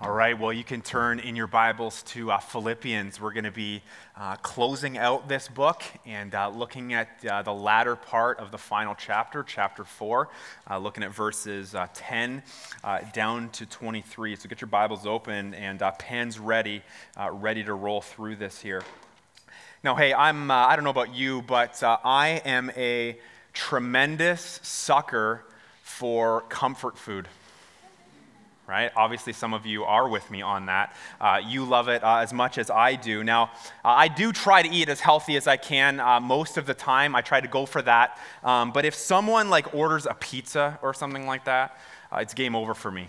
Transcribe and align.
All 0.00 0.12
right, 0.12 0.38
well, 0.38 0.52
you 0.52 0.62
can 0.62 0.80
turn 0.80 1.18
in 1.18 1.34
your 1.34 1.48
Bibles 1.48 2.04
to 2.04 2.30
uh, 2.30 2.38
Philippians. 2.38 3.20
We're 3.20 3.32
going 3.32 3.42
to 3.42 3.50
be 3.50 3.82
uh, 4.16 4.36
closing 4.36 4.96
out 4.96 5.28
this 5.28 5.48
book 5.48 5.82
and 6.06 6.36
uh, 6.36 6.50
looking 6.50 6.94
at 6.94 7.08
uh, 7.28 7.42
the 7.42 7.52
latter 7.52 7.96
part 7.96 8.38
of 8.38 8.52
the 8.52 8.58
final 8.58 8.94
chapter, 8.94 9.42
chapter 9.42 9.82
4, 9.82 10.28
uh, 10.70 10.78
looking 10.78 11.02
at 11.02 11.10
verses 11.12 11.74
uh, 11.74 11.88
10 11.94 12.44
down 13.12 13.48
to 13.50 13.66
23. 13.66 14.36
So 14.36 14.48
get 14.48 14.60
your 14.60 14.68
Bibles 14.68 15.04
open 15.04 15.52
and 15.54 15.82
pens 15.98 16.38
ready, 16.38 16.84
ready 17.32 17.64
to 17.64 17.74
roll 17.74 18.00
through 18.00 18.36
this 18.36 18.60
here. 18.60 18.84
Now, 19.82 19.96
hey, 19.96 20.14
I'm, 20.14 20.48
I 20.48 20.76
don't 20.76 20.84
know 20.84 20.90
about 20.90 21.12
you, 21.12 21.42
but 21.42 21.82
I 21.82 22.40
am 22.44 22.70
a 22.76 23.18
tremendous 23.52 24.60
sucker 24.62 25.44
for 25.82 26.42
comfort 26.42 26.96
food 26.96 27.26
right? 28.68 28.92
Obviously, 28.94 29.32
some 29.32 29.54
of 29.54 29.64
you 29.64 29.84
are 29.84 30.08
with 30.08 30.30
me 30.30 30.42
on 30.42 30.66
that. 30.66 30.94
Uh, 31.18 31.40
you 31.44 31.64
love 31.64 31.88
it 31.88 32.04
uh, 32.04 32.18
as 32.18 32.34
much 32.34 32.58
as 32.58 32.68
I 32.70 32.96
do. 32.96 33.24
Now, 33.24 33.44
uh, 33.82 33.88
I 33.88 34.08
do 34.08 34.30
try 34.30 34.62
to 34.62 34.68
eat 34.68 34.90
as 34.90 35.00
healthy 35.00 35.36
as 35.36 35.46
I 35.46 35.56
can 35.56 35.98
uh, 35.98 36.20
most 36.20 36.58
of 36.58 36.66
the 36.66 36.74
time. 36.74 37.16
I 37.16 37.22
try 37.22 37.40
to 37.40 37.48
go 37.48 37.64
for 37.64 37.80
that. 37.82 38.20
Um, 38.44 38.72
but 38.72 38.84
if 38.84 38.94
someone 38.94 39.48
like 39.48 39.74
orders 39.74 40.04
a 40.04 40.12
pizza 40.12 40.78
or 40.82 40.92
something 40.92 41.26
like 41.26 41.46
that, 41.46 41.78
uh, 42.12 42.18
it's 42.18 42.34
game 42.34 42.54
over 42.54 42.74
for 42.74 42.90
me, 42.90 43.08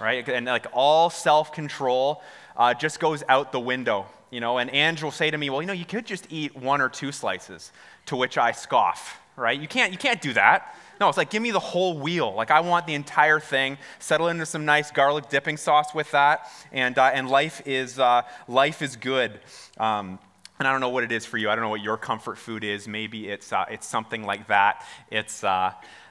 right? 0.00 0.28
And 0.28 0.46
like 0.46 0.66
all 0.72 1.10
self 1.10 1.52
control 1.52 2.20
uh, 2.56 2.74
just 2.74 2.98
goes 2.98 3.22
out 3.28 3.52
the 3.52 3.60
window. 3.60 4.06
You 4.30 4.40
know, 4.40 4.58
and 4.58 4.68
Ange 4.74 5.02
will 5.02 5.10
say 5.10 5.30
to 5.30 5.38
me, 5.38 5.48
"Well, 5.48 5.62
you 5.62 5.66
know, 5.66 5.72
you 5.72 5.86
could 5.86 6.04
just 6.04 6.26
eat 6.28 6.54
one 6.54 6.82
or 6.82 6.90
two 6.90 7.12
slices." 7.12 7.72
To 8.06 8.16
which 8.16 8.36
I 8.36 8.52
scoff, 8.52 9.20
right? 9.36 9.58
You 9.58 9.68
can't, 9.68 9.92
you 9.92 9.98
can't 9.98 10.20
do 10.20 10.32
that. 10.32 10.74
No, 11.00 11.08
it's 11.08 11.18
like, 11.18 11.30
give 11.30 11.42
me 11.42 11.50
the 11.50 11.60
whole 11.60 11.98
wheel. 11.98 12.34
Like, 12.34 12.50
I 12.50 12.60
want 12.60 12.86
the 12.86 12.94
entire 12.94 13.40
thing. 13.40 13.78
Settle 13.98 14.28
into 14.28 14.46
some 14.46 14.64
nice 14.64 14.90
garlic 14.90 15.28
dipping 15.28 15.56
sauce 15.56 15.94
with 15.94 16.10
that, 16.10 16.50
and, 16.72 16.98
uh, 16.98 17.10
and 17.14 17.28
life, 17.28 17.62
is, 17.66 17.98
uh, 17.98 18.22
life 18.48 18.82
is 18.82 18.96
good. 18.96 19.40
Um, 19.78 20.18
and 20.58 20.66
I 20.66 20.72
don't 20.72 20.80
know 20.80 20.88
what 20.88 21.04
it 21.04 21.12
is 21.12 21.24
for 21.24 21.38
you. 21.38 21.48
I 21.50 21.54
don't 21.54 21.62
know 21.62 21.70
what 21.70 21.82
your 21.82 21.96
comfort 21.96 22.36
food 22.36 22.64
is. 22.64 22.88
Maybe 22.88 23.28
it's, 23.28 23.52
uh, 23.52 23.64
it's 23.70 23.86
something 23.86 24.24
like 24.24 24.48
that. 24.48 24.84
It's, 25.10 25.44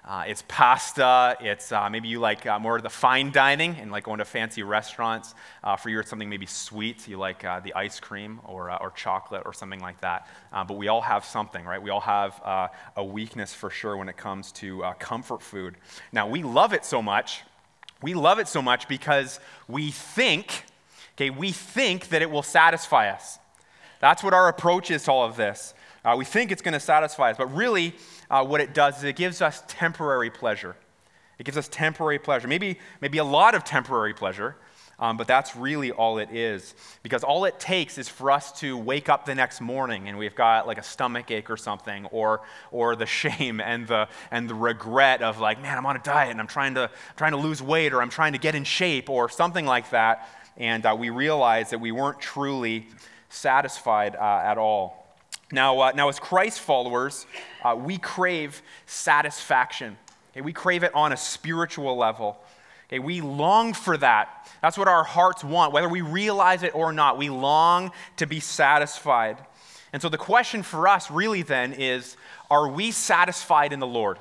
uh, 0.07 0.23
it's 0.25 0.41
pasta. 0.47 1.35
It's 1.41 1.73
uh, 1.73 1.89
maybe 1.89 2.07
you 2.07 2.21
like 2.21 2.45
uh, 2.45 2.57
more 2.59 2.77
of 2.77 2.83
the 2.83 2.89
fine 2.89 3.29
dining 3.29 3.75
and 3.75 3.91
like 3.91 4.05
going 4.05 4.19
to 4.19 4.25
fancy 4.25 4.63
restaurants. 4.63 5.35
Uh, 5.61 5.75
for 5.75 5.89
you, 5.89 5.99
it's 5.99 6.09
something 6.09 6.29
maybe 6.29 6.45
sweet. 6.45 7.09
You 7.09 7.17
like 7.17 7.43
uh, 7.43 7.59
the 7.59 7.73
ice 7.73 7.99
cream 7.99 8.39
or, 8.45 8.69
uh, 8.69 8.77
or 8.77 8.91
chocolate 8.91 9.43
or 9.45 9.51
something 9.51 9.81
like 9.81 9.99
that. 9.99 10.27
but 10.53 10.77
we 10.77 10.87
all 10.87 11.01
have 11.01 11.25
something, 11.25 11.65
right? 11.65 11.81
We 11.81 11.89
all 11.89 11.99
have 11.99 12.39
a 12.95 13.03
weakness 13.03 13.53
for 13.53 13.69
sure 13.69 13.97
when 13.97 14.07
it 14.07 14.15
comes 14.15 14.53
to 14.53 14.83
comfort 14.97 15.41
food. 15.41 15.75
Now, 16.13 16.27
we 16.27 16.41
love 16.41 16.71
it 16.71 16.85
so 16.85 17.01
much. 17.01 17.41
We 18.01 18.13
love 18.13 18.39
it 18.39 18.47
so 18.47 18.61
much 18.61 18.87
because 18.87 19.41
we 19.67 19.91
think, 19.91 20.63
okay, 21.15 21.31
we 21.31 21.51
think 21.51 22.09
that 22.09 22.21
it 22.21 22.31
will 22.31 22.43
satisfy 22.43 23.09
us. 23.09 23.39
That's 23.99 24.23
what 24.23 24.33
our 24.33 24.47
approach 24.47 24.89
is 24.89 25.03
to 25.03 25.11
all 25.11 25.25
of 25.25 25.35
this. 25.35 25.73
We 26.17 26.25
think 26.25 26.51
it's 26.51 26.61
going 26.61 26.73
to 26.73 26.79
satisfy 26.79 27.31
us, 27.31 27.37
but 27.37 27.53
really, 27.53 27.93
uh, 28.29 28.43
what 28.43 28.61
it 28.61 28.73
does 28.73 28.97
is 28.99 29.03
it 29.03 29.15
gives 29.15 29.41
us 29.41 29.63
temporary 29.67 30.29
pleasure. 30.29 30.75
It 31.39 31.43
gives 31.43 31.57
us 31.57 31.67
temporary 31.67 32.19
pleasure, 32.19 32.47
maybe, 32.47 32.79
maybe 33.01 33.19
a 33.19 33.23
lot 33.23 33.55
of 33.55 33.63
temporary 33.63 34.13
pleasure, 34.13 34.55
um, 34.99 35.17
but 35.17 35.27
that's 35.27 35.55
really 35.55 35.91
all 35.91 36.17
it 36.17 36.31
is. 36.31 36.73
Because 37.03 37.23
all 37.23 37.45
it 37.45 37.59
takes 37.59 37.99
is 37.99 38.09
for 38.09 38.31
us 38.31 38.51
to 38.59 38.75
wake 38.75 39.09
up 39.09 39.25
the 39.25 39.35
next 39.35 39.61
morning 39.61 40.07
and 40.07 40.17
we've 40.17 40.33
got 40.33 40.65
like 40.65 40.79
a 40.79 40.83
stomach 40.83 41.29
ache 41.29 41.51
or 41.51 41.57
something, 41.57 42.07
or, 42.07 42.41
or 42.71 42.95
the 42.95 43.05
shame 43.21 43.61
and 43.61 43.87
the, 43.87 44.07
and 44.31 44.49
the 44.49 44.55
regret 44.55 45.21
of 45.21 45.39
like, 45.39 45.61
man, 45.61 45.77
I'm 45.77 45.85
on 45.85 45.95
a 45.95 46.01
diet 46.01 46.31
and 46.31 46.39
I'm 46.39 46.47
trying 46.47 46.73
to, 46.73 46.89
trying 47.15 47.31
to 47.31 47.37
lose 47.37 47.61
weight 47.61 47.93
or 47.93 48.01
I'm 48.01 48.09
trying 48.09 48.33
to 48.33 48.39
get 48.39 48.55
in 48.55 48.63
shape 48.63 49.09
or 49.09 49.29
something 49.29 49.65
like 49.65 49.91
that. 49.91 50.27
And 50.57 50.83
uh, 50.87 50.95
we 50.97 51.11
realize 51.11 51.69
that 51.69 51.79
we 51.79 51.91
weren't 51.91 52.19
truly 52.19 52.87
satisfied 53.29 54.15
uh, 54.15 54.41
at 54.43 54.57
all. 54.57 55.06
Now, 55.51 55.79
uh, 55.79 55.91
now 55.95 56.09
as 56.09 56.19
Christ 56.19 56.59
followers, 56.59 57.25
uh, 57.63 57.75
we 57.75 57.97
crave 57.97 58.61
satisfaction. 58.85 59.97
Okay? 60.31 60.41
We 60.41 60.53
crave 60.53 60.83
it 60.83 60.93
on 60.93 61.13
a 61.13 61.17
spiritual 61.17 61.95
level. 61.95 62.37
Okay? 62.87 62.99
We 62.99 63.21
long 63.21 63.73
for 63.73 63.97
that. 63.97 64.49
That's 64.61 64.77
what 64.77 64.87
our 64.87 65.03
hearts 65.03 65.43
want, 65.43 65.73
whether 65.73 65.89
we 65.89 66.01
realize 66.01 66.63
it 66.63 66.75
or 66.75 66.91
not. 66.91 67.17
We 67.17 67.29
long 67.29 67.91
to 68.17 68.27
be 68.27 68.39
satisfied. 68.39 69.37
And 69.93 70.01
so 70.01 70.09
the 70.09 70.17
question 70.17 70.63
for 70.63 70.87
us 70.87 71.09
really 71.09 71.43
then 71.43 71.73
is 71.73 72.17
are 72.51 72.67
we 72.69 72.91
satisfied 72.91 73.71
in 73.71 73.79
the 73.79 73.87
Lord? 73.87 74.17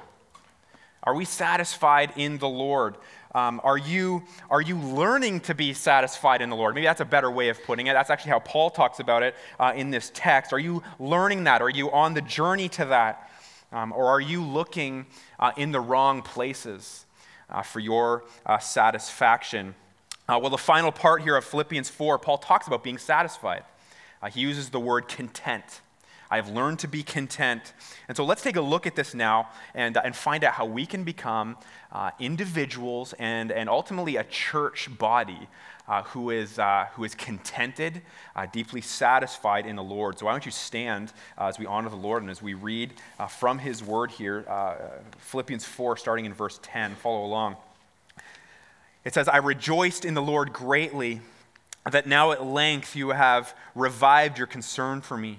Are 1.02 1.14
we 1.14 1.24
satisfied 1.24 2.12
in 2.16 2.38
the 2.38 2.48
Lord? 2.48 2.96
Um, 3.36 3.60
are, 3.62 3.76
you, 3.76 4.22
are 4.48 4.62
you 4.62 4.78
learning 4.78 5.40
to 5.40 5.54
be 5.54 5.74
satisfied 5.74 6.40
in 6.40 6.48
the 6.48 6.56
Lord? 6.56 6.74
Maybe 6.74 6.86
that's 6.86 7.02
a 7.02 7.04
better 7.04 7.30
way 7.30 7.50
of 7.50 7.62
putting 7.64 7.86
it. 7.86 7.92
That's 7.92 8.08
actually 8.08 8.30
how 8.30 8.38
Paul 8.38 8.70
talks 8.70 8.98
about 8.98 9.22
it 9.22 9.34
uh, 9.60 9.74
in 9.76 9.90
this 9.90 10.10
text. 10.14 10.54
Are 10.54 10.58
you 10.58 10.82
learning 10.98 11.44
that? 11.44 11.60
Are 11.60 11.68
you 11.68 11.92
on 11.92 12.14
the 12.14 12.22
journey 12.22 12.70
to 12.70 12.86
that? 12.86 13.30
Um, 13.72 13.92
or 13.92 14.06
are 14.06 14.22
you 14.22 14.42
looking 14.42 15.04
uh, 15.38 15.52
in 15.58 15.70
the 15.70 15.80
wrong 15.80 16.22
places 16.22 17.04
uh, 17.50 17.60
for 17.60 17.78
your 17.78 18.24
uh, 18.46 18.56
satisfaction? 18.56 19.74
Uh, 20.26 20.38
well, 20.40 20.48
the 20.48 20.56
final 20.56 20.90
part 20.90 21.20
here 21.20 21.36
of 21.36 21.44
Philippians 21.44 21.90
4, 21.90 22.18
Paul 22.18 22.38
talks 22.38 22.66
about 22.66 22.82
being 22.82 22.96
satisfied. 22.96 23.64
Uh, 24.22 24.30
he 24.30 24.40
uses 24.40 24.70
the 24.70 24.80
word 24.80 25.08
content. 25.08 25.82
I 26.30 26.36
have 26.36 26.48
learned 26.48 26.80
to 26.80 26.88
be 26.88 27.02
content. 27.02 27.72
And 28.08 28.16
so 28.16 28.24
let's 28.24 28.42
take 28.42 28.56
a 28.56 28.60
look 28.60 28.86
at 28.86 28.96
this 28.96 29.14
now 29.14 29.48
and, 29.74 29.96
uh, 29.96 30.02
and 30.04 30.14
find 30.14 30.44
out 30.44 30.54
how 30.54 30.64
we 30.66 30.86
can 30.86 31.04
become 31.04 31.56
uh, 31.92 32.10
individuals 32.18 33.14
and, 33.18 33.52
and 33.52 33.68
ultimately 33.68 34.16
a 34.16 34.24
church 34.24 34.88
body 34.98 35.48
uh, 35.88 36.02
who, 36.02 36.30
is, 36.30 36.58
uh, 36.58 36.86
who 36.94 37.04
is 37.04 37.14
contented, 37.14 38.02
uh, 38.34 38.46
deeply 38.52 38.80
satisfied 38.80 39.66
in 39.66 39.76
the 39.76 39.82
Lord. 39.82 40.18
So 40.18 40.26
why 40.26 40.32
don't 40.32 40.44
you 40.44 40.52
stand 40.52 41.12
uh, 41.38 41.46
as 41.46 41.58
we 41.58 41.66
honor 41.66 41.88
the 41.88 41.96
Lord 41.96 42.22
and 42.22 42.30
as 42.30 42.42
we 42.42 42.54
read 42.54 42.92
from 43.28 43.58
his 43.58 43.84
word 43.84 44.10
here, 44.10 44.44
Philippians 45.18 45.64
4, 45.64 45.96
starting 45.96 46.24
in 46.24 46.34
verse 46.34 46.58
10. 46.62 46.96
Follow 46.96 47.24
along. 47.24 47.56
It 49.04 49.14
says, 49.14 49.28
I 49.28 49.36
rejoiced 49.36 50.04
in 50.04 50.14
the 50.14 50.22
Lord 50.22 50.52
greatly 50.52 51.20
that 51.88 52.08
now 52.08 52.32
at 52.32 52.44
length 52.44 52.96
you 52.96 53.10
have 53.10 53.54
revived 53.76 54.38
your 54.38 54.48
concern 54.48 55.00
for 55.00 55.16
me. 55.16 55.38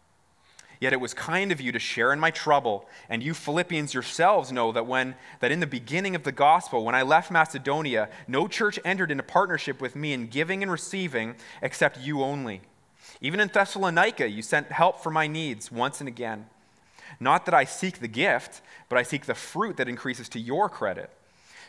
Yet 0.81 0.93
it 0.93 0.99
was 0.99 1.13
kind 1.13 1.51
of 1.51 1.61
you 1.61 1.71
to 1.73 1.79
share 1.79 2.11
in 2.11 2.19
my 2.19 2.31
trouble, 2.31 2.89
and 3.07 3.21
you 3.21 3.35
Philippians 3.35 3.93
yourselves 3.93 4.51
know 4.51 4.71
that 4.71 4.87
when 4.87 5.13
that 5.39 5.51
in 5.51 5.59
the 5.59 5.67
beginning 5.67 6.15
of 6.15 6.23
the 6.23 6.31
gospel, 6.31 6.83
when 6.83 6.95
I 6.95 7.03
left 7.03 7.29
Macedonia, 7.29 8.09
no 8.27 8.47
church 8.47 8.79
entered 8.83 9.11
into 9.11 9.23
partnership 9.23 9.79
with 9.79 9.95
me 9.95 10.11
in 10.11 10.25
giving 10.25 10.63
and 10.63 10.71
receiving 10.71 11.35
except 11.61 11.99
you 11.99 12.23
only. 12.23 12.61
Even 13.21 13.39
in 13.39 13.49
Thessalonica, 13.49 14.27
you 14.27 14.41
sent 14.41 14.71
help 14.71 15.03
for 15.03 15.11
my 15.11 15.27
needs 15.27 15.71
once 15.71 15.99
and 15.99 16.07
again. 16.07 16.47
Not 17.19 17.45
that 17.45 17.53
I 17.53 17.63
seek 17.63 17.99
the 17.99 18.07
gift, 18.07 18.61
but 18.89 18.97
I 18.97 19.03
seek 19.03 19.27
the 19.27 19.35
fruit 19.35 19.77
that 19.77 19.87
increases 19.87 20.27
to 20.29 20.39
your 20.39 20.67
credit. 20.67 21.11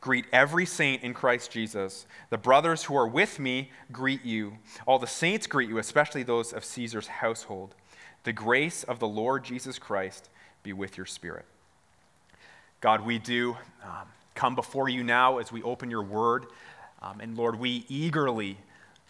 Greet 0.00 0.26
every 0.32 0.64
saint 0.64 1.02
in 1.02 1.12
Christ 1.12 1.50
Jesus. 1.50 2.06
The 2.30 2.38
brothers 2.38 2.84
who 2.84 2.96
are 2.96 3.08
with 3.08 3.38
me 3.38 3.70
greet 3.90 4.24
you. 4.24 4.58
All 4.86 4.98
the 4.98 5.06
saints 5.06 5.46
greet 5.46 5.68
you, 5.68 5.78
especially 5.78 6.22
those 6.22 6.52
of 6.52 6.64
Caesar's 6.64 7.08
household. 7.08 7.74
The 8.24 8.32
grace 8.32 8.84
of 8.84 9.00
the 9.00 9.08
Lord 9.08 9.44
Jesus 9.44 9.78
Christ 9.78 10.28
be 10.62 10.72
with 10.72 10.96
your 10.96 11.06
spirit. 11.06 11.46
God, 12.80 13.04
we 13.04 13.18
do 13.18 13.56
um, 13.82 14.06
come 14.34 14.54
before 14.54 14.88
you 14.88 15.02
now 15.02 15.38
as 15.38 15.50
we 15.50 15.62
open 15.62 15.90
your 15.90 16.02
word. 16.02 16.46
Um, 17.02 17.20
and 17.20 17.36
Lord, 17.36 17.58
we 17.58 17.84
eagerly, 17.88 18.56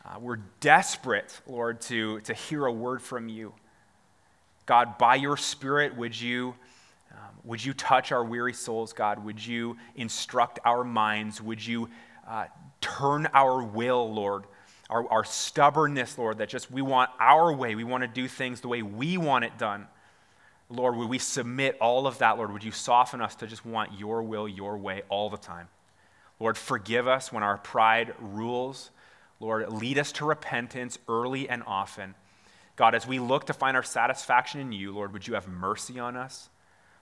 uh, 0.06 0.18
we're 0.18 0.38
desperate, 0.60 1.38
Lord, 1.46 1.82
to, 1.82 2.20
to 2.20 2.32
hear 2.32 2.64
a 2.64 2.72
word 2.72 3.02
from 3.02 3.28
you. 3.28 3.52
God, 4.64 4.96
by 4.96 5.16
your 5.16 5.36
spirit, 5.36 5.96
would 5.96 6.18
you 6.18 6.54
would 7.44 7.64
you 7.64 7.72
touch 7.74 8.12
our 8.12 8.24
weary 8.24 8.52
souls, 8.52 8.92
God? 8.92 9.24
Would 9.24 9.44
you 9.44 9.76
instruct 9.94 10.58
our 10.64 10.84
minds? 10.84 11.40
Would 11.40 11.64
you 11.64 11.88
uh, 12.28 12.46
turn 12.80 13.28
our 13.32 13.62
will, 13.62 14.12
Lord, 14.12 14.44
our, 14.90 15.10
our 15.10 15.24
stubbornness, 15.24 16.16
Lord, 16.18 16.38
that 16.38 16.48
just 16.48 16.70
we 16.70 16.82
want 16.82 17.10
our 17.18 17.52
way. 17.52 17.74
We 17.74 17.84
want 17.84 18.02
to 18.02 18.08
do 18.08 18.28
things 18.28 18.60
the 18.60 18.68
way 18.68 18.82
we 18.82 19.16
want 19.16 19.44
it 19.44 19.58
done. 19.58 19.86
Lord, 20.70 20.96
would 20.96 21.08
we 21.08 21.18
submit 21.18 21.78
all 21.80 22.06
of 22.06 22.18
that, 22.18 22.36
Lord? 22.36 22.52
Would 22.52 22.64
you 22.64 22.72
soften 22.72 23.20
us 23.20 23.34
to 23.36 23.46
just 23.46 23.64
want 23.64 23.98
your 23.98 24.22
will, 24.22 24.46
your 24.46 24.76
way 24.76 25.02
all 25.08 25.30
the 25.30 25.38
time? 25.38 25.68
Lord, 26.40 26.56
forgive 26.56 27.08
us 27.08 27.32
when 27.32 27.42
our 27.42 27.58
pride 27.58 28.14
rules. 28.20 28.90
Lord, 29.40 29.70
lead 29.72 29.98
us 29.98 30.12
to 30.12 30.24
repentance 30.24 30.98
early 31.08 31.48
and 31.48 31.62
often. 31.66 32.14
God, 32.76 32.94
as 32.94 33.06
we 33.06 33.18
look 33.18 33.46
to 33.46 33.52
find 33.52 33.76
our 33.76 33.82
satisfaction 33.82 34.60
in 34.60 34.72
you, 34.72 34.92
Lord, 34.92 35.12
would 35.12 35.26
you 35.26 35.34
have 35.34 35.48
mercy 35.48 35.98
on 35.98 36.16
us? 36.16 36.48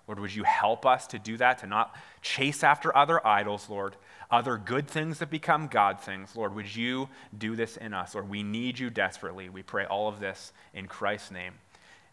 Lord, 0.07 0.21
would 0.21 0.35
you 0.35 0.45
help 0.45 0.87
us 0.87 1.07
to 1.09 1.19
do 1.19 1.37
that, 1.39 1.59
to 1.59 1.67
not 1.67 1.95
chase 2.23 2.63
after 2.63 2.97
other 2.97 3.25
idols, 3.27 3.69
Lord, 3.69 3.97
other 4.31 4.57
good 4.57 4.89
things 4.89 5.19
that 5.19 5.31
become 5.31 5.67
God 5.67 6.01
things. 6.01 6.35
Lord, 6.37 6.55
would 6.55 6.75
you 6.75 7.09
do 7.37 7.57
this 7.57 7.77
in 7.77 7.93
us? 7.93 8.15
Lord, 8.15 8.29
we 8.29 8.43
need 8.43 8.79
you 8.79 8.91
desperately. 8.91 9.49
We 9.49 9.63
pray 9.63 9.85
all 9.85 10.09
of 10.09 10.21
this 10.21 10.53
in 10.75 10.87
Christ's 10.87 11.31
name. 11.31 11.55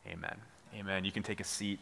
Amen. 0.07 0.35
Amen. 0.75 1.05
You 1.05 1.11
can 1.11 1.23
take 1.23 1.39
a 1.39 1.43
seat. 1.43 1.79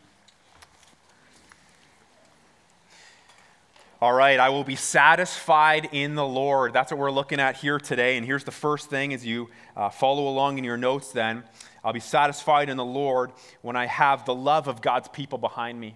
All 4.01 4.13
right, 4.13 4.39
I 4.39 4.49
will 4.49 4.63
be 4.63 4.75
satisfied 4.75 5.89
in 5.91 6.15
the 6.15 6.25
Lord. 6.25 6.73
That's 6.73 6.91
what 6.91 6.99
we're 6.99 7.11
looking 7.11 7.39
at 7.39 7.57
here 7.57 7.77
today. 7.77 8.17
And 8.17 8.25
here's 8.25 8.43
the 8.43 8.51
first 8.51 8.89
thing 8.89 9.13
as 9.13 9.23
you 9.23 9.49
uh, 9.77 9.89
follow 9.89 10.27
along 10.27 10.57
in 10.57 10.63
your 10.63 10.75
notes 10.75 11.11
then. 11.11 11.43
I'll 11.83 11.93
be 11.93 11.99
satisfied 11.99 12.69
in 12.69 12.77
the 12.77 12.85
Lord 12.85 13.31
when 13.61 13.75
I 13.75 13.87
have 13.87 14.25
the 14.25 14.35
love 14.35 14.67
of 14.67 14.81
God's 14.81 15.07
people 15.07 15.37
behind 15.37 15.79
me. 15.79 15.95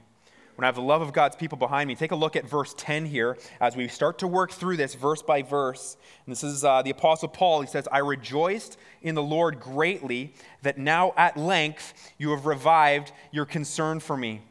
When 0.56 0.64
I 0.64 0.68
have 0.68 0.76
the 0.76 0.82
love 0.82 1.02
of 1.02 1.12
God's 1.12 1.36
people 1.36 1.58
behind 1.58 1.88
me. 1.88 1.96
Take 1.96 2.12
a 2.12 2.16
look 2.16 2.36
at 2.36 2.48
verse 2.48 2.74
10 2.78 3.06
here 3.06 3.38
as 3.60 3.76
we 3.76 3.88
start 3.90 4.20
to 4.20 4.28
work 4.28 4.52
through 4.52 4.78
this 4.78 4.96
verse 4.96 5.22
by 5.22 5.42
verse. 5.42 5.98
And 6.26 6.32
this 6.32 6.44
is 6.44 6.64
uh, 6.64 6.82
the 6.82 6.92
Apostle 6.92 7.28
Paul. 7.28 7.62
He 7.62 7.68
says, 7.68 7.88
I 7.92 7.98
rejoiced 8.00 8.78
in 9.02 9.16
the 9.16 9.22
Lord 9.22 9.60
greatly 9.60 10.34
that 10.62 10.78
now 10.78 11.14
at 11.18 11.36
length 11.36 12.14
you 12.18 12.32
have 12.32 12.46
revived 12.46 13.12
your 13.32 13.46
concern 13.46 14.00
for 14.00 14.16
me. 14.16 14.44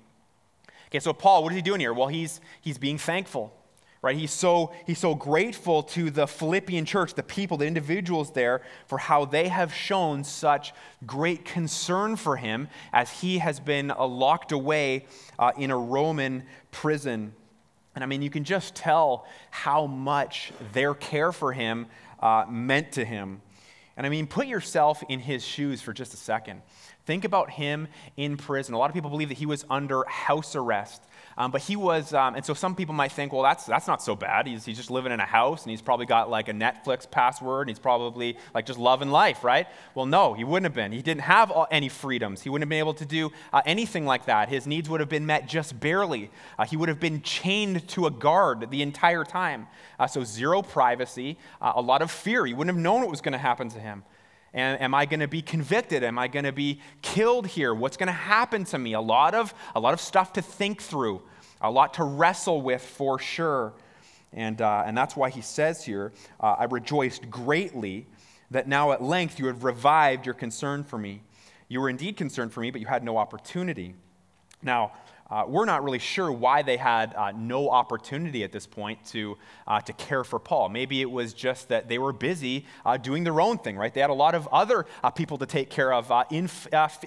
Okay, 0.89 1.01
so 1.01 1.15
Paul, 1.15 1.43
what 1.43 1.53
is 1.53 1.57
he 1.57 1.63
doing 1.63 1.81
here? 1.81 1.95
Well, 1.95 2.09
he's, 2.09 2.41
he's 2.61 2.79
being 2.79 2.99
thankful 2.99 3.53
right? 4.05 4.19
He's 4.19 4.33
so, 4.33 4.71
he's 4.87 4.99
so 4.99 5.15
grateful 5.15 5.83
to 5.83 6.11
the 6.11 6.27
Philippian 6.27 6.85
church, 6.85 7.15
the 7.15 7.23
people, 7.23 7.57
the 7.57 7.67
individuals 7.67 8.33
there, 8.33 8.61
for 8.87 8.99
how 8.99 9.25
they 9.25 9.49
have 9.49 9.73
shown 9.73 10.25
such 10.25 10.75
great 11.07 11.47
concern 11.47 12.17
for 12.17 12.37
him 12.37 12.69
as 12.93 13.11
he 13.11 13.39
has 13.39 13.59
been 13.59 13.91
uh, 13.91 14.07
locked 14.07 14.53
away 14.53 15.07
uh, 15.39 15.53
in 15.57 15.71
a 15.71 15.79
Roman 15.79 16.45
prison. 16.71 17.33
And 17.95 18.05
I 18.05 18.07
mean, 18.07 18.21
you 18.21 18.29
can 18.29 18.45
just 18.45 18.75
tell 18.75 19.27
how 19.51 19.87
much 19.87 20.53
their 20.75 20.93
care 20.93 21.33
for 21.33 21.55
him 21.55 21.87
uh, 22.21 22.45
meant 22.47 22.93
to 22.93 23.07
him. 23.07 23.41
And 23.97 24.05
I 24.07 24.11
mean, 24.11 24.27
put 24.27 24.47
yourself 24.47 25.03
in 25.09 25.19
his 25.19 25.43
shoes 25.43 25.81
for 25.81 25.95
just 25.95 26.13
a 26.13 26.19
second. 26.19 26.61
Think 27.07 27.25
about 27.25 27.51
him 27.51 27.89
in 28.19 28.37
prison. 28.37 28.75
A 28.75 28.79
lot 28.79 28.91
of 28.91 28.95
people 28.95 29.09
believe 29.09 29.29
that 29.29 29.39
he 29.39 29.47
was 29.47 29.65
under 29.71 30.05
house 30.05 30.55
arrest. 30.55 31.03
Um, 31.37 31.51
but 31.51 31.63
he 31.63 31.77
was, 31.77 32.15
um, 32.15 32.37
and 32.37 32.45
so 32.45 32.55
some 32.55 32.75
people 32.75 32.95
might 32.95 33.13
think, 33.13 33.33
well, 33.33 33.43
that's, 33.43 33.65
that's 33.65 33.87
not 33.87 34.03
so 34.03 34.15
bad. 34.15 34.47
He's, 34.47 34.65
he's 34.65 34.77
just 34.77 34.91
living 34.91 35.13
in 35.13 35.21
a 35.21 35.27
house 35.27 35.63
and 35.63 35.71
he's 35.71 35.83
probably 35.83 36.07
got 36.07 36.31
like 36.31 36.49
a 36.49 36.53
Netflix 36.53 37.11
password 37.11 37.63
and 37.63 37.71
he's 37.77 37.81
probably 37.81 38.39
like 38.55 38.67
just 38.67 38.79
loving 38.79 39.11
life, 39.11 39.43
right? 39.43 39.67
Well, 39.95 40.07
no, 40.07 40.35
he 40.35 40.45
wouldn't 40.45 40.65
have 40.65 40.75
been. 40.75 40.93
He 40.93 41.03
didn't 41.03 41.23
have 41.23 41.51
all, 41.51 41.67
any 41.71 41.89
freedoms. 41.89 42.43
He 42.43 42.51
wouldn't 42.51 42.65
have 42.65 42.71
been 42.71 42.79
able 42.79 42.95
to 42.95 43.07
do 43.07 43.33
uh, 43.53 43.63
anything 43.67 44.07
like 44.07 44.27
that. 44.27 44.49
His 44.49 44.67
needs 44.67 44.89
would 44.89 45.01
have 45.01 45.09
been 45.09 45.27
met 45.27 45.49
just 45.49 45.79
barely. 45.81 46.31
Uh, 46.59 46.67
he 46.67 46.77
would 46.77 46.89
have 46.89 47.01
been 47.01 47.23
chained 47.23 47.87
to 47.89 48.07
a 48.07 48.11
guard 48.11 48.71
the 48.71 48.83
entire 48.83 49.25
time. 49.25 49.67
Uh, 49.99 50.07
so, 50.07 50.25
zero 50.25 50.63
privacy, 50.63 51.39
uh, 51.61 51.73
a 51.77 51.83
lot 51.83 52.03
of 52.03 52.11
fear. 52.11 52.47
He 52.47 52.55
wouldn't 52.55 52.75
have 52.77 52.83
known 52.83 53.01
what 53.01 53.11
was 53.11 53.21
going 53.21 53.33
to 53.33 53.39
happen 53.39 53.69
to 53.71 53.81
him. 53.81 54.05
And 54.55 54.81
am 54.81 54.95
I 54.95 55.05
going 55.05 55.21
to 55.21 55.29
be 55.29 55.43
convicted? 55.43 56.05
Am 56.05 56.17
I 56.17 56.29
going 56.29 56.45
to 56.45 56.53
be 56.53 56.81
killed 57.03 57.47
here? 57.47 57.75
What's 57.75 57.97
going 57.97 58.07
to 58.07 58.13
happen 58.13 58.65
to 58.67 58.79
me? 58.79 58.93
A 58.95 59.01
lot 59.01 59.35
of 59.35 59.53
a 59.75 59.81
lot 59.81 59.93
of 59.93 60.01
stuff 60.01 60.33
to 60.35 60.43
think 60.43 60.81
through, 60.81 61.23
a 61.61 61.71
lot 61.71 61.95
to 61.95 62.05
wrestle 62.05 62.63
with 62.63 62.81
for 62.81 63.19
sure. 63.19 63.75
And, 64.33 64.61
uh, 64.61 64.83
and 64.87 64.97
that's 64.97 65.17
why 65.17 65.31
he 65.31 65.41
says 65.41 65.85
here, 65.85 66.13
uh, 66.41 66.57
I 66.59 66.65
rejoiced 66.65 67.31
greatly 67.31 68.07
that 68.51 68.69
now 68.69 68.93
at 68.93 69.03
length 69.03 69.39
you 69.39 69.47
have 69.47 69.65
revived 69.65 70.27
your 70.27 70.35
concern 70.35 70.85
for 70.85 70.99
me. 70.99 71.23
You 71.69 71.81
were 71.81 71.89
indeed 71.89 72.17
concerned 72.17 72.53
for 72.53 72.61
me, 72.61 72.71
but 72.71 72.81
you 72.81 72.87
had 72.87 73.05
no 73.05 73.17
opportunity. 73.17 73.95
Now, 74.63 74.93
uh, 75.35 75.45
we're 75.49 75.65
not 75.65 75.83
really 75.83 75.99
sure 75.99 76.31
why 76.31 76.63
they 76.63 76.77
had 76.77 77.13
uh, 77.15 77.33
no 77.35 77.69
opportunity 77.69 78.45
at 78.45 78.53
this 78.53 78.69
point 78.69 79.05
to, 79.05 79.37
uh, 79.67 79.81
to 79.81 79.93
care 79.95 80.23
for 80.23 80.39
Paul. 80.39 80.69
Maybe 80.69 81.01
it 81.01 81.11
was 81.11 81.35
just 81.35 81.71
that 81.71 81.89
they 81.89 81.99
were 81.99 82.13
busy 82.13 82.67
uh, 82.87 82.99
doing 82.99 83.25
their 83.25 83.41
own 83.41 83.59
thing, 83.59 83.77
right? 83.77 83.93
They 83.93 84.01
had 84.01 84.11
a 84.11 84.15
lot 84.15 84.37
of 84.37 84.47
other 84.53 84.87
uh, 85.03 85.11
people 85.11 85.37
to 85.39 85.47
take 85.47 85.71
care 85.71 85.93
of 85.93 86.13
uh, 86.13 86.23
in, 86.31 86.49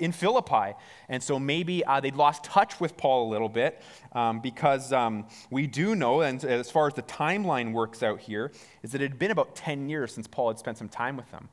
in 0.01 0.11
Philippi. 0.11 0.73
And 1.07 1.23
so 1.23 1.39
maybe 1.39 1.83
they'd 2.01 2.17
lost 2.17 2.43
touch 2.43 2.81
with 2.81 2.97
Paul 2.97 3.29
a 3.29 3.31
little 3.31 3.47
bit 3.47 3.81
um, 4.11 4.41
because 4.41 4.91
um, 4.91 5.25
we 5.49 5.65
do 5.65 5.95
know, 5.95 6.19
and 6.19 6.43
as 6.43 6.69
far 6.69 6.87
as 6.87 6.95
the 6.95 7.03
timeline 7.03 7.71
works 7.71 8.03
out 8.03 8.19
here, 8.19 8.51
is 8.83 8.91
that 8.91 9.01
it 9.01 9.11
had 9.11 9.19
been 9.19 9.31
about 9.31 9.55
10 9.55 9.87
years 9.87 10.13
since 10.13 10.27
Paul 10.27 10.49
had 10.49 10.59
spent 10.59 10.77
some 10.77 10.89
time 10.89 11.15
with 11.15 11.31
them 11.31 11.47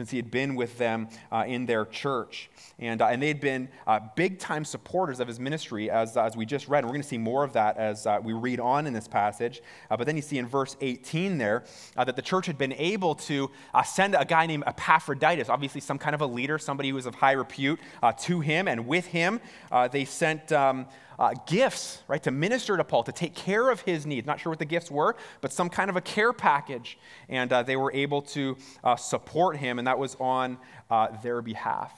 since 0.00 0.10
he 0.10 0.16
had 0.16 0.30
been 0.30 0.54
with 0.54 0.78
them 0.78 1.06
uh, 1.30 1.44
in 1.46 1.66
their 1.66 1.84
church. 1.84 2.48
And, 2.78 3.02
uh, 3.02 3.08
and 3.08 3.22
they 3.22 3.28
had 3.28 3.38
been 3.38 3.68
uh, 3.86 4.00
big 4.16 4.38
time 4.38 4.64
supporters 4.64 5.20
of 5.20 5.28
his 5.28 5.38
ministry, 5.38 5.90
as, 5.90 6.16
as 6.16 6.38
we 6.38 6.46
just 6.46 6.68
read. 6.68 6.78
And 6.78 6.86
we're 6.86 6.94
going 6.94 7.02
to 7.02 7.08
see 7.08 7.18
more 7.18 7.44
of 7.44 7.52
that 7.52 7.76
as 7.76 8.06
uh, 8.06 8.18
we 8.22 8.32
read 8.32 8.60
on 8.60 8.86
in 8.86 8.94
this 8.94 9.06
passage. 9.06 9.60
Uh, 9.90 9.98
but 9.98 10.06
then 10.06 10.16
you 10.16 10.22
see 10.22 10.38
in 10.38 10.46
verse 10.46 10.74
18 10.80 11.36
there 11.36 11.64
uh, 11.98 12.04
that 12.04 12.16
the 12.16 12.22
church 12.22 12.46
had 12.46 12.56
been 12.56 12.72
able 12.72 13.14
to 13.14 13.50
send 13.84 14.14
a 14.14 14.24
guy 14.24 14.46
named 14.46 14.64
Epaphroditus, 14.66 15.50
obviously 15.50 15.82
some 15.82 15.98
kind 15.98 16.14
of 16.14 16.22
a 16.22 16.26
leader, 16.26 16.56
somebody 16.58 16.88
who 16.88 16.94
was 16.94 17.04
of 17.04 17.16
high 17.16 17.32
repute, 17.32 17.78
to 18.20 18.40
him. 18.40 18.68
And 18.68 18.86
with 18.86 19.04
him, 19.04 19.38
they 19.92 20.06
sent. 20.06 20.50
Um, 20.50 20.86
uh, 21.20 21.34
gifts, 21.46 22.02
right, 22.08 22.22
to 22.22 22.30
minister 22.30 22.78
to 22.78 22.82
Paul, 22.82 23.04
to 23.04 23.12
take 23.12 23.34
care 23.34 23.70
of 23.70 23.82
his 23.82 24.06
needs. 24.06 24.26
Not 24.26 24.40
sure 24.40 24.50
what 24.50 24.58
the 24.58 24.64
gifts 24.64 24.90
were, 24.90 25.14
but 25.42 25.52
some 25.52 25.68
kind 25.68 25.90
of 25.90 25.96
a 25.96 26.00
care 26.00 26.32
package. 26.32 26.98
And 27.28 27.52
uh, 27.52 27.62
they 27.62 27.76
were 27.76 27.92
able 27.92 28.22
to 28.22 28.56
uh, 28.82 28.96
support 28.96 29.58
him, 29.58 29.78
and 29.78 29.86
that 29.86 29.98
was 29.98 30.16
on 30.18 30.56
uh, 30.90 31.08
their 31.22 31.42
behalf. 31.42 31.92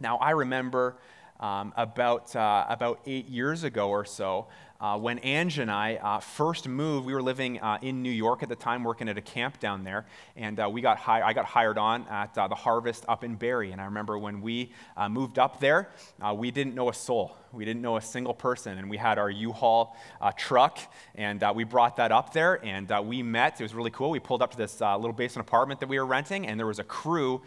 Now, 0.00 0.16
I 0.16 0.30
remember 0.30 0.96
um, 1.40 1.74
about, 1.76 2.34
uh, 2.34 2.64
about 2.68 3.00
eight 3.06 3.28
years 3.28 3.64
ago 3.64 3.90
or 3.90 4.06
so, 4.06 4.46
uh, 4.80 4.96
when 4.96 5.18
Ange 5.18 5.58
and 5.58 5.70
I 5.72 5.96
uh, 5.96 6.20
first 6.20 6.68
moved, 6.68 7.04
we 7.04 7.12
were 7.12 7.22
living 7.22 7.60
uh, 7.60 7.78
in 7.82 8.00
New 8.00 8.12
York 8.12 8.44
at 8.44 8.48
the 8.48 8.56
time, 8.56 8.84
working 8.84 9.08
at 9.08 9.18
a 9.18 9.20
camp 9.20 9.58
down 9.58 9.82
there, 9.82 10.06
and 10.36 10.60
uh, 10.60 10.70
we 10.70 10.80
got 10.80 10.98
hi- 10.98 11.20
I 11.20 11.32
got 11.32 11.46
hired 11.46 11.78
on 11.78 12.06
at 12.08 12.32
the 12.34 12.54
Harvest 12.54 13.04
up 13.08 13.24
in 13.24 13.34
Barrie. 13.34 13.72
And 13.72 13.80
I 13.80 13.86
remember 13.86 14.16
when 14.16 14.40
we 14.40 14.72
moved 15.10 15.40
up 15.40 15.58
there, 15.58 15.90
we 16.36 16.52
didn't 16.52 16.76
know 16.76 16.90
a 16.90 16.94
soul. 16.94 17.36
We 17.52 17.64
didn't 17.64 17.82
know 17.82 17.96
a 17.96 18.02
single 18.02 18.34
person, 18.34 18.78
and 18.78 18.90
we 18.90 18.96
had 18.96 19.18
our 19.18 19.30
U-Haul 19.30 19.96
uh, 20.20 20.32
truck, 20.36 20.78
and 21.14 21.42
uh, 21.42 21.52
we 21.54 21.64
brought 21.64 21.96
that 21.96 22.12
up 22.12 22.32
there, 22.32 22.64
and 22.64 22.90
uh, 22.92 23.02
we 23.04 23.22
met. 23.22 23.60
It 23.60 23.62
was 23.62 23.74
really 23.74 23.90
cool. 23.90 24.10
We 24.10 24.20
pulled 24.20 24.42
up 24.42 24.50
to 24.50 24.56
this 24.56 24.80
little 24.80 25.12
basement 25.12 25.48
apartment 25.48 25.80
that 25.80 25.88
we 25.88 25.98
were 25.98 26.06
renting, 26.06 26.46
and 26.46 26.58
there 26.58 26.66
was 26.66 26.78
a 26.78 26.84
crew 26.84 27.40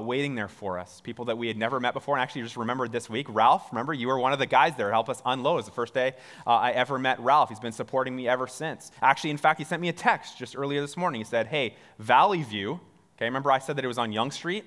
waiting 0.00 0.34
there 0.34 0.48
for 0.48 0.78
us, 0.78 1.00
people 1.00 1.24
that 1.26 1.36
we 1.36 1.48
had 1.48 1.56
never 1.56 1.80
met 1.80 1.94
before. 1.94 2.16
And 2.16 2.22
actually, 2.22 2.42
just 2.42 2.56
remembered 2.56 2.92
this 2.92 3.10
week, 3.10 3.26
Ralph. 3.28 3.68
Remember, 3.72 3.92
you 3.92 4.08
were 4.08 4.18
one 4.18 4.32
of 4.32 4.38
the 4.38 4.46
guys 4.46 4.76
there 4.76 4.88
to 4.88 4.92
help 4.92 5.08
us 5.08 5.20
unload. 5.24 5.54
It 5.54 5.56
was 5.56 5.66
the 5.66 5.72
first 5.72 5.94
day 5.94 6.14
I 6.46 6.72
ever 6.72 6.98
met 6.98 7.18
Ralph. 7.20 7.48
He's 7.48 7.60
been 7.60 7.72
supporting 7.72 8.14
me 8.14 8.28
ever 8.28 8.46
since. 8.46 8.90
Actually, 9.02 9.30
in 9.30 9.38
fact, 9.38 9.58
he 9.58 9.64
sent 9.64 9.82
me 9.82 9.88
a 9.88 9.92
text 9.92 10.38
just 10.38 10.56
earlier 10.56 10.80
this 10.80 10.96
morning. 10.96 11.20
He 11.20 11.24
said, 11.24 11.48
Hey, 11.48 11.74
Valley 11.98 12.42
View, 12.42 12.80
okay, 13.16 13.24
remember 13.24 13.50
I 13.50 13.58
said 13.58 13.76
that 13.76 13.84
it 13.84 13.88
was 13.88 13.98
on 13.98 14.12
Yonge 14.12 14.32
Street? 14.32 14.64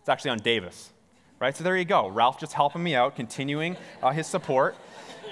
It's 0.00 0.08
actually 0.08 0.32
on 0.32 0.38
Davis, 0.38 0.92
right? 1.40 1.56
So 1.56 1.64
there 1.64 1.76
you 1.76 1.84
go. 1.84 2.08
Ralph 2.08 2.38
just 2.38 2.52
helping 2.52 2.82
me 2.82 2.94
out, 2.94 3.16
continuing 3.16 3.76
uh, 4.02 4.10
his 4.10 4.26
support. 4.26 4.76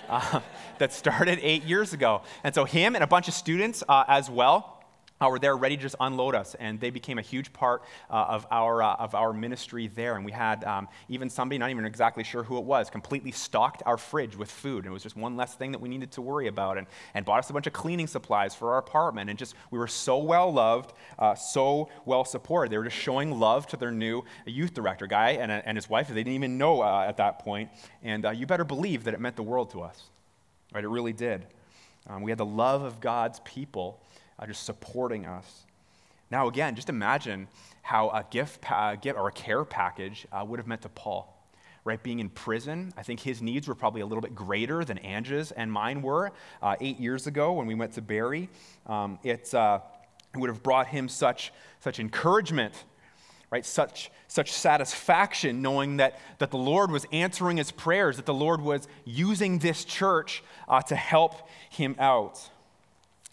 Uh, 0.08 0.40
that 0.78 0.92
started 0.92 1.38
eight 1.42 1.62
years 1.62 1.92
ago. 1.92 2.22
And 2.42 2.52
so, 2.54 2.64
him 2.64 2.96
and 2.96 3.04
a 3.04 3.06
bunch 3.06 3.28
of 3.28 3.34
students 3.34 3.84
uh, 3.88 4.04
as 4.08 4.28
well 4.28 4.81
uh, 5.22 5.28
were 5.28 5.38
there 5.38 5.56
ready 5.56 5.76
to 5.76 5.82
just 5.82 5.96
unload 6.00 6.34
us. 6.34 6.54
And 6.56 6.80
they 6.80 6.90
became 6.90 7.18
a 7.18 7.22
huge 7.22 7.52
part 7.52 7.82
uh, 8.10 8.24
of, 8.28 8.46
our, 8.50 8.82
uh, 8.82 8.96
of 8.96 9.14
our 9.14 9.32
ministry 9.32 9.88
there. 9.88 10.16
And 10.16 10.24
we 10.24 10.32
had 10.32 10.64
um, 10.64 10.88
even 11.08 11.30
somebody, 11.30 11.58
not 11.58 11.70
even 11.70 11.84
exactly 11.84 12.24
sure 12.24 12.42
who 12.42 12.58
it 12.58 12.64
was, 12.64 12.90
completely 12.90 13.30
stocked 13.30 13.82
our 13.86 13.96
fridge 13.96 14.36
with 14.36 14.50
food. 14.50 14.84
And 14.84 14.86
it 14.86 14.92
was 14.92 15.02
just 15.02 15.16
one 15.16 15.36
less 15.36 15.54
thing 15.54 15.72
that 15.72 15.80
we 15.80 15.88
needed 15.88 16.12
to 16.12 16.22
worry 16.22 16.48
about. 16.48 16.78
And, 16.78 16.86
and 17.14 17.24
bought 17.24 17.38
us 17.38 17.50
a 17.50 17.52
bunch 17.52 17.66
of 17.66 17.72
cleaning 17.72 18.06
supplies 18.06 18.54
for 18.54 18.72
our 18.72 18.78
apartment. 18.78 19.30
And 19.30 19.38
just, 19.38 19.54
we 19.70 19.78
were 19.78 19.86
so 19.86 20.18
well 20.18 20.52
loved, 20.52 20.92
uh, 21.18 21.34
so 21.34 21.88
well 22.04 22.24
supported. 22.24 22.72
They 22.72 22.78
were 22.78 22.84
just 22.84 22.96
showing 22.96 23.38
love 23.38 23.66
to 23.68 23.76
their 23.76 23.92
new 23.92 24.24
youth 24.46 24.74
director 24.74 25.06
guy 25.06 25.30
and, 25.30 25.52
and 25.52 25.76
his 25.76 25.88
wife. 25.88 26.08
They 26.08 26.14
didn't 26.14 26.34
even 26.34 26.58
know 26.58 26.82
uh, 26.82 27.04
at 27.06 27.16
that 27.18 27.38
point. 27.38 27.70
And 28.02 28.26
uh, 28.26 28.30
you 28.30 28.46
better 28.46 28.64
believe 28.64 29.04
that 29.04 29.14
it 29.14 29.20
meant 29.20 29.36
the 29.36 29.42
world 29.42 29.70
to 29.70 29.82
us. 29.82 30.02
Right? 30.74 30.84
It 30.84 30.88
really 30.88 31.12
did. 31.12 31.46
Um, 32.08 32.22
we 32.22 32.30
had 32.30 32.38
the 32.38 32.46
love 32.46 32.82
of 32.82 33.00
God's 33.00 33.40
people 33.40 34.02
uh, 34.42 34.46
just 34.46 34.64
supporting 34.64 35.26
us. 35.26 35.64
Now, 36.30 36.48
again, 36.48 36.74
just 36.74 36.88
imagine 36.88 37.48
how 37.82 38.08
a 38.10 38.24
gift, 38.30 38.60
pa- 38.60 38.96
gift 38.96 39.18
or 39.18 39.28
a 39.28 39.32
care 39.32 39.64
package 39.64 40.26
uh, 40.32 40.44
would 40.46 40.58
have 40.58 40.66
meant 40.66 40.82
to 40.82 40.88
Paul. 40.88 41.28
Right, 41.84 42.00
being 42.00 42.20
in 42.20 42.28
prison, 42.28 42.92
I 42.96 43.02
think 43.02 43.18
his 43.18 43.42
needs 43.42 43.66
were 43.66 43.74
probably 43.74 44.02
a 44.02 44.06
little 44.06 44.22
bit 44.22 44.36
greater 44.36 44.84
than 44.84 44.98
Ange's 44.98 45.50
and 45.50 45.70
mine 45.72 46.00
were 46.00 46.30
uh, 46.62 46.76
eight 46.80 47.00
years 47.00 47.26
ago 47.26 47.54
when 47.54 47.66
we 47.66 47.74
went 47.74 47.94
to 47.94 48.02
Barrie. 48.02 48.48
Um, 48.86 49.18
uh, 49.24 49.78
It 50.32 50.38
would 50.38 50.48
have 50.48 50.62
brought 50.62 50.86
him 50.86 51.08
such, 51.08 51.52
such 51.80 51.98
encouragement, 51.98 52.84
right? 53.50 53.66
Such, 53.66 54.12
such 54.28 54.52
satisfaction 54.52 55.60
knowing 55.60 55.96
that, 55.96 56.20
that 56.38 56.52
the 56.52 56.56
Lord 56.56 56.92
was 56.92 57.04
answering 57.10 57.56
his 57.56 57.72
prayers, 57.72 58.16
that 58.16 58.26
the 58.26 58.32
Lord 58.32 58.60
was 58.60 58.86
using 59.04 59.58
this 59.58 59.84
church 59.84 60.44
uh, 60.68 60.82
to 60.82 60.94
help 60.94 61.48
him 61.68 61.96
out. 61.98 62.48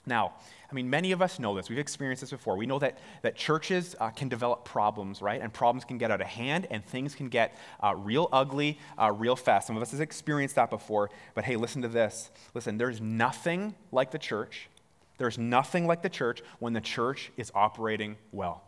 Now, 0.07 0.33
I 0.71 0.75
mean, 0.75 0.89
many 0.89 1.11
of 1.11 1.21
us 1.21 1.39
know 1.39 1.55
this. 1.55 1.67
We've 1.67 1.79
experienced 1.79 2.21
this 2.21 2.29
before. 2.29 2.55
We 2.55 2.67
know 2.67 2.77
that, 2.79 2.99
that 3.23 3.35
churches 3.35 3.95
uh, 3.99 4.09
can 4.11 4.29
develop 4.29 4.65
problems, 4.65 5.19
right? 5.21 5.41
And 5.41 5.51
problems 5.51 5.83
can 5.83 5.97
get 5.97 6.11
out 6.11 6.21
of 6.21 6.27
hand 6.27 6.67
and 6.69 6.85
things 6.85 7.15
can 7.15 7.29
get 7.29 7.57
uh, 7.83 7.95
real 7.95 8.29
ugly 8.31 8.77
uh, 9.01 9.11
real 9.11 9.35
fast. 9.35 9.65
Some 9.65 9.77
of 9.77 9.81
us 9.81 9.91
have 9.91 10.01
experienced 10.01 10.55
that 10.55 10.69
before. 10.69 11.09
But 11.33 11.45
hey, 11.45 11.55
listen 11.55 11.81
to 11.81 11.87
this. 11.87 12.29
Listen, 12.53 12.77
there's 12.77 13.01
nothing 13.01 13.73
like 13.91 14.11
the 14.11 14.19
church. 14.19 14.69
There's 15.17 15.37
nothing 15.37 15.87
like 15.87 16.03
the 16.03 16.09
church 16.09 16.43
when 16.59 16.73
the 16.73 16.81
church 16.81 17.31
is 17.35 17.51
operating 17.55 18.17
well. 18.31 18.63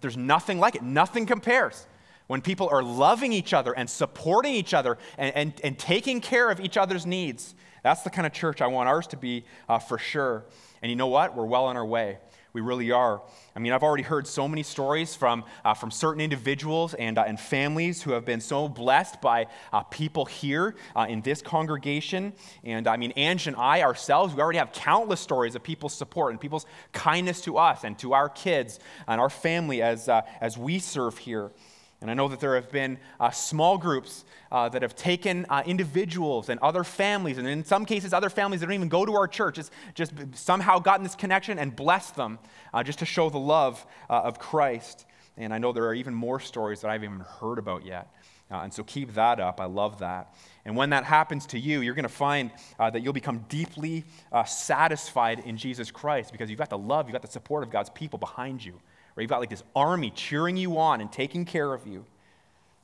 There's 0.00 0.16
nothing 0.16 0.60
like 0.60 0.76
it, 0.76 0.82
nothing 0.82 1.26
compares. 1.26 1.86
When 2.28 2.42
people 2.42 2.68
are 2.70 2.82
loving 2.82 3.32
each 3.32 3.54
other 3.54 3.72
and 3.72 3.88
supporting 3.88 4.54
each 4.54 4.74
other 4.74 4.98
and, 5.16 5.34
and, 5.34 5.52
and 5.64 5.78
taking 5.78 6.20
care 6.20 6.50
of 6.50 6.60
each 6.60 6.76
other's 6.76 7.06
needs. 7.06 7.54
That's 7.82 8.02
the 8.02 8.10
kind 8.10 8.26
of 8.26 8.32
church 8.32 8.60
I 8.60 8.66
want 8.66 8.88
ours 8.88 9.06
to 9.08 9.16
be 9.16 9.44
uh, 9.68 9.78
for 9.78 9.98
sure. 9.98 10.44
And 10.82 10.90
you 10.90 10.96
know 10.96 11.06
what? 11.08 11.36
We're 11.36 11.46
well 11.46 11.64
on 11.64 11.76
our 11.76 11.86
way. 11.86 12.18
We 12.54 12.62
really 12.62 12.90
are. 12.90 13.22
I 13.54 13.58
mean, 13.58 13.72
I've 13.72 13.82
already 13.82 14.02
heard 14.02 14.26
so 14.26 14.48
many 14.48 14.62
stories 14.62 15.14
from, 15.14 15.44
uh, 15.64 15.74
from 15.74 15.90
certain 15.90 16.20
individuals 16.20 16.94
and, 16.94 17.18
uh, 17.18 17.24
and 17.26 17.38
families 17.38 18.02
who 18.02 18.12
have 18.12 18.24
been 18.24 18.40
so 18.40 18.68
blessed 18.68 19.20
by 19.20 19.46
uh, 19.72 19.82
people 19.84 20.24
here 20.24 20.74
uh, 20.96 21.06
in 21.08 21.20
this 21.20 21.42
congregation. 21.42 22.32
And 22.64 22.88
I 22.88 22.96
mean, 22.96 23.12
Ange 23.16 23.46
and 23.46 23.56
I 23.56 23.82
ourselves, 23.82 24.34
we 24.34 24.40
already 24.40 24.58
have 24.58 24.72
countless 24.72 25.20
stories 25.20 25.54
of 25.54 25.62
people's 25.62 25.94
support 25.94 26.32
and 26.32 26.40
people's 26.40 26.66
kindness 26.92 27.42
to 27.42 27.58
us 27.58 27.84
and 27.84 27.98
to 27.98 28.14
our 28.14 28.30
kids 28.30 28.80
and 29.06 29.20
our 29.20 29.30
family 29.30 29.82
as, 29.82 30.08
uh, 30.08 30.22
as 30.40 30.56
we 30.56 30.78
serve 30.78 31.18
here. 31.18 31.50
And 32.00 32.10
I 32.10 32.14
know 32.14 32.28
that 32.28 32.38
there 32.38 32.54
have 32.54 32.70
been 32.70 32.98
uh, 33.18 33.30
small 33.30 33.76
groups 33.76 34.24
uh, 34.52 34.68
that 34.68 34.82
have 34.82 34.94
taken 34.94 35.46
uh, 35.48 35.64
individuals 35.66 36.48
and 36.48 36.60
other 36.60 36.84
families, 36.84 37.38
and 37.38 37.48
in 37.48 37.64
some 37.64 37.84
cases, 37.84 38.12
other 38.12 38.30
families 38.30 38.60
that 38.60 38.66
don't 38.66 38.74
even 38.74 38.88
go 38.88 39.04
to 39.04 39.14
our 39.14 39.26
church, 39.26 39.56
just, 39.56 39.72
just 39.94 40.12
somehow 40.34 40.78
gotten 40.78 41.02
this 41.02 41.16
connection 41.16 41.58
and 41.58 41.74
blessed 41.74 42.14
them 42.14 42.38
uh, 42.72 42.84
just 42.84 43.00
to 43.00 43.04
show 43.04 43.30
the 43.30 43.38
love 43.38 43.84
uh, 44.08 44.20
of 44.20 44.38
Christ. 44.38 45.06
And 45.36 45.52
I 45.52 45.58
know 45.58 45.72
there 45.72 45.86
are 45.86 45.94
even 45.94 46.14
more 46.14 46.38
stories 46.38 46.82
that 46.82 46.88
I 46.88 46.92
haven't 46.92 47.12
even 47.12 47.24
heard 47.40 47.58
about 47.58 47.84
yet. 47.84 48.12
Uh, 48.50 48.58
and 48.58 48.72
so 48.72 48.82
keep 48.84 49.14
that 49.14 49.40
up. 49.40 49.60
I 49.60 49.66
love 49.66 49.98
that. 49.98 50.34
And 50.64 50.76
when 50.76 50.90
that 50.90 51.04
happens 51.04 51.46
to 51.46 51.58
you, 51.58 51.80
you're 51.80 51.94
going 51.94 52.04
to 52.04 52.08
find 52.08 52.50
that 52.78 53.02
you'll 53.02 53.12
become 53.12 53.44
deeply 53.48 54.04
satisfied 54.46 55.40
in 55.40 55.56
Jesus 55.56 55.90
Christ 55.90 56.32
because 56.32 56.48
you've 56.48 56.58
got 56.58 56.70
the 56.70 56.78
love, 56.78 57.06
you've 57.06 57.12
got 57.12 57.22
the 57.22 57.28
support 57.28 57.62
of 57.62 57.70
God's 57.70 57.90
people 57.90 58.18
behind 58.18 58.64
you 58.64 58.80
where 59.18 59.22
you've 59.24 59.30
got 59.30 59.40
like 59.40 59.50
this 59.50 59.64
army 59.74 60.12
cheering 60.14 60.56
you 60.56 60.78
on 60.78 61.00
and 61.00 61.10
taking 61.10 61.44
care 61.44 61.74
of 61.74 61.88
you. 61.88 62.04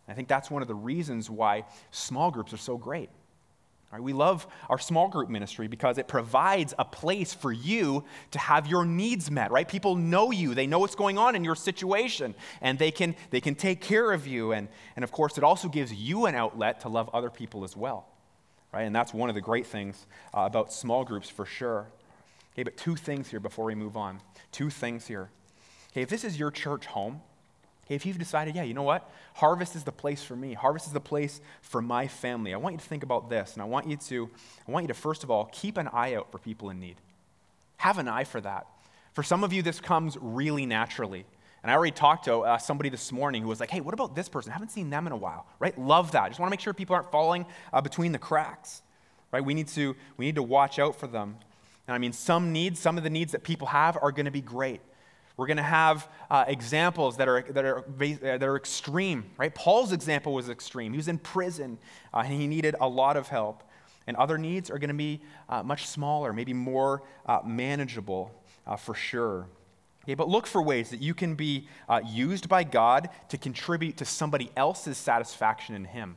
I 0.09 0.15
think 0.15 0.27
that's 0.27 0.51
one 0.51 0.63
of 0.63 0.67
the 0.67 0.75
reasons 0.75 1.31
why 1.31 1.63
small 1.93 2.33
groups 2.33 2.53
are 2.53 2.57
so 2.57 2.77
great. 2.77 3.09
Right, 3.93 4.03
we 4.03 4.13
love 4.13 4.45
our 4.69 4.81
small 4.81 5.07
group 5.07 5.29
ministry 5.29 5.69
because 5.69 5.97
it 5.97 6.09
provides 6.09 6.75
a 6.77 6.85
place 6.85 7.33
for 7.33 7.53
you 7.53 8.03
to 8.33 8.41
have 8.41 8.67
your 8.67 8.85
needs 8.85 9.31
met, 9.31 9.53
right? 9.53 9.69
People 9.69 9.95
know 9.95 10.33
you, 10.33 10.57
they 10.57 10.67
know 10.67 10.81
what's 10.81 10.97
going 10.97 11.19
on 11.19 11.37
in 11.37 11.45
your 11.45 11.55
situation, 11.55 12.35
and 12.61 12.81
they 12.81 12.91
can, 12.91 13.15
they 13.31 13.41
can 13.41 13.55
take 13.55 13.81
care 13.81 14.11
of 14.11 14.27
you. 14.27 14.51
And, 14.51 14.67
and 14.97 15.05
of 15.05 15.13
course, 15.13 15.39
it 15.39 15.45
also 15.45 15.69
gives 15.69 15.95
you 15.95 16.27
an 16.27 16.35
outlet 16.35 16.81
to 16.81 16.89
love 16.89 17.09
other 17.15 17.31
people 17.31 17.63
as 17.63 17.77
well, 17.77 18.09
right? 18.73 18.83
And 18.83 18.97
that's 18.97 19.15
one 19.15 19.29
of 19.29 19.37
the 19.37 19.41
great 19.41 19.69
things 19.69 20.05
uh, 20.37 20.41
about 20.41 20.73
small 20.73 21.05
groups 21.05 21.31
for 21.31 21.47
sure. 21.47 21.87
Okay, 22.55 22.65
but 22.65 22.77
two 22.77 22.97
things 22.97 23.29
here 23.29 23.39
before 23.39 23.67
we 23.67 23.77
move 23.77 23.97
on. 23.97 24.21
Two 24.51 24.69
things 24.69 25.07
here. 25.07 25.31
Okay, 25.95 26.03
if 26.03 26.09
this 26.09 26.25
is 26.25 26.37
your 26.37 26.51
church 26.51 26.87
home, 26.87 27.21
okay, 27.87 27.95
if 27.95 28.05
you've 28.05 28.19
decided, 28.19 28.57
yeah, 28.57 28.65
you 28.65 28.75
know 28.75 28.83
what? 28.83 29.09
Harvest 29.35 29.77
is 29.77 29.85
the 29.85 29.93
place 29.93 30.25
for 30.25 30.35
me. 30.35 30.53
Harvest 30.53 30.89
is 30.89 30.93
the 30.93 30.99
place 30.99 31.41
for 31.63 31.81
my 31.81 32.09
family. 32.09 32.53
I 32.53 32.57
want 32.57 32.73
you 32.73 32.79
to 32.81 32.85
think 32.85 33.05
about 33.05 33.31
this, 33.31 33.53
and 33.53 33.63
I 33.63 33.65
want 33.65 33.89
you 33.89 33.97
to, 33.97 34.29
I 34.67 34.73
want 34.73 34.83
you 34.83 34.89
to 34.89 34.95
first 34.95 35.23
of 35.23 35.31
all 35.31 35.49
keep 35.53 35.77
an 35.77 35.87
eye 35.93 36.17
out 36.17 36.33
for 36.33 36.39
people 36.39 36.69
in 36.71 36.81
need. 36.81 36.97
Have 37.77 37.99
an 37.99 38.09
eye 38.09 38.25
for 38.25 38.41
that. 38.41 38.67
For 39.13 39.23
some 39.23 39.45
of 39.45 39.53
you, 39.53 39.63
this 39.63 39.81
comes 39.81 40.19
really 40.21 40.67
naturally. 40.67 41.25
And 41.63 41.71
I 41.71 41.77
already 41.77 41.93
talked 41.93 42.25
to 42.25 42.41
uh, 42.41 42.59
somebody 42.59 42.89
this 42.89 43.13
morning 43.13 43.43
who 43.43 43.49
was 43.49 43.61
like, 43.61 43.71
hey, 43.71 43.81
what 43.81 43.95
about 43.95 44.17
this 44.17 44.29
person? 44.29 44.51
I 44.51 44.55
haven't 44.55 44.73
seen 44.73 44.91
them 44.91 45.07
in 45.07 45.13
a 45.13 45.17
while, 45.17 45.47
right? 45.61 45.79
Love 45.79 46.11
that. 46.13 46.27
Just 46.29 46.41
want 46.41 46.49
to 46.49 46.51
make 46.51 46.61
sure 46.61 46.75
people 46.75 46.97
aren't 46.97 47.13
falling 47.13 47.47
uh, 47.73 47.81
between 47.81 48.11
the 48.11 48.19
cracks, 48.19 48.83
right? 49.33 49.45
We 49.45 49.55
need, 49.55 49.69
to, 49.69 49.95
we 50.17 50.27
need 50.27 50.35
to 50.35 50.43
watch 50.43 50.81
out 50.81 50.99
for 50.99 51.07
them. 51.07 51.37
And 51.87 51.95
I 51.95 51.99
mean, 51.99 52.13
some 52.13 52.53
needs, 52.53 52.81
some 52.81 52.99
of 52.99 53.05
the 53.05 53.11
needs 53.11 53.33
that 53.33 53.45
people 53.45 53.69
have 53.69 53.97
are 54.03 54.11
going 54.11 54.27
to 54.27 54.33
be 54.33 54.41
great. 54.41 54.81
We're 55.37 55.47
going 55.47 55.57
to 55.57 55.63
have 55.65 56.09
uh, 56.31 56.45
examples 56.47 57.17
that 57.17 57.27
are, 57.27 57.43
that, 57.51 57.65
are, 57.65 57.85
that 57.99 58.43
are 58.43 58.57
extreme, 58.57 59.25
right? 59.37 59.53
Paul's 59.53 59.93
example 59.93 60.33
was 60.33 60.49
extreme. 60.49 60.93
He 60.93 60.97
was 60.97 61.09
in 61.09 61.19
prison 61.19 61.79
uh, 62.13 62.19
and 62.25 62.33
he 62.33 62.47
needed 62.47 62.77
a 62.81 62.89
lot 62.89 63.17
of 63.17 63.29
help. 63.29 63.65
And 64.07 64.17
other 64.17 64.39
needs 64.39 64.71
are 64.71 64.79
going 64.79 64.89
to 64.89 64.95
be 64.95 65.23
uh, 65.49 65.63
much 65.63 65.87
smaller, 65.87 66.33
maybe 66.33 66.53
more 66.53 67.03
uh, 67.27 67.41
manageable 67.45 68.33
uh, 68.67 68.77
for 68.77 68.95
sure. 68.95 69.47
Okay, 70.05 70.15
but 70.15 70.29
look 70.29 70.47
for 70.47 70.63
ways 70.63 70.91
that 70.91 71.01
you 71.01 71.15
can 71.15 71.35
be 71.35 71.67
uh, 71.89 72.01
used 72.07 72.49
by 72.49 72.63
God 72.63 73.09
to 73.31 73.39
contribute 73.39 73.97
to 73.97 74.05
somebody 74.05 74.51
else's 74.57 74.99
satisfaction 74.99 75.75
in 75.75 75.87
Him. 75.87 76.17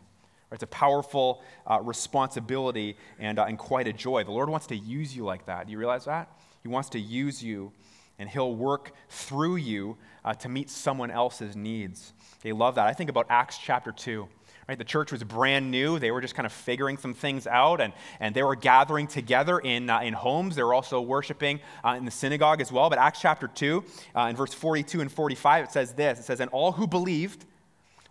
It's 0.52 0.64
a 0.64 0.68
powerful 0.68 1.42
responsibility 1.82 2.96
and, 3.20 3.38
and 3.38 3.58
quite 3.58 3.86
a 3.86 3.92
joy. 3.92 4.24
The 4.24 4.32
Lord 4.32 4.48
wants 4.48 4.68
to 4.68 4.78
use 4.78 5.14
you 5.14 5.26
like 5.26 5.46
that. 5.48 5.66
Do 5.66 5.74
you 5.74 5.78
realize 5.78 6.06
that? 6.06 6.30
He 6.64 6.70
wants 6.70 6.88
to 6.90 7.00
use 7.00 7.44
you 7.44 7.74
and 8.20 8.30
he'll 8.30 8.56
work 8.56 8.94
through 9.10 9.58
you 9.58 9.98
uh, 10.26 10.34
to 10.34 10.50
meet 10.50 10.70
someone 10.70 11.12
else's 11.12 11.56
needs. 11.56 12.14
They 12.42 12.52
love 12.52 12.76
that. 12.76 12.88
I 12.88 12.94
think 12.94 13.10
about 13.10 13.28
Acts 13.30 13.58
chapter 13.58 13.92
2. 13.92 14.28
Right, 14.68 14.78
the 14.78 14.84
church 14.84 15.14
was 15.14 15.24
brand 15.24 15.72
new. 15.72 15.98
They 15.98 16.12
were 16.12 16.20
just 16.20 16.36
kind 16.36 16.46
of 16.46 16.52
figuring 16.52 16.98
some 16.98 17.14
things 17.14 17.48
out, 17.48 17.80
and, 17.80 17.94
and 18.20 18.36
they 18.36 18.44
were 18.44 18.56
gathering 18.56 19.08
together 19.08 19.60
in, 19.60 19.90
uh, 19.90 20.02
in 20.02 20.14
homes. 20.14 20.58
They 20.58 20.64
were 20.64 20.74
also 20.74 21.00
worshiping 21.00 21.62
uh, 21.86 21.96
in 21.98 22.04
the 22.04 22.12
synagogue 22.12 22.60
as 22.60 22.70
well. 22.70 22.90
But 22.90 23.00
Acts 23.00 23.22
chapter 23.22 23.48
2, 23.48 23.84
uh, 24.14 24.22
in 24.24 24.36
verse 24.36 24.54
42 24.54 25.00
and 25.00 25.10
45, 25.10 25.66
it 25.66 25.72
says 25.72 25.94
this 25.94 26.20
It 26.20 26.24
says, 26.24 26.42
And 26.42 26.52
all 26.52 26.74
who 26.74 26.86
believed 26.86 27.46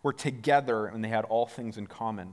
were 0.02 0.14
together, 0.14 0.86
and 0.86 1.04
they 1.04 1.08
had 1.08 1.26
all 1.26 1.44
things 1.44 1.76
in 1.76 1.86
common. 1.88 2.32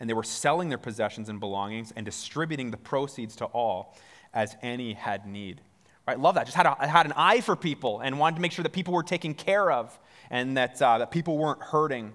And 0.00 0.10
they 0.10 0.14
were 0.14 0.22
selling 0.22 0.68
their 0.68 0.76
possessions 0.76 1.30
and 1.30 1.40
belongings 1.40 1.94
and 1.96 2.04
distributing 2.04 2.72
the 2.72 2.76
proceeds 2.76 3.36
to 3.36 3.46
all 3.46 3.96
as 4.34 4.54
any 4.60 4.92
had 4.92 5.24
need. 5.24 5.62
Right, 6.06 6.20
love 6.20 6.34
that. 6.34 6.44
Just 6.44 6.56
had, 6.56 6.66
a, 6.66 6.86
had 6.86 7.06
an 7.06 7.14
eye 7.16 7.40
for 7.40 7.56
people 7.56 8.00
and 8.00 8.18
wanted 8.18 8.36
to 8.36 8.42
make 8.42 8.52
sure 8.52 8.62
that 8.62 8.72
people 8.72 8.92
were 8.92 9.02
taken 9.02 9.32
care 9.32 9.70
of 9.70 9.98
and 10.30 10.56
that, 10.56 10.80
uh, 10.82 10.98
that 10.98 11.10
people 11.10 11.38
weren't 11.38 11.62
hurting. 11.62 12.12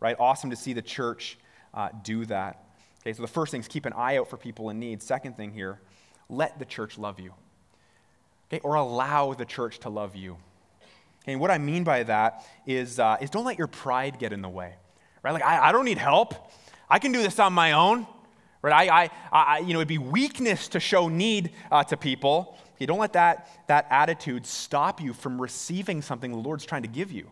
Right? 0.00 0.16
Awesome 0.18 0.50
to 0.50 0.56
see 0.56 0.72
the 0.72 0.82
church 0.82 1.38
uh, 1.74 1.88
do 2.02 2.24
that. 2.26 2.64
Okay, 3.02 3.12
so 3.12 3.22
the 3.22 3.28
first 3.28 3.50
thing 3.50 3.60
is 3.60 3.66
keep 3.66 3.84
an 3.84 3.92
eye 3.94 4.16
out 4.18 4.28
for 4.28 4.36
people 4.36 4.70
in 4.70 4.78
need. 4.78 5.02
Second 5.02 5.36
thing 5.36 5.52
here, 5.52 5.80
let 6.28 6.58
the 6.58 6.64
church 6.64 6.98
love 6.98 7.18
you. 7.18 7.32
Okay, 8.48 8.60
or 8.62 8.76
allow 8.76 9.32
the 9.32 9.44
church 9.44 9.80
to 9.80 9.88
love 9.88 10.14
you. 10.14 10.36
Okay, 11.22 11.32
and 11.32 11.40
what 11.40 11.50
I 11.50 11.58
mean 11.58 11.82
by 11.82 12.04
that 12.04 12.44
is, 12.64 13.00
uh, 13.00 13.16
is 13.20 13.30
don't 13.30 13.44
let 13.44 13.58
your 13.58 13.66
pride 13.66 14.18
get 14.20 14.32
in 14.32 14.40
the 14.40 14.48
way. 14.48 14.74
Right? 15.22 15.32
Like, 15.32 15.44
I, 15.44 15.68
I 15.68 15.72
don't 15.72 15.84
need 15.84 15.98
help. 15.98 16.52
I 16.88 16.98
can 16.98 17.10
do 17.10 17.22
this 17.22 17.38
on 17.38 17.52
my 17.52 17.72
own. 17.72 18.06
Right? 18.60 18.88
I, 18.88 19.04
I, 19.04 19.10
I, 19.32 19.58
you 19.58 19.72
know, 19.72 19.80
it'd 19.80 19.88
be 19.88 19.98
weakness 19.98 20.68
to 20.68 20.80
show 20.80 21.08
need 21.08 21.50
uh, 21.72 21.82
to 21.84 21.96
people. 21.96 22.56
Okay, 22.82 22.86
don't 22.86 22.98
let 22.98 23.12
that, 23.12 23.48
that 23.68 23.86
attitude 23.90 24.44
stop 24.44 25.00
you 25.00 25.12
from 25.12 25.40
receiving 25.40 26.02
something 26.02 26.32
the 26.32 26.36
Lord's 26.36 26.64
trying 26.64 26.82
to 26.82 26.88
give 26.88 27.12
you. 27.12 27.30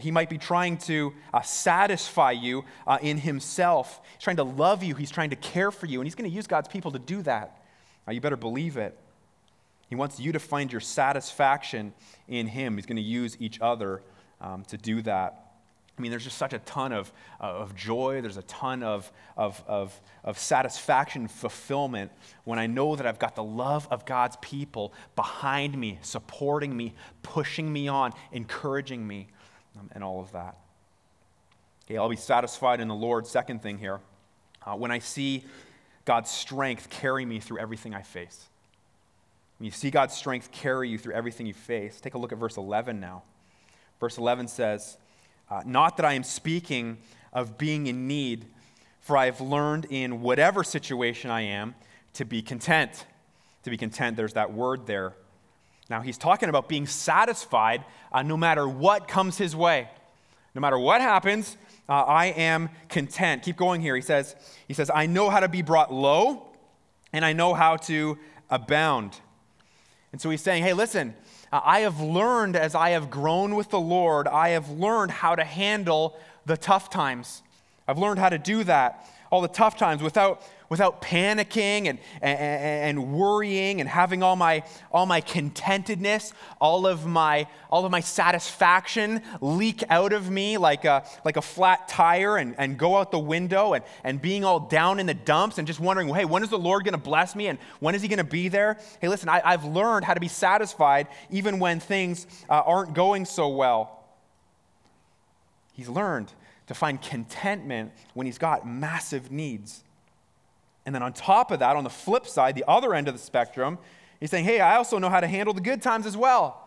He 0.00 0.10
might 0.10 0.28
be 0.28 0.36
trying 0.36 0.78
to 0.78 1.14
uh, 1.32 1.42
satisfy 1.42 2.32
you 2.32 2.64
uh, 2.84 2.98
in 3.00 3.18
Himself. 3.18 4.00
He's 4.14 4.24
trying 4.24 4.38
to 4.38 4.42
love 4.42 4.82
you. 4.82 4.96
He's 4.96 5.12
trying 5.12 5.30
to 5.30 5.36
care 5.36 5.70
for 5.70 5.86
you. 5.86 6.00
And 6.00 6.08
He's 6.08 6.16
going 6.16 6.28
to 6.28 6.34
use 6.34 6.48
God's 6.48 6.66
people 6.66 6.90
to 6.90 6.98
do 6.98 7.22
that. 7.22 7.62
Uh, 8.08 8.10
you 8.10 8.20
better 8.20 8.36
believe 8.36 8.76
it. 8.76 8.98
He 9.88 9.94
wants 9.94 10.18
you 10.18 10.32
to 10.32 10.40
find 10.40 10.72
your 10.72 10.80
satisfaction 10.80 11.94
in 12.26 12.48
Him. 12.48 12.74
He's 12.74 12.86
going 12.86 12.96
to 12.96 13.02
use 13.02 13.36
each 13.38 13.60
other 13.60 14.02
um, 14.40 14.64
to 14.64 14.76
do 14.76 15.02
that. 15.02 15.43
I 15.96 16.02
mean, 16.02 16.10
there's 16.10 16.24
just 16.24 16.38
such 16.38 16.52
a 16.52 16.58
ton 16.60 16.92
of, 16.92 17.12
uh, 17.40 17.44
of 17.44 17.76
joy. 17.76 18.20
There's 18.20 18.36
a 18.36 18.42
ton 18.42 18.82
of, 18.82 19.10
of, 19.36 19.62
of, 19.68 20.00
of 20.24 20.38
satisfaction, 20.38 21.28
fulfillment 21.28 22.10
when 22.42 22.58
I 22.58 22.66
know 22.66 22.96
that 22.96 23.06
I've 23.06 23.20
got 23.20 23.36
the 23.36 23.44
love 23.44 23.86
of 23.92 24.04
God's 24.04 24.36
people 24.40 24.92
behind 25.14 25.78
me, 25.78 26.00
supporting 26.02 26.76
me, 26.76 26.94
pushing 27.22 27.72
me 27.72 27.86
on, 27.86 28.12
encouraging 28.32 29.06
me, 29.06 29.28
um, 29.78 29.88
and 29.92 30.02
all 30.02 30.20
of 30.20 30.32
that. 30.32 30.56
Okay, 31.86 31.96
I'll 31.96 32.08
be 32.08 32.16
satisfied 32.16 32.80
in 32.80 32.88
the 32.88 32.94
Lord. 32.94 33.26
Second 33.26 33.62
thing 33.62 33.78
here, 33.78 34.00
uh, 34.66 34.74
when 34.74 34.90
I 34.90 34.98
see 34.98 35.44
God's 36.04 36.30
strength 36.30 36.90
carry 36.90 37.24
me 37.24 37.38
through 37.38 37.58
everything 37.58 37.94
I 37.94 38.02
face. 38.02 38.48
When 39.58 39.66
you 39.66 39.70
see 39.70 39.90
God's 39.90 40.14
strength 40.14 40.50
carry 40.50 40.88
you 40.88 40.98
through 40.98 41.14
everything 41.14 41.46
you 41.46 41.54
face, 41.54 42.00
take 42.00 42.14
a 42.14 42.18
look 42.18 42.32
at 42.32 42.38
verse 42.38 42.56
11 42.56 42.98
now. 42.98 43.22
Verse 44.00 44.18
11 44.18 44.48
says, 44.48 44.98
uh, 45.50 45.62
not 45.64 45.96
that 45.96 46.06
I 46.06 46.14
am 46.14 46.22
speaking 46.22 46.98
of 47.32 47.58
being 47.58 47.86
in 47.86 48.06
need, 48.06 48.46
for 49.00 49.16
I 49.16 49.26
have 49.26 49.40
learned 49.40 49.86
in 49.90 50.22
whatever 50.22 50.64
situation 50.64 51.30
I 51.30 51.42
am 51.42 51.74
to 52.14 52.24
be 52.24 52.42
content. 52.42 53.04
To 53.64 53.70
be 53.70 53.76
content, 53.76 54.16
there's 54.16 54.34
that 54.34 54.52
word 54.52 54.86
there. 54.86 55.14
Now, 55.90 56.00
he's 56.00 56.16
talking 56.16 56.48
about 56.48 56.68
being 56.68 56.86
satisfied 56.86 57.84
uh, 58.12 58.22
no 58.22 58.36
matter 58.36 58.66
what 58.66 59.08
comes 59.08 59.36
his 59.36 59.54
way. 59.54 59.88
No 60.54 60.60
matter 60.60 60.78
what 60.78 61.00
happens, 61.00 61.56
uh, 61.88 62.02
I 62.02 62.26
am 62.26 62.70
content. 62.88 63.42
Keep 63.42 63.56
going 63.56 63.80
here. 63.80 63.96
He 63.96 64.02
says, 64.02 64.36
he 64.68 64.74
says, 64.74 64.90
I 64.94 65.06
know 65.06 65.28
how 65.28 65.40
to 65.40 65.48
be 65.48 65.62
brought 65.62 65.92
low, 65.92 66.46
and 67.12 67.24
I 67.24 67.32
know 67.32 67.54
how 67.54 67.76
to 67.76 68.18
abound. 68.48 69.20
And 70.12 70.20
so 70.20 70.30
he's 70.30 70.40
saying, 70.40 70.62
hey, 70.62 70.72
listen, 70.72 71.14
Uh, 71.54 71.60
I 71.64 71.80
have 71.82 72.00
learned 72.00 72.56
as 72.56 72.74
I 72.74 72.90
have 72.90 73.12
grown 73.12 73.54
with 73.54 73.70
the 73.70 73.78
Lord, 73.78 74.26
I 74.26 74.48
have 74.48 74.70
learned 74.70 75.12
how 75.12 75.36
to 75.36 75.44
handle 75.44 76.18
the 76.46 76.56
tough 76.56 76.90
times. 76.90 77.44
I've 77.86 77.96
learned 77.96 78.18
how 78.18 78.28
to 78.28 78.38
do 78.38 78.64
that, 78.64 79.08
all 79.30 79.40
the 79.40 79.46
tough 79.46 79.76
times, 79.76 80.02
without, 80.02 80.42
without 80.68 81.02
panicking 81.02 81.88
and, 81.88 81.98
and, 82.22 82.98
and, 82.98 83.12
worrying 83.12 83.80
and 83.80 83.88
having 83.88 84.22
all 84.22 84.36
my, 84.36 84.62
all 84.90 85.06
my 85.06 85.20
contentedness, 85.20 86.32
all 86.60 86.86
of 86.86 87.06
my, 87.06 87.46
all 87.70 87.84
of 87.84 87.90
my 87.90 88.00
satisfaction 88.00 89.22
leak 89.40 89.82
out 89.90 90.12
of 90.12 90.30
me 90.30 90.56
like 90.56 90.84
a, 90.84 91.04
like 91.24 91.36
a 91.36 91.42
flat 91.42 91.88
tire 91.88 92.36
and, 92.36 92.54
and 92.58 92.78
go 92.78 92.96
out 92.96 93.10
the 93.10 93.18
window 93.18 93.74
and, 93.74 93.84
and 94.02 94.20
being 94.20 94.44
all 94.44 94.60
down 94.60 94.98
in 94.98 95.06
the 95.06 95.14
dumps 95.14 95.58
and 95.58 95.66
just 95.66 95.80
wondering, 95.80 96.12
hey, 96.14 96.24
when 96.24 96.42
is 96.42 96.48
the 96.48 96.58
Lord 96.58 96.84
going 96.84 96.92
to 96.92 96.98
bless 96.98 97.36
me 97.36 97.48
and 97.48 97.58
when 97.80 97.94
is 97.94 98.02
He 98.02 98.08
going 98.08 98.18
to 98.18 98.24
be 98.24 98.48
there? 98.48 98.78
Hey, 99.00 99.08
listen, 99.08 99.28
I, 99.28 99.50
have 99.50 99.64
learned 99.64 100.04
how 100.04 100.14
to 100.14 100.20
be 100.20 100.28
satisfied 100.28 101.08
even 101.30 101.58
when 101.58 101.80
things 101.80 102.26
uh, 102.48 102.62
aren't 102.64 102.94
going 102.94 103.24
so 103.24 103.48
well. 103.48 104.04
He's 105.74 105.88
learned 105.88 106.32
to 106.66 106.74
find 106.74 107.00
contentment 107.00 107.92
when 108.14 108.26
he's 108.26 108.38
got 108.38 108.66
massive 108.66 109.30
needs. 109.30 109.84
And 110.86 110.94
then 110.94 111.02
on 111.02 111.12
top 111.12 111.50
of 111.50 111.60
that, 111.60 111.76
on 111.76 111.84
the 111.84 111.90
flip 111.90 112.26
side, 112.26 112.54
the 112.54 112.64
other 112.68 112.94
end 112.94 113.08
of 113.08 113.14
the 113.14 113.20
spectrum, 113.20 113.78
he's 114.20 114.30
saying, 114.30 114.44
hey, 114.44 114.60
I 114.60 114.76
also 114.76 114.98
know 114.98 115.08
how 115.08 115.20
to 115.20 115.26
handle 115.26 115.54
the 115.54 115.60
good 115.60 115.80
times 115.82 116.06
as 116.06 116.16
well. 116.16 116.60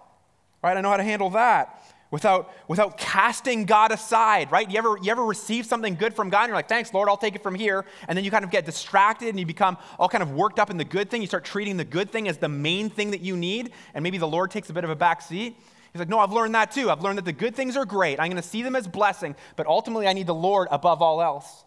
Right? 0.63 0.75
I 0.75 0.81
know 0.81 0.89
how 0.89 0.97
to 0.97 1.03
handle 1.03 1.29
that 1.31 1.83
without, 2.09 2.51
without 2.67 2.97
casting 2.97 3.65
God 3.65 3.91
aside, 3.91 4.51
right? 4.51 4.69
You 4.69 4.77
ever, 4.77 4.97
you 5.01 5.12
ever 5.12 5.24
receive 5.24 5.65
something 5.65 5.95
good 5.95 6.13
from 6.13 6.29
God 6.29 6.43
and 6.43 6.50
you're 6.50 6.55
like, 6.55 6.69
thanks, 6.69 6.93
Lord, 6.93 7.09
I'll 7.09 7.17
take 7.17 7.36
it 7.36 7.43
from 7.43 7.55
here. 7.55 7.86
And 8.07 8.17
then 8.17 8.24
you 8.24 8.31
kind 8.31 8.45
of 8.45 8.51
get 8.51 8.65
distracted 8.65 9.29
and 9.29 9.39
you 9.39 9.45
become 9.45 9.77
all 10.00 10.09
kind 10.09 10.24
of 10.24 10.31
worked 10.31 10.59
up 10.59 10.69
in 10.69 10.77
the 10.77 10.86
good 10.86 11.09
thing. 11.09 11.21
You 11.21 11.27
start 11.27 11.45
treating 11.45 11.77
the 11.77 11.86
good 11.86 12.12
thing 12.12 12.27
as 12.27 12.38
the 12.38 12.50
main 12.50 12.89
thing 12.89 13.12
that 13.12 13.21
you 13.21 13.36
need. 13.36 13.71
And 13.93 14.03
maybe 14.03 14.17
the 14.17 14.27
Lord 14.27 14.51
takes 14.51 14.69
a 14.69 14.74
bit 14.74 14.83
of 14.83 14.89
a 14.89 14.95
back 14.95 15.21
seat. 15.21 15.55
He's 15.93 16.00
like, 16.00 16.09
no, 16.09 16.19
I've 16.19 16.33
learned 16.33 16.55
that 16.55 16.71
too. 16.71 16.89
I've 16.89 17.01
learned 17.01 17.17
that 17.17 17.25
the 17.25 17.33
good 17.33 17.55
things 17.55 17.77
are 17.77 17.86
great. 17.86 18.19
I'm 18.19 18.29
going 18.29 18.41
to 18.41 18.47
see 18.47 18.62
them 18.62 18.75
as 18.75 18.88
blessing, 18.88 19.36
but 19.55 19.67
ultimately 19.67 20.07
I 20.07 20.13
need 20.13 20.27
the 20.27 20.36
Lord 20.36 20.67
above 20.71 21.01
all 21.01 21.21
else. 21.21 21.65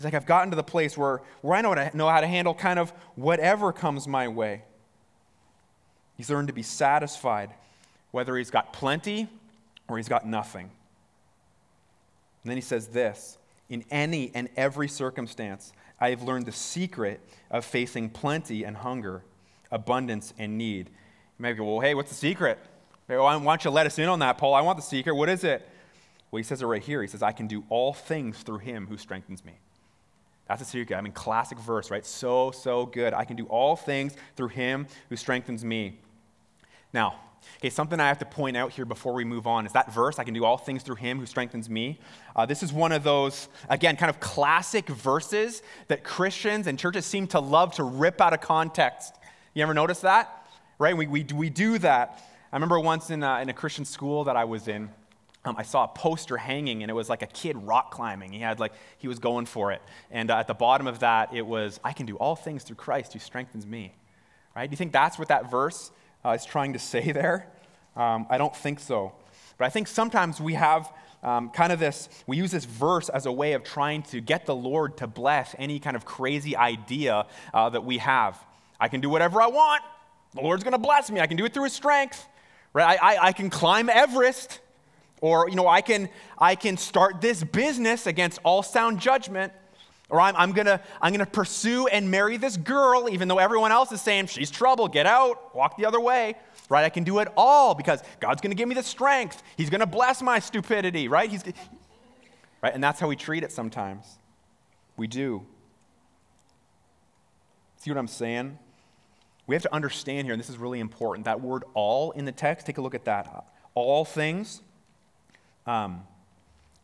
He's 0.00 0.06
like, 0.06 0.14
I've 0.14 0.24
gotten 0.24 0.48
to 0.48 0.56
the 0.56 0.62
place 0.62 0.96
where, 0.96 1.20
where 1.42 1.58
I 1.58 1.60
know, 1.60 1.74
to, 1.74 1.94
know 1.94 2.08
how 2.08 2.22
to 2.22 2.26
handle 2.26 2.54
kind 2.54 2.78
of 2.78 2.88
whatever 3.16 3.70
comes 3.70 4.08
my 4.08 4.28
way. 4.28 4.62
He's 6.16 6.30
learned 6.30 6.48
to 6.48 6.54
be 6.54 6.62
satisfied, 6.62 7.50
whether 8.10 8.34
he's 8.38 8.50
got 8.50 8.72
plenty 8.72 9.28
or 9.88 9.98
he's 9.98 10.08
got 10.08 10.26
nothing. 10.26 10.70
And 12.42 12.50
then 12.50 12.56
he 12.56 12.62
says 12.62 12.86
this 12.86 13.36
In 13.68 13.84
any 13.90 14.30
and 14.34 14.48
every 14.56 14.88
circumstance, 14.88 15.70
I 16.00 16.08
have 16.08 16.22
learned 16.22 16.46
the 16.46 16.52
secret 16.52 17.20
of 17.50 17.66
facing 17.66 18.08
plenty 18.08 18.64
and 18.64 18.78
hunger, 18.78 19.22
abundance 19.70 20.32
and 20.38 20.56
need. 20.56 20.86
You 20.86 21.42
might 21.42 21.58
go, 21.58 21.64
well, 21.64 21.80
hey, 21.80 21.94
what's 21.94 22.08
the 22.08 22.14
secret? 22.14 22.58
Why 23.06 23.38
don't 23.38 23.64
you 23.66 23.70
let 23.70 23.84
us 23.84 23.98
in 23.98 24.08
on 24.08 24.20
that, 24.20 24.38
Paul? 24.38 24.54
I 24.54 24.62
want 24.62 24.78
the 24.78 24.82
secret. 24.82 25.14
What 25.14 25.28
is 25.28 25.44
it? 25.44 25.68
Well, 26.30 26.38
he 26.38 26.42
says 26.42 26.62
it 26.62 26.66
right 26.66 26.82
here. 26.82 27.02
He 27.02 27.08
says, 27.08 27.22
I 27.22 27.32
can 27.32 27.48
do 27.48 27.64
all 27.68 27.92
things 27.92 28.38
through 28.38 28.60
him 28.60 28.86
who 28.86 28.96
strengthens 28.96 29.44
me. 29.44 29.58
That's 30.50 30.62
a 30.62 30.64
secret. 30.64 30.96
I 30.96 31.00
mean, 31.00 31.12
classic 31.12 31.60
verse, 31.60 31.92
right? 31.92 32.04
So, 32.04 32.50
so 32.50 32.84
good. 32.84 33.14
I 33.14 33.24
can 33.24 33.36
do 33.36 33.46
all 33.46 33.76
things 33.76 34.16
through 34.34 34.48
him 34.48 34.88
who 35.08 35.14
strengthens 35.14 35.64
me. 35.64 36.00
Now, 36.92 37.14
okay, 37.58 37.70
something 37.70 38.00
I 38.00 38.08
have 38.08 38.18
to 38.18 38.24
point 38.24 38.56
out 38.56 38.72
here 38.72 38.84
before 38.84 39.12
we 39.12 39.24
move 39.24 39.46
on 39.46 39.64
is 39.64 39.70
that 39.74 39.94
verse, 39.94 40.18
I 40.18 40.24
can 40.24 40.34
do 40.34 40.44
all 40.44 40.56
things 40.56 40.82
through 40.82 40.96
him 40.96 41.20
who 41.20 41.26
strengthens 41.26 41.70
me. 41.70 42.00
Uh, 42.34 42.46
this 42.46 42.64
is 42.64 42.72
one 42.72 42.90
of 42.90 43.04
those, 43.04 43.48
again, 43.68 43.94
kind 43.94 44.10
of 44.10 44.18
classic 44.18 44.88
verses 44.88 45.62
that 45.86 46.02
Christians 46.02 46.66
and 46.66 46.76
churches 46.76 47.06
seem 47.06 47.28
to 47.28 47.38
love 47.38 47.76
to 47.76 47.84
rip 47.84 48.20
out 48.20 48.32
of 48.32 48.40
context. 48.40 49.14
You 49.54 49.62
ever 49.62 49.72
notice 49.72 50.00
that? 50.00 50.48
Right? 50.80 50.96
We, 50.96 51.06
we, 51.06 51.24
we 51.32 51.48
do 51.48 51.78
that. 51.78 52.24
I 52.52 52.56
remember 52.56 52.80
once 52.80 53.10
in 53.10 53.22
a, 53.22 53.38
in 53.38 53.50
a 53.50 53.54
Christian 53.54 53.84
school 53.84 54.24
that 54.24 54.36
I 54.36 54.46
was 54.46 54.66
in, 54.66 54.90
um, 55.44 55.56
I 55.56 55.62
saw 55.62 55.84
a 55.84 55.88
poster 55.88 56.36
hanging, 56.36 56.82
and 56.82 56.90
it 56.90 56.94
was 56.94 57.08
like 57.08 57.22
a 57.22 57.26
kid 57.26 57.56
rock 57.56 57.90
climbing. 57.90 58.32
He 58.32 58.40
had 58.40 58.60
like 58.60 58.72
he 58.98 59.08
was 59.08 59.18
going 59.18 59.46
for 59.46 59.72
it, 59.72 59.80
and 60.10 60.30
uh, 60.30 60.36
at 60.36 60.46
the 60.46 60.54
bottom 60.54 60.86
of 60.86 60.98
that, 61.00 61.34
it 61.34 61.46
was, 61.46 61.80
"I 61.82 61.92
can 61.92 62.06
do 62.06 62.16
all 62.16 62.36
things 62.36 62.62
through 62.62 62.76
Christ 62.76 63.12
who 63.14 63.18
strengthens 63.18 63.66
me." 63.66 63.94
Right? 64.54 64.68
Do 64.68 64.72
you 64.72 64.76
think 64.76 64.92
that's 64.92 65.18
what 65.18 65.28
that 65.28 65.50
verse 65.50 65.90
uh, 66.24 66.30
is 66.30 66.44
trying 66.44 66.74
to 66.74 66.78
say 66.78 67.12
there? 67.12 67.46
Um, 67.96 68.26
I 68.28 68.38
don't 68.38 68.54
think 68.54 68.80
so. 68.80 69.12
But 69.58 69.66
I 69.66 69.70
think 69.70 69.88
sometimes 69.88 70.40
we 70.40 70.54
have 70.54 70.92
um, 71.22 71.50
kind 71.50 71.72
of 71.72 71.78
this, 71.78 72.08
we 72.26 72.36
use 72.36 72.50
this 72.50 72.64
verse 72.64 73.08
as 73.08 73.26
a 73.26 73.32
way 73.32 73.52
of 73.52 73.62
trying 73.62 74.02
to 74.04 74.20
get 74.20 74.46
the 74.46 74.54
Lord 74.54 74.96
to 74.98 75.06
bless 75.06 75.54
any 75.58 75.78
kind 75.78 75.96
of 75.96 76.04
crazy 76.04 76.56
idea 76.56 77.26
uh, 77.52 77.68
that 77.70 77.84
we 77.84 77.98
have. 77.98 78.38
I 78.80 78.88
can 78.88 79.00
do 79.00 79.10
whatever 79.10 79.42
I 79.42 79.48
want. 79.48 79.82
The 80.34 80.40
Lord's 80.40 80.64
going 80.64 80.72
to 80.72 80.78
bless 80.78 81.10
me. 81.10 81.20
I 81.20 81.26
can 81.26 81.36
do 81.36 81.44
it 81.44 81.52
through 81.52 81.64
His 81.64 81.72
strength. 81.72 82.26
Right? 82.72 82.98
I, 83.00 83.14
I, 83.14 83.26
I 83.26 83.32
can 83.32 83.50
climb 83.50 83.88
Everest. 83.88 84.60
Or, 85.20 85.48
you 85.48 85.56
know, 85.56 85.68
I 85.68 85.80
can, 85.80 86.08
I 86.38 86.54
can 86.54 86.76
start 86.76 87.20
this 87.20 87.44
business 87.44 88.06
against 88.06 88.38
all 88.42 88.62
sound 88.62 89.00
judgment. 89.00 89.52
Or 90.08 90.20
I'm, 90.20 90.34
I'm 90.36 90.52
to 90.66 90.80
I'm 91.00 91.12
gonna 91.12 91.26
pursue 91.26 91.86
and 91.86 92.10
marry 92.10 92.36
this 92.36 92.56
girl, 92.56 93.08
even 93.08 93.28
though 93.28 93.38
everyone 93.38 93.70
else 93.70 93.92
is 93.92 94.00
saying, 94.00 94.26
she's 94.26 94.50
trouble, 94.50 94.88
get 94.88 95.06
out, 95.06 95.54
walk 95.54 95.76
the 95.76 95.86
other 95.86 96.00
way. 96.00 96.34
Right? 96.68 96.84
I 96.84 96.88
can 96.88 97.04
do 97.04 97.18
it 97.20 97.28
all 97.36 97.74
because 97.74 98.02
God's 98.18 98.40
to 98.50 98.56
give 98.56 98.68
me 98.68 98.74
the 98.74 98.82
strength. 98.82 99.42
He's 99.56 99.70
to 99.80 99.86
bless 99.86 100.22
my 100.22 100.38
stupidity, 100.38 101.06
right? 101.08 101.30
He's, 101.30 101.44
right? 102.62 102.74
And 102.74 102.82
that's 102.82 102.98
how 102.98 103.08
we 103.08 103.16
treat 103.16 103.44
it 103.44 103.52
sometimes. 103.52 104.18
We 104.96 105.06
do. 105.06 105.46
See 107.78 107.90
what 107.90 107.98
I'm 107.98 108.08
saying? 108.08 108.58
We 109.46 109.54
have 109.54 109.62
to 109.62 109.74
understand 109.74 110.26
here, 110.26 110.32
and 110.32 110.40
this 110.40 110.50
is 110.50 110.58
really 110.58 110.80
important, 110.80 111.24
that 111.24 111.40
word 111.40 111.64
all 111.74 112.12
in 112.12 112.24
the 112.24 112.32
text, 112.32 112.66
take 112.66 112.78
a 112.78 112.80
look 112.80 112.94
at 112.94 113.04
that. 113.06 113.46
All 113.74 114.04
things 114.04 114.62
um, 115.70 116.02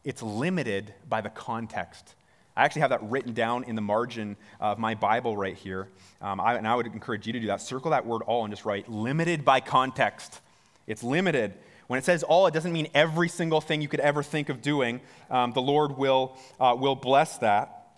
it's 0.05 0.23
limited 0.23 0.95
by 1.09 1.21
the 1.21 1.31
context. 1.31 2.15
I 2.57 2.65
actually 2.65 2.83
have 2.83 2.91
that 2.91 3.03
written 3.03 3.35
down 3.35 3.65
in 3.65 3.75
the 3.75 3.83
margin 3.83 4.37
of 4.61 4.79
my 4.79 4.95
Bible 4.95 5.37
right 5.37 5.57
here. 5.57 5.89
Um, 6.23 6.41
I, 6.41 6.55
and 6.55 6.67
I 6.67 6.75
would 6.77 6.87
encourage 6.87 7.27
you 7.27 7.33
to 7.33 7.41
do 7.41 7.49
that. 7.49 7.61
Circle 7.61 7.91
that 7.91 8.07
word 8.07 8.23
all 8.23 8.45
and 8.45 8.53
just 8.53 8.65
write 8.65 8.89
limited 8.89 9.45
by 9.45 9.59
context. 9.61 10.41
It's 10.87 11.03
limited. 11.03 11.55
When 11.89 11.99
it 11.99 12.05
says 12.05 12.23
all, 12.23 12.47
it 12.47 12.55
doesn't 12.55 12.73
mean 12.73 12.89
every 12.95 13.29
single 13.29 13.61
thing 13.61 13.83
you 13.83 13.89
could 13.89 14.01
ever 14.01 14.23
think 14.23 14.49
of 14.49 14.63
doing. 14.63 15.01
Um, 15.31 15.53
the 15.53 15.61
Lord 15.61 15.99
will, 15.99 16.37
uh, 16.61 16.77
will 16.79 16.97
bless 16.97 17.39
that. 17.39 17.89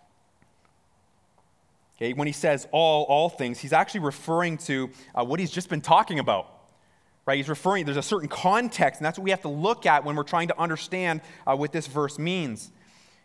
Okay, 1.96 2.14
when 2.14 2.27
he 2.27 2.33
says 2.33 2.66
all, 2.72 3.05
all 3.05 3.29
things, 3.29 3.59
he's 3.59 3.72
actually 3.74 4.01
referring 4.01 4.57
to 4.59 4.90
uh, 5.14 5.24
what 5.24 5.38
he's 5.38 5.51
just 5.51 5.68
been 5.68 5.83
talking 5.83 6.18
about 6.18 6.58
right? 7.29 7.37
He's 7.37 7.51
referring, 7.51 7.85
there's 7.85 7.99
a 7.99 8.03
certain 8.03 8.29
context, 8.29 9.01
and 9.01 9.05
that's 9.05 9.19
what 9.19 9.25
we 9.25 9.31
have 9.33 9.43
to 9.43 9.51
look 9.51 9.85
at 9.85 10.03
when 10.03 10.17
we're 10.17 10.23
trying 10.23 10.49
to 10.49 10.59
understand 10.59 11.21
uh, 11.47 11.55
what 11.55 11.73
this 11.73 11.87
verse 11.87 12.19
means. 12.19 12.73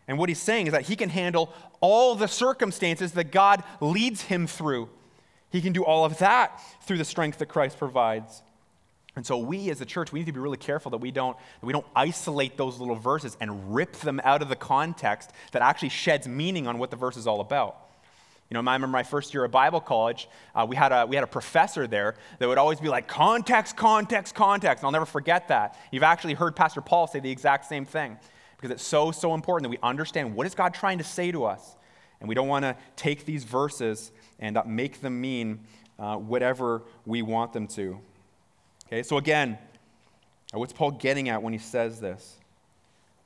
And 0.06 0.18
what 0.18 0.28
he's 0.28 0.38
saying 0.38 0.66
is 0.66 0.72
that 0.72 0.82
he 0.82 0.94
can 0.94 1.08
handle 1.08 1.50
all 1.80 2.14
the 2.14 2.28
circumstances 2.28 3.12
that 3.12 3.32
God 3.32 3.64
leads 3.80 4.20
him 4.20 4.46
through. 4.46 4.90
He 5.48 5.62
can 5.62 5.72
do 5.72 5.86
all 5.86 6.04
of 6.04 6.18
that 6.18 6.60
through 6.82 6.98
the 6.98 7.04
strength 7.06 7.38
that 7.38 7.46
Christ 7.46 7.78
provides. 7.78 8.42
And 9.16 9.24
so 9.24 9.38
we 9.38 9.70
as 9.70 9.80
a 9.80 9.86
church, 9.86 10.12
we 10.12 10.20
need 10.20 10.26
to 10.26 10.32
be 10.32 10.40
really 10.40 10.58
careful 10.58 10.90
that 10.90 10.98
we 10.98 11.10
don't, 11.10 11.38
that 11.60 11.66
we 11.66 11.72
don't 11.72 11.86
isolate 11.96 12.58
those 12.58 12.78
little 12.78 12.96
verses 12.96 13.38
and 13.40 13.74
rip 13.74 13.92
them 13.92 14.20
out 14.22 14.42
of 14.42 14.50
the 14.50 14.56
context 14.56 15.30
that 15.52 15.62
actually 15.62 15.88
sheds 15.88 16.28
meaning 16.28 16.66
on 16.66 16.76
what 16.76 16.90
the 16.90 16.96
verse 16.96 17.16
is 17.16 17.26
all 17.26 17.40
about. 17.40 17.83
You 18.50 18.54
know, 18.54 18.70
I 18.70 18.74
remember 18.74 18.88
my 18.88 19.02
first 19.02 19.32
year 19.32 19.44
at 19.44 19.50
Bible 19.50 19.80
college, 19.80 20.28
uh, 20.54 20.66
we, 20.68 20.76
had 20.76 20.92
a, 20.92 21.06
we 21.06 21.16
had 21.16 21.24
a 21.24 21.28
professor 21.28 21.86
there 21.86 22.14
that 22.38 22.46
would 22.46 22.58
always 22.58 22.78
be 22.78 22.88
like, 22.88 23.08
context, 23.08 23.76
context, 23.76 24.34
context. 24.34 24.82
And 24.82 24.86
I'll 24.86 24.92
never 24.92 25.06
forget 25.06 25.48
that. 25.48 25.78
You've 25.90 26.02
actually 26.02 26.34
heard 26.34 26.54
Pastor 26.54 26.80
Paul 26.80 27.06
say 27.06 27.20
the 27.20 27.30
exact 27.30 27.64
same 27.64 27.84
thing 27.84 28.18
because 28.56 28.70
it's 28.70 28.84
so, 28.84 29.10
so 29.10 29.34
important 29.34 29.64
that 29.64 29.70
we 29.70 29.78
understand 29.82 30.34
what 30.34 30.46
is 30.46 30.54
God 30.54 30.74
trying 30.74 30.98
to 30.98 31.04
say 31.04 31.32
to 31.32 31.44
us. 31.44 31.76
And 32.20 32.28
we 32.28 32.34
don't 32.34 32.48
want 32.48 32.64
to 32.64 32.76
take 32.96 33.24
these 33.24 33.44
verses 33.44 34.12
and 34.38 34.56
uh, 34.56 34.62
make 34.66 35.00
them 35.00 35.20
mean 35.20 35.60
uh, 35.98 36.16
whatever 36.16 36.82
we 37.06 37.22
want 37.22 37.52
them 37.52 37.66
to. 37.68 37.98
Okay, 38.86 39.02
so 39.02 39.16
again, 39.16 39.58
what's 40.52 40.72
Paul 40.72 40.92
getting 40.92 41.28
at 41.28 41.42
when 41.42 41.52
he 41.52 41.58
says 41.58 42.00
this? 42.00 42.36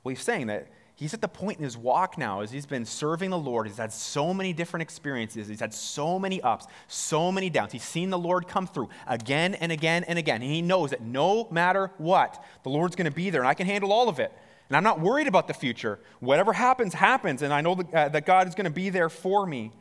Well, 0.03 0.15
he's 0.15 0.23
saying 0.23 0.47
that 0.47 0.67
he's 0.99 1.13
at 1.13 1.21
the 1.21 1.29
point 1.29 1.57
in 1.57 1.63
his 1.63 1.77
walk 1.77 2.17
now 2.17 2.41
as 2.41 2.51
he's 2.51 2.65
been 2.65 2.83
serving 2.83 3.29
the 3.29 3.37
Lord. 3.37 3.67
He's 3.67 3.77
had 3.77 3.93
so 3.93 4.33
many 4.33 4.51
different 4.51 4.81
experiences. 4.81 5.47
He's 5.47 5.61
had 5.61 5.73
so 5.73 6.19
many 6.19 6.41
ups, 6.41 6.67
so 6.89 7.31
many 7.31 7.49
downs. 7.49 7.71
He's 7.71 7.83
seen 7.83 8.09
the 8.09 8.19
Lord 8.19 8.49
come 8.49 8.67
through 8.67 8.89
again 9.07 9.55
and 9.55 9.71
again 9.71 10.03
and 10.03 10.19
again. 10.19 10.41
And 10.41 10.51
he 10.51 10.61
knows 10.61 10.89
that 10.89 11.01
no 11.01 11.47
matter 11.51 11.91
what, 11.97 12.43
the 12.63 12.69
Lord's 12.69 12.97
going 12.97 13.09
to 13.09 13.15
be 13.15 13.29
there 13.29 13.39
and 13.39 13.47
I 13.47 13.53
can 13.53 13.65
handle 13.65 13.93
all 13.93 14.09
of 14.09 14.19
it. 14.19 14.33
And 14.67 14.75
I'm 14.75 14.83
not 14.83 14.99
worried 14.99 15.27
about 15.27 15.47
the 15.47 15.53
future. 15.53 15.99
Whatever 16.19 16.51
happens, 16.51 16.93
happens. 16.93 17.43
And 17.43 17.53
I 17.53 17.61
know 17.61 17.75
that, 17.75 17.93
uh, 17.93 18.09
that 18.09 18.25
God 18.25 18.49
is 18.49 18.53
going 18.53 18.65
to 18.65 18.69
be 18.69 18.89
there 18.89 19.09
for 19.09 19.45
me. 19.45 19.71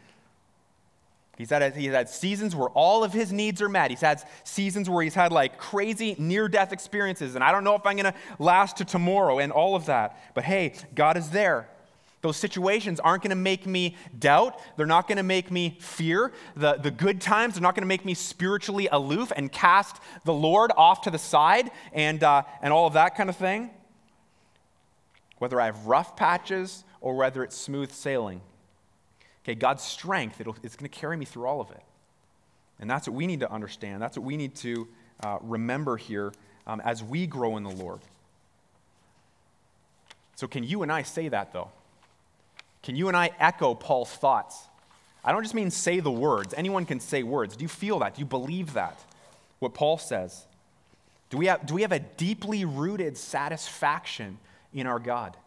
He's 1.39 1.51
had, 1.51 1.77
he's 1.77 1.93
had 1.93 2.09
seasons 2.09 2.57
where 2.57 2.69
all 2.71 3.05
of 3.05 3.13
his 3.13 3.33
needs 3.33 3.63
are 3.63 3.69
met. 3.69 3.91
He's 3.91 4.01
had 4.01 4.25
seasons 4.43 4.91
where 4.91 5.05
he's 5.05 5.15
had 5.15 5.31
like 5.31 5.57
crazy 5.57 6.17
near 6.19 6.49
death 6.49 6.73
experiences, 6.73 7.37
and 7.37 7.45
I 7.45 7.53
don't 7.53 7.63
know 7.63 7.77
if 7.77 7.87
I'm 7.87 7.97
going 7.97 8.13
to 8.13 8.19
last 8.41 8.79
to 8.79 8.85
tomorrow 8.85 9.39
and 9.39 9.53
all 9.53 9.77
of 9.77 9.87
that. 9.87 10.21
But 10.35 10.43
hey, 10.43 10.75
God 10.97 11.17
is 11.17 11.31
there. 11.31 11.69
Those 12.23 12.37
situations 12.37 12.99
aren't 12.99 13.23
going 13.23 13.31
to 13.31 13.37
make 13.37 13.67
me 13.67 13.97
doubt. 14.19 14.61
They're 14.77 14.87
not 14.87 15.07
going 15.07 15.19
to 15.19 15.23
make 15.23 15.53
me 15.53 15.77
fear. 15.79 16.33
The, 16.57 16.75
the 16.75 16.91
good 16.91 17.21
times 17.21 17.57
are 17.57 17.61
not 17.61 17.77
going 17.77 17.83
to 17.83 17.89
make 17.89 18.05
me 18.05 18.15
spiritually 18.15 18.89
aloof 18.91 19.33
and 19.37 19.53
cast 19.53 19.99
the 20.25 20.33
Lord 20.33 20.73
off 20.77 21.03
to 21.03 21.11
the 21.11 21.19
side 21.19 21.71
and, 21.93 22.25
uh, 22.25 22.43
and 22.61 22.73
all 22.73 22.89
of 22.89 22.95
that 22.95 23.15
kind 23.15 23.29
of 23.29 23.37
thing. 23.37 23.71
Whether 25.39 25.61
I 25.61 25.67
have 25.67 25.87
rough 25.87 26.17
patches 26.17 26.83
or 27.01 27.15
whether 27.15 27.45
it's 27.45 27.57
smooth 27.57 27.93
sailing. 27.93 28.41
Okay, 29.49 29.55
God's 29.55 29.83
strength, 29.83 30.43
it's 30.63 30.77
going 30.77 30.91
to 30.91 30.95
carry 30.95 31.17
me 31.17 31.25
through 31.25 31.47
all 31.47 31.63
of 31.63 31.71
it. 31.71 31.81
And 32.81 32.91
that's 32.91 33.09
what 33.09 33.17
we 33.17 33.27
need 33.27 33.41
to 33.41 33.51
understand. 33.51 34.03
That's 34.03 34.19
what 34.19 34.27
we 34.27 34.37
need 34.37 34.55
to 34.57 34.87
uh, 35.23 35.39
remember 35.41 35.97
here 35.97 36.35
um, 36.67 36.83
as 36.85 37.03
we 37.03 37.27
grow 37.27 37.57
in 37.57 37.63
the 37.63 37.71
Lord. 37.71 38.01
So, 40.37 40.47
can 40.47 40.65
you 40.65 40.83
and 40.83 40.93
I 40.93 41.01
say 41.01 41.29
that, 41.29 41.55
though? 41.55 41.71
Can 42.83 42.95
you 42.95 43.09
and 43.09 43.17
I 43.17 43.31
echo 43.41 43.75
Paul's 43.75 44.11
thoughts? 44.11 44.65
I 45.25 45.33
don't 45.33 45.43
just 45.43 45.55
mean 45.55 45.71
say 45.71 46.01
the 46.01 46.11
words. 46.11 46.53
Anyone 46.55 46.85
can 46.85 47.01
say 47.01 47.23
words. 47.23 47.57
Do 47.57 47.63
you 47.63 47.69
feel 47.69 48.01
that? 48.01 48.17
Do 48.17 48.19
you 48.19 48.27
believe 48.27 48.75
that? 48.75 49.01
What 49.61 49.73
Paul 49.73 49.97
says? 49.97 50.45
Do 51.31 51.39
we 51.39 51.47
have, 51.47 51.65
do 51.65 51.73
we 51.73 51.81
have 51.81 51.93
a 51.93 52.01
deeply 52.01 52.67
rooted 52.67 53.17
satisfaction 53.17 54.41
in 54.75 54.87
our 54.87 54.99
God? 54.99 55.39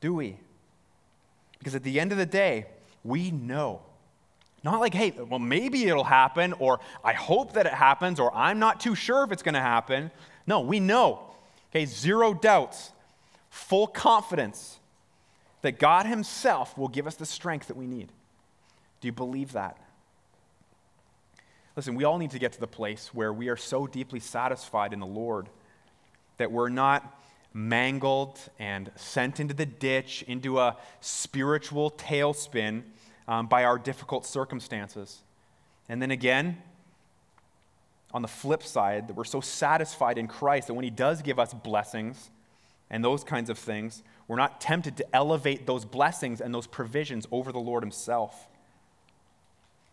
Do 0.00 0.14
we? 0.14 0.36
Because 1.58 1.74
at 1.74 1.82
the 1.82 1.98
end 1.98 2.12
of 2.12 2.18
the 2.18 2.26
day, 2.26 2.66
we 3.04 3.30
know. 3.30 3.82
Not 4.64 4.80
like, 4.80 4.94
hey, 4.94 5.10
well, 5.10 5.40
maybe 5.40 5.84
it'll 5.84 6.04
happen, 6.04 6.52
or 6.54 6.80
I 7.02 7.14
hope 7.14 7.54
that 7.54 7.66
it 7.66 7.72
happens, 7.72 8.20
or 8.20 8.32
I'm 8.34 8.58
not 8.58 8.78
too 8.78 8.94
sure 8.94 9.24
if 9.24 9.32
it's 9.32 9.42
going 9.42 9.54
to 9.54 9.60
happen. 9.60 10.10
No, 10.46 10.60
we 10.60 10.78
know. 10.78 11.20
Okay, 11.70 11.84
zero 11.84 12.32
doubts, 12.32 12.92
full 13.50 13.86
confidence 13.86 14.78
that 15.62 15.78
God 15.78 16.06
Himself 16.06 16.76
will 16.78 16.88
give 16.88 17.06
us 17.06 17.16
the 17.16 17.26
strength 17.26 17.68
that 17.68 17.76
we 17.76 17.86
need. 17.86 18.12
Do 19.00 19.08
you 19.08 19.12
believe 19.12 19.52
that? 19.52 19.78
Listen, 21.74 21.94
we 21.94 22.04
all 22.04 22.18
need 22.18 22.30
to 22.32 22.38
get 22.38 22.52
to 22.52 22.60
the 22.60 22.66
place 22.66 23.10
where 23.14 23.32
we 23.32 23.48
are 23.48 23.56
so 23.56 23.86
deeply 23.86 24.20
satisfied 24.20 24.92
in 24.92 25.00
the 25.00 25.06
Lord 25.06 25.48
that 26.36 26.52
we're 26.52 26.68
not 26.68 27.18
mangled 27.54 28.38
and 28.58 28.90
sent 28.94 29.40
into 29.40 29.54
the 29.54 29.66
ditch, 29.66 30.22
into 30.28 30.58
a 30.58 30.76
spiritual 31.00 31.90
tailspin 31.90 32.82
um, 33.28 33.46
by 33.46 33.64
our 33.64 33.78
difficult 33.78 34.26
circumstances. 34.26 35.22
And 35.88 36.00
then 36.00 36.10
again, 36.10 36.58
on 38.12 38.22
the 38.22 38.28
flip 38.28 38.62
side, 38.62 39.08
that 39.08 39.14
we're 39.14 39.24
so 39.24 39.40
satisfied 39.40 40.18
in 40.18 40.28
Christ 40.28 40.66
that 40.66 40.74
when 40.74 40.84
He 40.84 40.90
does 40.90 41.22
give 41.22 41.38
us 41.38 41.54
blessings 41.54 42.30
and 42.90 43.04
those 43.04 43.24
kinds 43.24 43.48
of 43.48 43.58
things, 43.58 44.02
we're 44.28 44.36
not 44.36 44.60
tempted 44.60 44.96
to 44.98 45.16
elevate 45.16 45.66
those 45.66 45.84
blessings 45.84 46.40
and 46.40 46.54
those 46.54 46.66
provisions 46.66 47.26
over 47.32 47.52
the 47.52 47.58
Lord 47.58 47.82
Himself. 47.82 48.48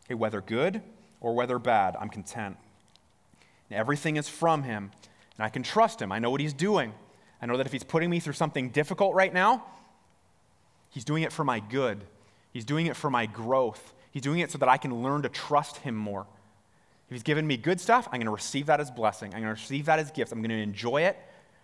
Okay, 0.06 0.16
whether 0.16 0.42
good 0.42 0.82
or 1.22 1.34
whether 1.34 1.60
bad, 1.60 1.96
I'm 2.00 2.10
content. 2.10 2.58
And 3.70 3.80
everything 3.80 4.18
is 4.18 4.28
from 4.28 4.64
Him, 4.64 4.92
and 5.38 5.46
I 5.46 5.50
can 5.50 5.64
trust 5.64 6.02
Him. 6.02 6.12
I 6.12 6.20
know 6.20 6.32
what 6.32 6.42
He's 6.42 6.54
doing. 6.54 6.94
I 7.42 7.46
know 7.46 7.58
that 7.58 7.66
if 7.66 7.72
He's 7.72 7.84
putting 7.84 8.10
me 8.10 8.20
through 8.20 8.34
something 8.34 8.70
difficult 8.70 9.16
right 9.16 9.34
now, 9.34 9.66
He's 10.90 11.06
doing 11.06 11.24
it 11.24 11.32
for 11.32 11.44
my 11.44 11.60
good. 11.60 12.04
He's 12.60 12.66
doing 12.66 12.88
it 12.88 12.98
for 12.98 13.10
my 13.10 13.26
growth. 13.26 13.94
He's 14.12 14.22
doing 14.22 14.40
it 14.40 14.52
so 14.52 14.58
that 14.58 14.68
I 14.68 14.76
can 14.76 15.02
learn 15.02 15.22
to 15.22 15.30
trust 15.30 15.78
Him 15.78 15.96
more. 15.96 16.28
If 17.08 17.14
He's 17.14 17.24
given 17.24 17.48
me 17.48 17.56
good 17.56 17.80
stuff, 17.80 18.06
I'm 18.08 18.20
going 18.20 18.26
to 18.26 18.32
receive 18.32 18.66
that 18.66 18.82
as 18.82 18.92
blessing. 18.92 19.28
I'm 19.28 19.40
going 19.42 19.56
to 19.56 19.62
receive 19.62 19.86
that 19.86 19.98
as 19.98 20.12
gifts. 20.12 20.34
I'm 20.34 20.42
going 20.42 20.50
to 20.50 20.58
enjoy 20.58 21.04
it, 21.04 21.16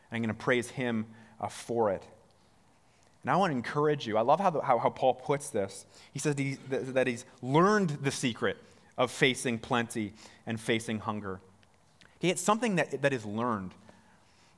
and 0.10 0.16
I'm 0.16 0.22
going 0.22 0.34
to 0.34 0.42
praise 0.42 0.70
Him 0.70 1.08
uh, 1.42 1.50
for 1.50 1.92
it. 1.92 2.02
And 3.24 3.30
I 3.30 3.36
want 3.36 3.52
to 3.52 3.58
encourage 3.58 4.08
you. 4.08 4.18
I 4.18 4.22
love 4.22 4.40
how, 4.40 4.50
the, 4.50 4.62
how, 4.62 4.78
how, 4.78 4.90
Paul 4.90 5.16
puts 5.16 5.50
this. 5.50 5.86
He 6.14 6.20
says 6.20 6.36
that, 6.70 6.94
that 6.94 7.08
he's 7.08 7.26
learned 7.42 7.90
the 8.02 8.12
secret 8.12 8.56
of 8.98 9.12
facing 9.12 9.60
plenty 9.60 10.14
and 10.48 10.58
facing 10.58 11.00
hunger. 11.00 11.42
Okay, 12.20 12.30
it's 12.30 12.42
something 12.42 12.78
that, 12.78 13.02
that 13.02 13.12
is 13.12 13.26
learned. 13.26 13.72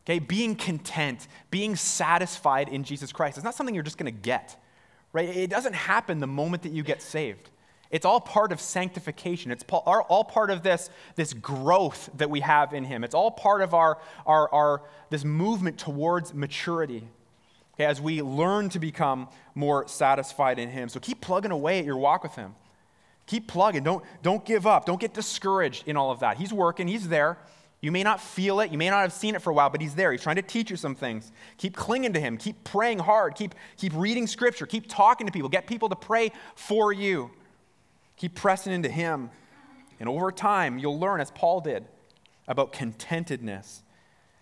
Okay, 0.06 0.19
being 0.19 0.56
content, 0.56 1.28
being 1.50 1.76
satisfied 1.76 2.69
in 2.69 2.84
Jesus 2.84 3.12
Christ, 3.12 3.38
it's 3.38 3.43
not 3.43 3.56
something 3.56 3.73
you're 3.73 3.84
just 3.84 3.97
going 3.97 4.13
to 4.13 4.21
get, 4.21 4.56
right? 5.17 5.36
It 5.36 5.49
doesn't 5.49 5.73
happen 5.73 6.19
the 6.19 6.27
moment 6.27 6.62
that 6.63 6.71
you 6.71 6.84
get 6.84 7.01
saved. 7.01 7.49
It's 7.89 8.06
all 8.06 8.21
part 8.21 8.51
of 8.51 8.62
sanctification. 8.62 9.49
It's 9.49 9.63
all 9.71 10.23
part 10.23 10.51
of 10.51 10.62
this, 10.62 10.91
this 11.15 11.34
growth 11.34 12.10
that 12.17 12.30
we 12.30 12.41
have 12.41 12.71
in 12.73 12.84
Him. 12.84 13.03
It's 13.03 13.15
all 13.15 13.32
part 13.32 13.62
of 13.62 13.73
our, 13.73 13.97
our, 14.27 14.53
our, 14.53 14.82
this 15.10 15.25
movement 15.25 15.80
towards 15.80 16.36
maturity 16.36 17.08
okay, 17.73 17.86
as 17.86 17.99
we 17.99 18.21
learn 18.21 18.69
to 18.69 18.80
become 18.80 19.27
more 19.56 19.88
satisfied 19.88 20.60
in 20.60 20.69
Him. 20.69 20.88
So 20.88 20.99
keep 20.99 21.19
plugging 21.19 21.51
away 21.51 21.80
at 21.80 21.86
your 21.86 21.97
walk 21.97 22.21
with 22.21 22.36
Him. 22.36 22.53
Keep 23.25 23.47
plugging. 23.47 23.84
Don't, 23.84 24.03
don't 24.21 24.45
give 24.45 24.67
up. 24.67 24.86
Don't 24.86 24.99
get 24.99 25.15
discouraged 25.15 25.88
in 25.88 25.97
all 25.97 26.12
of 26.12 26.19
that. 26.19 26.38
He's 26.38 26.53
working, 26.53 26.88
He's 26.88 27.08
there. 27.08 27.38
You 27.79 27.91
may 27.91 28.01
not 28.01 28.19
feel 28.19 28.59
it, 28.59 28.71
you 28.71 28.77
may 28.77 28.89
not 28.89 29.01
have 29.01 29.13
seen 29.13 29.35
it 29.35 29.41
for 29.41 29.51
a 29.51 29.53
while, 29.53 29.69
but 29.69 29.81
He's 29.81 29.93
there. 29.93 30.11
He's 30.11 30.21
trying 30.21 30.37
to 30.37 30.41
teach 30.41 30.71
you 30.71 30.77
some 30.77 30.95
things. 30.95 31.31
Keep 31.57 31.75
clinging 31.75 32.13
to 32.13 32.19
Him, 32.19 32.37
keep 32.37 32.63
praying 32.63 32.99
hard, 32.99 33.35
keep, 33.35 33.53
keep 33.77 33.93
reading 33.95 34.25
Scripture, 34.25 34.65
keep 34.65 34.87
talking 34.87 35.27
to 35.27 35.33
people, 35.33 35.49
get 35.49 35.67
people 35.67 35.89
to 35.89 35.95
pray 35.95 36.31
for 36.55 36.91
you. 36.91 37.29
Keep 38.15 38.33
pressing 38.33 38.73
into 38.73 38.89
Him. 38.89 39.29
And 39.99 40.09
over 40.09 40.31
time, 40.31 40.79
you'll 40.79 40.99
learn, 40.99 41.21
as 41.21 41.31
Paul 41.31 41.61
did, 41.61 41.85
about 42.47 42.73
contentedness, 42.73 43.81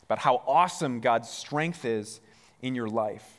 about 0.03 0.19
how 0.19 0.41
awesome 0.47 1.01
God's 1.01 1.29
strength 1.29 1.83
is 1.83 2.21
in 2.61 2.73
your 2.73 2.87
life. 2.87 3.37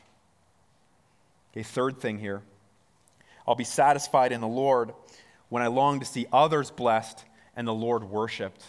Okay, 1.51 1.63
third 1.63 1.99
thing 1.99 2.19
here 2.19 2.43
I'll 3.47 3.55
be 3.55 3.63
satisfied 3.63 4.31
in 4.31 4.41
the 4.41 4.47
Lord 4.47 4.93
when 5.49 5.63
I 5.63 5.67
long 5.67 5.99
to 6.01 6.05
see 6.05 6.27
others 6.31 6.69
blessed 6.69 7.23
and 7.55 7.67
the 7.67 7.73
Lord 7.73 8.03
worshiped. 8.03 8.63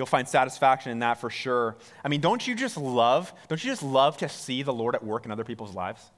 You'll 0.00 0.06
find 0.06 0.26
satisfaction 0.26 0.92
in 0.92 1.00
that 1.00 1.20
for 1.20 1.28
sure. 1.28 1.76
I 2.02 2.08
mean, 2.08 2.22
don't 2.22 2.48
you 2.48 2.54
just 2.54 2.78
love, 2.78 3.34
don't 3.48 3.62
you 3.62 3.70
just 3.70 3.82
love 3.82 4.16
to 4.16 4.30
see 4.30 4.62
the 4.62 4.72
Lord 4.72 4.94
at 4.94 5.04
work 5.04 5.26
in 5.26 5.30
other 5.30 5.44
people's 5.44 5.74
lives? 5.74 6.10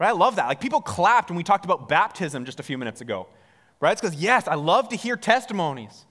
Right? 0.00 0.08
I 0.08 0.10
love 0.10 0.34
that. 0.34 0.48
Like 0.48 0.60
people 0.60 0.80
clapped 0.80 1.30
when 1.30 1.36
we 1.36 1.44
talked 1.44 1.64
about 1.64 1.88
baptism 1.88 2.44
just 2.44 2.58
a 2.58 2.64
few 2.64 2.76
minutes 2.76 3.00
ago. 3.00 3.28
Right? 3.78 3.92
It's 3.92 4.00
because, 4.00 4.16
yes, 4.16 4.48
I 4.48 4.56
love 4.56 4.88
to 4.88 4.96
hear 4.96 5.16
testimonies. 5.16 6.06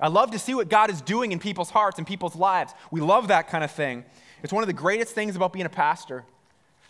I 0.00 0.08
love 0.08 0.30
to 0.30 0.38
see 0.38 0.54
what 0.54 0.70
God 0.70 0.88
is 0.88 1.02
doing 1.02 1.30
in 1.30 1.38
people's 1.38 1.68
hearts 1.68 1.98
and 1.98 2.06
people's 2.06 2.36
lives. 2.36 2.72
We 2.90 3.02
love 3.02 3.28
that 3.28 3.48
kind 3.48 3.62
of 3.62 3.70
thing. 3.70 4.06
It's 4.42 4.50
one 4.50 4.62
of 4.62 4.66
the 4.66 4.72
greatest 4.72 5.14
things 5.14 5.36
about 5.36 5.52
being 5.52 5.66
a 5.66 5.68
pastor. 5.68 6.24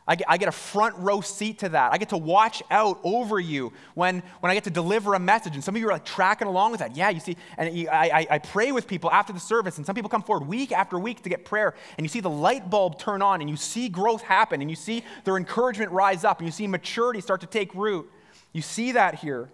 I 0.09 0.15
get, 0.15 0.31
I 0.31 0.37
get, 0.37 0.49
a 0.49 0.53
front 0.53 0.97
row 0.99 1.21
seat 1.21 1.59
to 1.61 1.69
that. 1.71 1.93
I 1.93 1.99
get 1.99 2.11
to 2.11 2.17
watch 2.17 2.63
out 2.71 3.01
over 3.03 3.41
you 3.41 3.73
when, 3.95 4.23
when 4.39 4.51
I 4.51 4.55
get 4.55 4.65
to 4.65 4.71
deliver 4.71 5.15
a 5.15 5.19
message. 5.19 5.55
And 5.55 5.65
some 5.65 5.75
of 5.75 5.81
you 5.81 5.89
are 5.89 5.93
like 5.93 6.05
tracking 6.05 6.47
along 6.47 6.71
with 6.71 6.81
that. 6.81 6.97
Yeah, 6.97 7.11
you 7.11 7.19
see, 7.19 7.37
and 7.59 7.89
I, 7.89 7.93
I, 7.93 8.27
I 8.31 8.39
pray 8.39 8.71
with 8.71 8.87
people 8.87 9.11
after 9.11 9.33
the 9.33 9.41
service, 9.41 9.79
and 9.79 9.87
some 9.87 9.97
people 9.97 10.09
come 10.09 10.23
forward 10.23 10.47
week 10.47 10.71
after 10.71 10.97
week 10.99 11.23
to 11.23 11.29
get 11.29 11.45
prayer, 11.45 11.75
and 11.99 12.05
you 12.05 12.09
see 12.09 12.21
the 12.21 12.31
light 12.31 12.71
bulb 12.71 12.99
turn 13.01 13.21
on, 13.21 13.41
and 13.41 13.51
you 13.51 13.57
see 13.57 13.89
growth 13.89 14.23
happen, 14.23 14.61
and 14.61 14.71
you 14.71 14.77
see 14.77 15.03
their 15.25 15.37
encouragement 15.37 15.91
rise 15.91 16.23
up, 16.23 16.39
and 16.39 16.47
you 16.47 16.53
see 16.53 16.69
maturity 16.69 17.21
start 17.21 17.41
to 17.41 17.47
take 17.49 17.75
root. 17.75 18.09
You 18.53 18.63
see 18.63 18.93
that 18.93 19.17
here. 19.17 19.49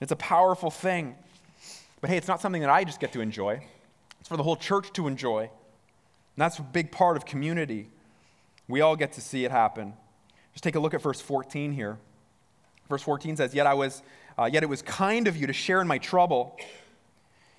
It's 0.00 0.12
a 0.12 0.16
powerful 0.16 0.70
thing. 0.70 1.16
But 2.00 2.10
hey, 2.10 2.16
it's 2.16 2.28
not 2.28 2.40
something 2.40 2.60
that 2.60 2.70
I 2.70 2.84
just 2.84 3.00
get 3.00 3.12
to 3.14 3.20
enjoy, 3.20 3.60
it's 4.20 4.28
for 4.28 4.36
the 4.36 4.42
whole 4.42 4.56
church 4.56 4.92
to 4.92 5.08
enjoy. 5.08 5.40
And 5.42 6.42
that's 6.42 6.58
a 6.58 6.62
big 6.62 6.92
part 6.92 7.16
of 7.16 7.24
community. 7.24 7.88
We 8.68 8.80
all 8.80 8.96
get 8.96 9.12
to 9.12 9.20
see 9.20 9.44
it 9.44 9.50
happen. 9.50 9.94
Just 10.52 10.64
take 10.64 10.74
a 10.74 10.80
look 10.80 10.94
at 10.94 11.02
verse 11.02 11.20
14 11.20 11.72
here. 11.72 11.98
Verse 12.88 13.02
14 13.02 13.36
says, 13.36 13.54
Yet, 13.54 13.66
I 13.66 13.74
was, 13.74 14.02
uh, 14.38 14.48
yet 14.50 14.62
it 14.62 14.68
was 14.68 14.82
kind 14.82 15.26
of 15.26 15.36
you 15.36 15.46
to 15.46 15.52
share 15.52 15.80
in 15.80 15.88
my 15.88 15.98
trouble. 15.98 16.56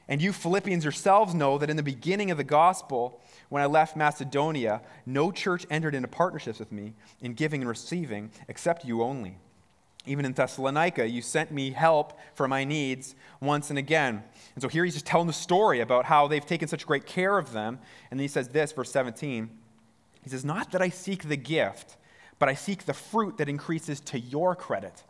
And 0.08 0.22
you 0.22 0.32
Philippians 0.32 0.84
yourselves 0.84 1.34
know 1.34 1.58
that 1.58 1.70
in 1.70 1.78
the 1.78 1.84
beginning 1.84 2.30
of 2.30 2.38
the 2.38 2.44
gospel, 2.44 3.22
when 3.50 3.64
I 3.64 3.66
left 3.66 3.96
Macedonia, 3.96 4.82
no 5.06 5.32
church 5.32 5.66
entered 5.70 5.96
into 5.96 6.08
partnerships 6.08 6.60
with 6.60 6.72
me 6.72 6.94
in 7.22 7.34
giving 7.34 7.62
and 7.62 7.70
receiving 7.70 8.32
except 8.48 8.86
you 8.86 9.02
only. 9.02 9.38
Even 10.06 10.24
in 10.24 10.34
Thessalonica, 10.34 11.08
you 11.08 11.24
sent 11.24 11.52
me 11.52 11.72
help 11.72 12.20
for 12.36 12.48
my 12.48 12.64
needs 12.64 13.16
once 13.42 13.72
and 13.72 13.80
again. 13.80 14.24
And 14.54 14.62
so 14.62 14.68
here 14.68 14.86
he's 14.86 14.94
just 14.94 15.08
telling 15.08 15.26
the 15.26 15.34
story 15.34 15.80
about 15.80 16.06
how 16.06 16.28
they've 16.28 16.46
taken 16.46 16.68
such 16.68 16.86
great 16.86 17.08
care 17.08 17.40
of 17.40 17.54
them. 17.54 17.80
And 18.12 18.20
then 18.20 18.24
he 18.24 18.28
says 18.28 18.50
this, 18.50 18.72
verse 18.72 18.92
17 18.92 19.50
he 20.26 20.32
says, 20.32 20.44
Not 20.44 20.72
that 20.72 20.82
I 20.82 20.90
seek 20.90 21.30
the 21.30 21.38
gift, 21.38 21.98
but 22.40 22.50
I 22.50 22.56
seek 22.56 22.86
the 22.86 22.96
fruit 22.96 23.38
that 23.38 23.48
increases 23.48 24.00
to 24.02 24.20
your 24.20 24.56
credit. 24.56 25.04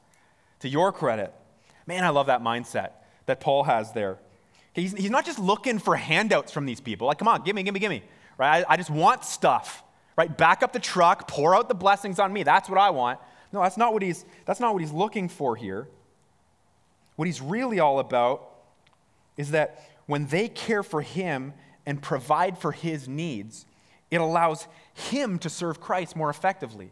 To 0.60 0.70
your 0.70 0.92
credit. 0.92 1.34
Man, 1.88 2.04
I 2.04 2.10
love 2.10 2.28
that 2.28 2.42
mindset 2.44 2.92
that 3.26 3.40
Paul 3.40 3.64
has 3.64 3.94
there. 3.94 4.20
He's, 4.74 4.92
he's 4.92 5.10
not 5.10 5.26
just 5.26 5.40
looking 5.40 5.80
for 5.80 5.96
handouts 5.96 6.52
from 6.52 6.66
these 6.66 6.82
people. 6.82 7.08
Like, 7.08 7.18
come 7.18 7.30
on, 7.30 7.44
give 7.44 7.56
me, 7.56 7.64
give 7.64 7.74
me, 7.74 7.80
give 7.80 7.90
me. 7.90 8.04
Right? 8.38 8.66
I, 8.68 8.74
I 8.74 8.78
just 8.78 8.90
want 8.90 9.24
stuff. 9.24 9.84
Right? 10.18 10.38
Back 10.38 10.64
up 10.64 10.74
the 10.74 10.80
truck, 10.80 11.30
pour 11.30 11.56
out 11.56 11.70
the 11.70 11.76
blessings 11.76 12.20
on 12.20 12.34
me. 12.34 12.44
That's 12.44 12.70
what 12.70 12.78
I 12.78 12.90
want. 12.90 13.20
No, 13.54 13.62
that's 13.62 13.78
not 13.78 13.94
what 13.94 14.02
he's, 14.02 14.26
that's 14.44 14.60
not 14.60 14.74
what 14.74 14.82
he's 14.82 14.92
looking 14.92 15.30
for 15.30 15.56
here. 15.56 15.88
What 17.16 17.26
he's 17.26 17.42
really 17.42 17.80
all 17.80 18.00
about 18.00 18.50
is 19.38 19.52
that 19.52 19.82
when 20.08 20.28
they 20.28 20.50
care 20.50 20.84
for 20.84 21.02
him 21.02 21.54
and 21.86 22.02
provide 22.02 22.58
for 22.58 22.74
his 22.74 23.08
needs, 23.08 23.66
it 24.16 24.22
allows 24.22 24.68
him 24.94 25.38
to 25.40 25.50
serve 25.50 25.80
Christ 25.80 26.16
more 26.16 26.30
effectively. 26.30 26.92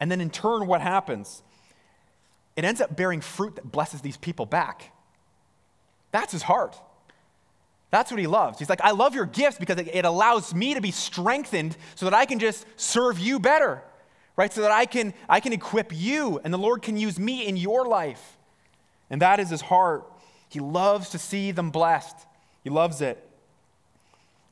And 0.00 0.10
then 0.10 0.20
in 0.20 0.30
turn, 0.30 0.66
what 0.66 0.80
happens? 0.80 1.42
It 2.56 2.64
ends 2.64 2.80
up 2.80 2.96
bearing 2.96 3.20
fruit 3.20 3.56
that 3.56 3.70
blesses 3.70 4.00
these 4.00 4.16
people 4.16 4.46
back. 4.46 4.92
That's 6.10 6.32
his 6.32 6.42
heart. 6.42 6.80
That's 7.90 8.10
what 8.10 8.18
he 8.18 8.26
loves. 8.26 8.58
He's 8.58 8.68
like, 8.68 8.80
I 8.82 8.90
love 8.90 9.14
your 9.14 9.26
gifts 9.26 9.58
because 9.58 9.78
it 9.78 10.04
allows 10.04 10.54
me 10.54 10.74
to 10.74 10.80
be 10.80 10.90
strengthened 10.90 11.76
so 11.94 12.06
that 12.06 12.14
I 12.14 12.26
can 12.26 12.38
just 12.38 12.66
serve 12.76 13.18
you 13.18 13.38
better, 13.38 13.82
right? 14.36 14.52
So 14.52 14.62
that 14.62 14.70
I 14.70 14.86
can, 14.86 15.14
I 15.28 15.40
can 15.40 15.52
equip 15.52 15.94
you 15.94 16.40
and 16.42 16.52
the 16.52 16.58
Lord 16.58 16.82
can 16.82 16.96
use 16.96 17.18
me 17.18 17.46
in 17.46 17.56
your 17.56 17.86
life. 17.86 18.36
And 19.08 19.22
that 19.22 19.38
is 19.38 19.50
his 19.50 19.60
heart. 19.60 20.10
He 20.48 20.58
loves 20.60 21.10
to 21.10 21.18
see 21.18 21.52
them 21.52 21.70
blessed, 21.70 22.16
he 22.64 22.70
loves 22.70 23.00
it. 23.00 23.22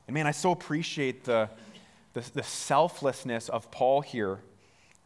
And 0.07 0.13
man, 0.13 0.27
I 0.27 0.31
so 0.31 0.51
appreciate 0.51 1.23
the, 1.23 1.49
the, 2.15 2.31
the 2.33 2.43
selflessness 2.43 3.49
of 3.49 3.69
Paul 3.69 4.01
here 4.01 4.39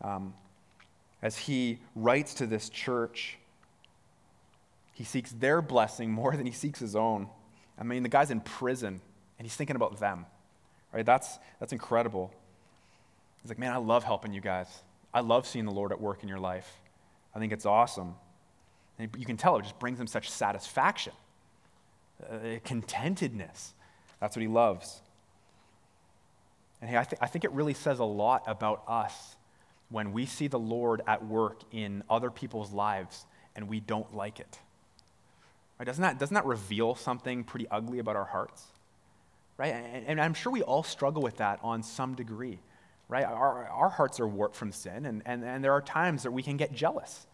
um, 0.02 0.34
as 1.22 1.38
he 1.38 1.80
writes 1.96 2.36
to 2.36 2.46
this 2.46 2.70
church. 2.70 3.38
He 4.94 5.04
seeks 5.04 5.32
their 5.32 5.62
blessing 5.62 6.12
more 6.12 6.36
than 6.36 6.46
he 6.46 6.52
seeks 6.52 6.80
his 6.80 6.96
own. 6.96 7.28
I 7.78 7.84
mean, 7.84 8.04
the 8.04 8.10
guy's 8.10 8.32
in 8.32 8.42
prison 8.42 9.02
and 9.38 9.46
he's 9.46 9.56
thinking 9.56 9.76
about 9.76 10.00
them. 10.00 10.28
Right? 10.94 11.06
That's, 11.06 11.40
that's 11.60 11.74
incredible. 11.74 12.32
He's 13.42 13.50
like, 13.50 13.60
man, 13.60 13.74
I 13.74 13.78
love 13.78 14.04
helping 14.04 14.32
you 14.32 14.42
guys. 14.42 14.68
I 15.12 15.22
love 15.22 15.48
seeing 15.48 15.66
the 15.66 15.72
Lord 15.72 15.92
at 15.92 16.00
work 16.00 16.22
in 16.22 16.30
your 16.30 16.40
life. 16.40 16.80
I 17.34 17.40
think 17.40 17.52
it's 17.52 17.66
awesome. 17.66 18.16
And 19.00 19.10
you 19.18 19.26
can 19.26 19.38
tell 19.38 19.58
it 19.58 19.64
just 19.64 19.80
brings 19.80 20.00
him 20.00 20.08
such 20.08 20.30
satisfaction, 20.30 21.14
uh, 22.30 22.60
contentedness. 22.64 23.72
That's 24.20 24.36
what 24.36 24.42
he 24.42 24.48
loves. 24.48 25.02
And 26.82 26.90
hey, 26.90 26.98
I, 26.98 27.04
th- 27.04 27.20
I 27.22 27.28
think 27.28 27.44
it 27.44 27.52
really 27.52 27.74
says 27.74 28.00
a 28.00 28.06
lot 28.06 28.44
about 28.48 28.84
us 28.88 29.36
when 29.90 30.14
we 30.14 30.26
see 30.26 30.48
the 30.48 30.60
Lord 30.60 31.02
at 31.08 31.26
work 31.26 31.62
in 31.72 32.04
other 32.10 32.30
people's 32.30 32.72
lives 32.72 33.26
and 33.56 33.68
we 33.68 33.80
don't 33.80 34.16
like 34.16 34.40
it. 34.40 34.60
Right? 35.80 35.86
Doesn't, 35.86 36.02
that, 36.02 36.20
doesn't 36.20 36.36
that 36.36 36.46
reveal 36.46 36.96
something 36.96 37.44
pretty 37.44 37.68
ugly 37.70 38.00
about 38.00 38.16
our 38.16 38.26
hearts? 38.26 38.64
Right? 39.58 39.74
And, 39.74 40.06
and 40.08 40.22
I'm 40.22 40.34
sure 40.34 40.52
we 40.52 40.62
all 40.62 40.84
struggle 40.84 41.22
with 41.22 41.38
that 41.38 41.60
on 41.64 41.84
some 41.84 42.16
degree. 42.16 42.60
Right? 43.08 43.26
Our, 43.26 43.68
our 43.68 43.90
hearts 43.90 44.20
are 44.20 44.28
warped 44.28 44.56
from 44.56 44.72
sin, 44.72 45.08
and, 45.08 45.24
and, 45.26 45.44
and 45.44 45.64
there 45.64 45.74
are 45.74 45.82
times 45.82 46.24
that 46.24 46.32
we 46.32 46.44
can 46.44 46.58
get 46.58 46.74
jealous. 46.74 47.26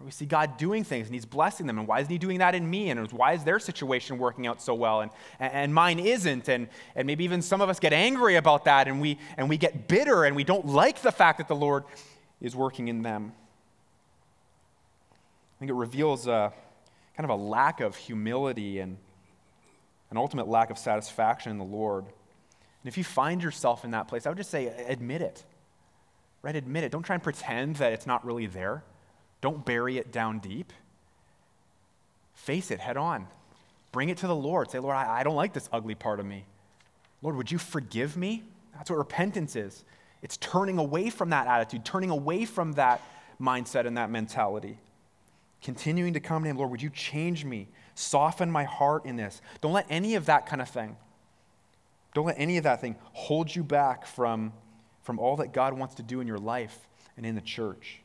We 0.00 0.10
see 0.10 0.26
God 0.26 0.58
doing 0.58 0.84
things 0.84 1.06
and 1.06 1.14
He's 1.14 1.24
blessing 1.24 1.66
them. 1.66 1.78
And 1.78 1.88
why 1.88 2.00
isn't 2.00 2.10
He 2.10 2.18
doing 2.18 2.38
that 2.38 2.54
in 2.54 2.68
me? 2.68 2.90
And 2.90 3.10
why 3.12 3.32
is 3.32 3.44
their 3.44 3.58
situation 3.58 4.18
working 4.18 4.46
out 4.46 4.60
so 4.60 4.74
well 4.74 5.00
and, 5.00 5.10
and 5.38 5.72
mine 5.72 5.98
isn't? 5.98 6.48
And, 6.48 6.68
and 6.94 7.06
maybe 7.06 7.24
even 7.24 7.40
some 7.40 7.60
of 7.60 7.68
us 7.68 7.78
get 7.80 7.92
angry 7.92 8.36
about 8.36 8.64
that 8.66 8.88
and 8.88 9.00
we, 9.00 9.18
and 9.36 9.48
we 9.48 9.56
get 9.56 9.88
bitter 9.88 10.24
and 10.24 10.36
we 10.36 10.44
don't 10.44 10.66
like 10.66 11.00
the 11.00 11.12
fact 11.12 11.38
that 11.38 11.48
the 11.48 11.56
Lord 11.56 11.84
is 12.40 12.54
working 12.54 12.88
in 12.88 13.02
them. 13.02 13.32
I 15.12 15.58
think 15.60 15.70
it 15.70 15.74
reveals 15.74 16.26
a, 16.26 16.52
kind 17.16 17.30
of 17.30 17.38
a 17.38 17.42
lack 17.42 17.80
of 17.80 17.96
humility 17.96 18.80
and 18.80 18.98
an 20.10 20.16
ultimate 20.16 20.48
lack 20.48 20.70
of 20.70 20.78
satisfaction 20.78 21.50
in 21.52 21.58
the 21.58 21.64
Lord. 21.64 22.04
And 22.04 22.88
if 22.88 22.98
you 22.98 23.04
find 23.04 23.42
yourself 23.42 23.84
in 23.84 23.92
that 23.92 24.08
place, 24.08 24.26
I 24.26 24.28
would 24.28 24.38
just 24.38 24.50
say 24.50 24.66
admit 24.88 25.22
it. 25.22 25.44
Right? 26.42 26.56
Admit 26.56 26.84
it. 26.84 26.92
Don't 26.92 27.04
try 27.04 27.14
and 27.14 27.22
pretend 27.22 27.76
that 27.76 27.92
it's 27.92 28.06
not 28.06 28.24
really 28.26 28.46
there. 28.46 28.82
Don't 29.44 29.62
bury 29.62 29.98
it 29.98 30.10
down 30.10 30.38
deep. 30.38 30.72
Face 32.32 32.70
it 32.70 32.80
head 32.80 32.96
on. 32.96 33.26
Bring 33.92 34.08
it 34.08 34.16
to 34.18 34.26
the 34.26 34.34
Lord. 34.34 34.70
Say, 34.70 34.78
Lord, 34.78 34.96
I, 34.96 35.18
I 35.18 35.22
don't 35.22 35.36
like 35.36 35.52
this 35.52 35.68
ugly 35.70 35.94
part 35.94 36.18
of 36.18 36.24
me. 36.24 36.46
Lord, 37.20 37.36
would 37.36 37.52
you 37.52 37.58
forgive 37.58 38.16
me? 38.16 38.42
That's 38.72 38.88
what 38.88 38.96
repentance 38.96 39.54
is. 39.54 39.84
It's 40.22 40.38
turning 40.38 40.78
away 40.78 41.10
from 41.10 41.28
that 41.28 41.46
attitude, 41.46 41.84
turning 41.84 42.08
away 42.08 42.46
from 42.46 42.72
that 42.72 43.02
mindset 43.38 43.86
and 43.86 43.98
that 43.98 44.08
mentality. 44.08 44.78
Continuing 45.60 46.14
to 46.14 46.20
come 46.20 46.42
to 46.44 46.48
Him, 46.48 46.56
Lord, 46.56 46.70
would 46.70 46.80
you 46.80 46.88
change 46.88 47.44
me? 47.44 47.68
Soften 47.94 48.50
my 48.50 48.64
heart 48.64 49.04
in 49.04 49.16
this. 49.16 49.42
Don't 49.60 49.74
let 49.74 49.84
any 49.90 50.14
of 50.14 50.24
that 50.24 50.46
kind 50.46 50.62
of 50.62 50.70
thing, 50.70 50.96
don't 52.14 52.24
let 52.24 52.36
any 52.38 52.56
of 52.56 52.64
that 52.64 52.80
thing 52.80 52.96
hold 53.12 53.54
you 53.54 53.62
back 53.62 54.06
from, 54.06 54.54
from 55.02 55.18
all 55.18 55.36
that 55.36 55.52
God 55.52 55.74
wants 55.74 55.96
to 55.96 56.02
do 56.02 56.22
in 56.22 56.26
your 56.26 56.38
life 56.38 56.78
and 57.18 57.26
in 57.26 57.34
the 57.34 57.42
church. 57.42 58.00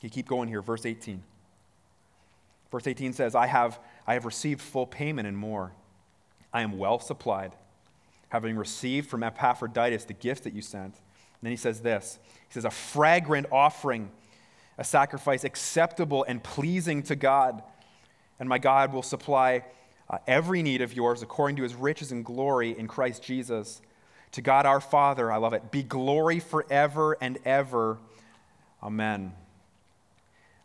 You 0.00 0.10
keep 0.10 0.26
going 0.26 0.48
here, 0.48 0.62
verse 0.62 0.86
18. 0.86 1.22
Verse 2.70 2.86
18 2.86 3.12
says, 3.12 3.34
I 3.34 3.46
have, 3.46 3.78
I 4.06 4.14
have 4.14 4.24
received 4.24 4.60
full 4.60 4.86
payment 4.86 5.26
and 5.26 5.36
more. 5.36 5.72
I 6.52 6.62
am 6.62 6.78
well 6.78 6.98
supplied, 6.98 7.54
having 8.28 8.56
received 8.56 9.08
from 9.08 9.22
Epaphroditus 9.22 10.04
the 10.04 10.14
gift 10.14 10.44
that 10.44 10.52
you 10.52 10.62
sent. 10.62 10.94
And 10.94 11.42
then 11.42 11.52
he 11.52 11.56
says 11.56 11.80
this 11.80 12.18
He 12.48 12.54
says, 12.54 12.64
A 12.64 12.70
fragrant 12.70 13.46
offering, 13.52 14.10
a 14.78 14.84
sacrifice 14.84 15.44
acceptable 15.44 16.24
and 16.26 16.42
pleasing 16.42 17.02
to 17.04 17.16
God. 17.16 17.62
And 18.38 18.48
my 18.48 18.58
God 18.58 18.92
will 18.92 19.02
supply 19.02 19.64
uh, 20.08 20.18
every 20.26 20.62
need 20.62 20.80
of 20.80 20.94
yours 20.94 21.22
according 21.22 21.56
to 21.56 21.62
his 21.62 21.74
riches 21.74 22.10
and 22.10 22.24
glory 22.24 22.76
in 22.76 22.88
Christ 22.88 23.22
Jesus. 23.22 23.82
To 24.32 24.42
God 24.42 24.64
our 24.64 24.80
Father, 24.80 25.30
I 25.30 25.36
love 25.38 25.52
it, 25.52 25.70
be 25.70 25.82
glory 25.82 26.40
forever 26.40 27.16
and 27.20 27.38
ever. 27.44 27.98
Amen. 28.82 29.32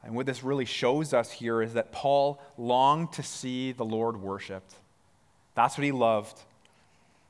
And 0.06 0.16
what 0.16 0.28
this 0.28 0.44
really 0.44 0.66
shows 0.66 1.14
us 1.14 1.32
here 1.32 1.64
is 1.64 1.74
that 1.74 1.92
Paul 1.92 2.40
longed 2.58 3.14
to 3.14 3.24
see 3.24 3.72
the 3.72 3.84
Lord 3.84 4.22
worshiped. 4.22 4.76
That's 5.56 5.78
what 5.78 5.84
he 5.84 5.92
loved. 5.92 6.40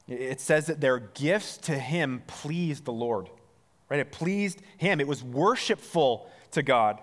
It 0.09 0.41
says 0.41 0.67
that 0.67 0.81
their 0.81 0.99
gifts 0.99 1.57
to 1.59 1.79
him 1.79 2.21
pleased 2.27 2.83
the 2.83 2.91
Lord. 2.91 3.29
Right? 3.89 4.01
It 4.01 4.11
pleased 4.11 4.61
him. 4.77 4.99
It 4.99 5.07
was 5.07 5.23
worshipful 5.23 6.29
to 6.51 6.61
God. 6.61 6.99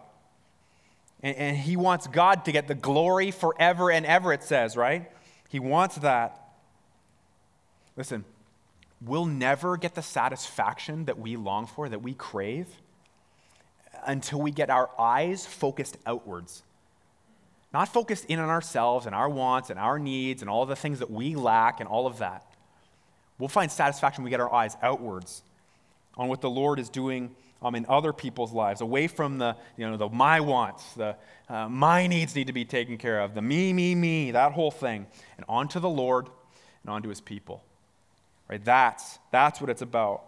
And, 1.22 1.36
and 1.36 1.56
he 1.56 1.76
wants 1.76 2.06
God 2.06 2.44
to 2.44 2.52
get 2.52 2.68
the 2.68 2.74
glory 2.74 3.30
forever 3.30 3.90
and 3.90 4.04
ever, 4.04 4.32
it 4.32 4.42
says, 4.42 4.76
right? 4.76 5.10
He 5.48 5.58
wants 5.58 5.96
that. 5.96 6.38
Listen, 7.96 8.26
we'll 9.00 9.26
never 9.26 9.78
get 9.78 9.94
the 9.94 10.02
satisfaction 10.02 11.06
that 11.06 11.18
we 11.18 11.36
long 11.36 11.66
for, 11.66 11.88
that 11.88 12.02
we 12.02 12.12
crave 12.12 12.68
until 14.06 14.40
we 14.40 14.50
get 14.50 14.70
our 14.70 14.90
eyes 14.98 15.46
focused 15.46 15.96
outwards. 16.06 16.62
Not 17.72 17.88
focused 17.88 18.26
in 18.26 18.38
on 18.38 18.50
ourselves 18.50 19.06
and 19.06 19.14
our 19.14 19.28
wants 19.28 19.70
and 19.70 19.78
our 19.78 19.98
needs 19.98 20.42
and 20.42 20.50
all 20.50 20.66
the 20.66 20.76
things 20.76 20.98
that 20.98 21.10
we 21.10 21.34
lack 21.34 21.80
and 21.80 21.88
all 21.88 22.06
of 22.06 22.18
that. 22.18 22.44
We'll 23.38 23.48
find 23.48 23.70
satisfaction 23.70 24.22
when 24.22 24.26
we 24.26 24.30
get 24.30 24.40
our 24.40 24.52
eyes 24.52 24.76
outwards 24.82 25.42
on 26.16 26.28
what 26.28 26.40
the 26.40 26.50
Lord 26.50 26.78
is 26.78 26.88
doing 26.88 27.34
um, 27.62 27.74
in 27.74 27.86
other 27.88 28.12
people's 28.12 28.52
lives, 28.52 28.80
away 28.80 29.06
from 29.06 29.38
the, 29.38 29.56
you 29.76 29.88
know, 29.88 29.96
the 29.96 30.08
my 30.08 30.40
wants, 30.40 30.94
the 30.94 31.16
uh, 31.48 31.68
my 31.68 32.06
needs 32.06 32.34
need 32.34 32.48
to 32.48 32.52
be 32.52 32.64
taken 32.64 32.98
care 32.98 33.20
of, 33.20 33.34
the 33.34 33.42
me, 33.42 33.72
me, 33.72 33.94
me, 33.94 34.32
that 34.32 34.52
whole 34.52 34.70
thing, 34.70 35.06
and 35.36 35.46
onto 35.48 35.78
the 35.78 35.88
Lord 35.88 36.28
and 36.82 36.90
onto 36.90 37.08
his 37.08 37.20
people. 37.20 37.62
Right? 38.48 38.62
That's, 38.64 39.18
that's 39.30 39.60
what 39.60 39.70
it's 39.70 39.82
about. 39.82 40.24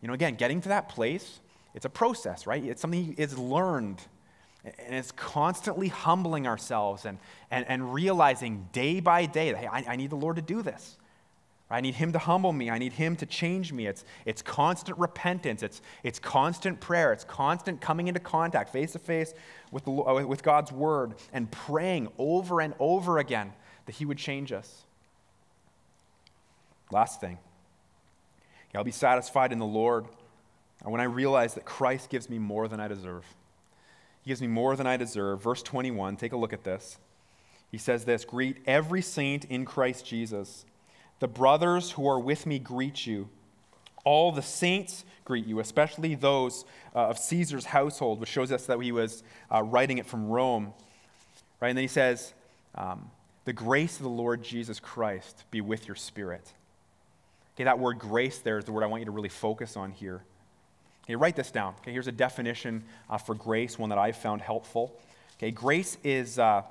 You 0.00 0.08
know, 0.08 0.14
again, 0.14 0.36
getting 0.36 0.60
to 0.62 0.68
that 0.70 0.88
place 0.88 1.40
it's 1.74 1.84
a 1.84 1.90
process, 1.90 2.46
right? 2.46 2.62
It's 2.62 2.82
something 2.82 3.14
is 3.16 3.38
learned. 3.38 4.00
And 4.64 4.94
it's 4.94 5.12
constantly 5.12 5.88
humbling 5.88 6.46
ourselves 6.46 7.06
and, 7.06 7.18
and, 7.50 7.64
and 7.66 7.94
realizing 7.94 8.68
day 8.72 9.00
by 9.00 9.24
day 9.24 9.52
that, 9.52 9.58
hey, 9.58 9.66
I, 9.66 9.84
I 9.92 9.96
need 9.96 10.10
the 10.10 10.16
Lord 10.16 10.36
to 10.36 10.42
do 10.42 10.60
this. 10.60 10.98
I 11.70 11.80
need 11.80 11.94
Him 11.94 12.12
to 12.12 12.18
humble 12.18 12.52
me. 12.52 12.68
I 12.68 12.78
need 12.78 12.92
Him 12.92 13.14
to 13.16 13.26
change 13.26 13.72
me. 13.72 13.86
It's, 13.86 14.04
it's 14.26 14.42
constant 14.42 14.98
repentance. 14.98 15.62
It's, 15.62 15.80
it's 16.02 16.18
constant 16.18 16.80
prayer. 16.80 17.12
It's 17.12 17.24
constant 17.24 17.80
coming 17.80 18.08
into 18.08 18.20
contact 18.20 18.70
face 18.70 18.92
to 18.92 18.98
face 18.98 19.32
with, 19.70 19.84
the, 19.84 19.92
uh, 19.92 20.26
with 20.26 20.42
God's 20.42 20.72
Word 20.72 21.14
and 21.32 21.50
praying 21.50 22.08
over 22.18 22.60
and 22.60 22.74
over 22.80 23.18
again 23.18 23.52
that 23.86 23.94
He 23.94 24.04
would 24.04 24.18
change 24.18 24.52
us. 24.52 24.84
Last 26.90 27.20
thing 27.20 27.38
I'll 28.74 28.84
be 28.84 28.90
satisfied 28.90 29.52
in 29.52 29.58
the 29.58 29.66
Lord 29.66 30.06
when 30.84 31.00
I 31.00 31.04
realize 31.04 31.54
that 31.54 31.64
Christ 31.64 32.08
gives 32.08 32.30
me 32.30 32.38
more 32.38 32.68
than 32.68 32.80
I 32.80 32.88
deserve. 32.88 33.24
He 34.22 34.30
gives 34.30 34.40
me 34.40 34.46
more 34.46 34.76
than 34.76 34.86
I 34.86 34.96
deserve. 34.96 35.42
Verse 35.42 35.62
21, 35.62 36.16
take 36.16 36.32
a 36.32 36.36
look 36.36 36.52
at 36.52 36.64
this. 36.64 36.98
He 37.70 37.78
says 37.78 38.04
this 38.04 38.24
Greet 38.24 38.58
every 38.66 39.02
saint 39.02 39.44
in 39.46 39.64
Christ 39.64 40.06
Jesus. 40.06 40.64
The 41.20 41.28
brothers 41.28 41.92
who 41.92 42.08
are 42.08 42.18
with 42.18 42.46
me 42.46 42.58
greet 42.58 43.06
you. 43.06 43.28
All 44.04 44.32
the 44.32 44.42
saints 44.42 45.04
greet 45.24 45.46
you, 45.46 45.60
especially 45.60 46.14
those 46.14 46.64
uh, 46.94 47.08
of 47.08 47.18
Caesar's 47.18 47.66
household, 47.66 48.18
which 48.18 48.30
shows 48.30 48.50
us 48.50 48.64
that 48.66 48.80
he 48.80 48.92
was 48.92 49.22
uh, 49.54 49.62
writing 49.62 49.98
it 49.98 50.06
from 50.06 50.28
Rome. 50.28 50.72
Right? 51.60 51.68
And 51.68 51.76
then 51.76 51.84
he 51.84 51.88
says, 51.88 52.32
um, 52.74 53.10
The 53.44 53.52
grace 53.52 53.98
of 53.98 54.04
the 54.04 54.08
Lord 54.08 54.42
Jesus 54.42 54.80
Christ 54.80 55.44
be 55.50 55.60
with 55.60 55.86
your 55.86 55.94
spirit. 55.94 56.54
Okay, 57.54 57.64
that 57.64 57.78
word 57.78 57.98
grace 57.98 58.38
there 58.38 58.56
is 58.56 58.64
the 58.64 58.72
word 58.72 58.82
I 58.82 58.86
want 58.86 59.02
you 59.02 59.06
to 59.06 59.10
really 59.10 59.28
focus 59.28 59.76
on 59.76 59.90
here. 59.90 60.22
Okay, 61.04 61.16
write 61.16 61.36
this 61.36 61.50
down. 61.50 61.74
Okay, 61.80 61.92
here's 61.92 62.06
a 62.06 62.12
definition 62.12 62.84
uh, 63.08 63.18
for 63.18 63.34
grace, 63.34 63.78
one 63.78 63.90
that 63.90 63.98
I've 63.98 64.16
found 64.16 64.42
helpful. 64.42 64.96
Okay, 65.38 65.50
grace 65.50 65.96
is, 66.04 66.38
uh, 66.38 66.62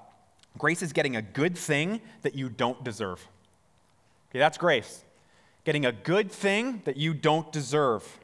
grace 0.57 0.81
is 0.81 0.93
getting 0.93 1.15
a 1.15 1.21
good 1.21 1.57
thing 1.57 2.01
that 2.21 2.35
you 2.35 2.49
don't 2.49 2.83
deserve. 2.83 3.27
Okay, 4.29 4.39
that's 4.39 4.57
grace. 4.57 5.03
Getting 5.65 5.85
a 5.85 5.91
good 5.91 6.31
thing 6.31 6.81
that 6.85 6.95
you 6.97 7.13
don't 7.13 7.51
deserve. 7.51 8.19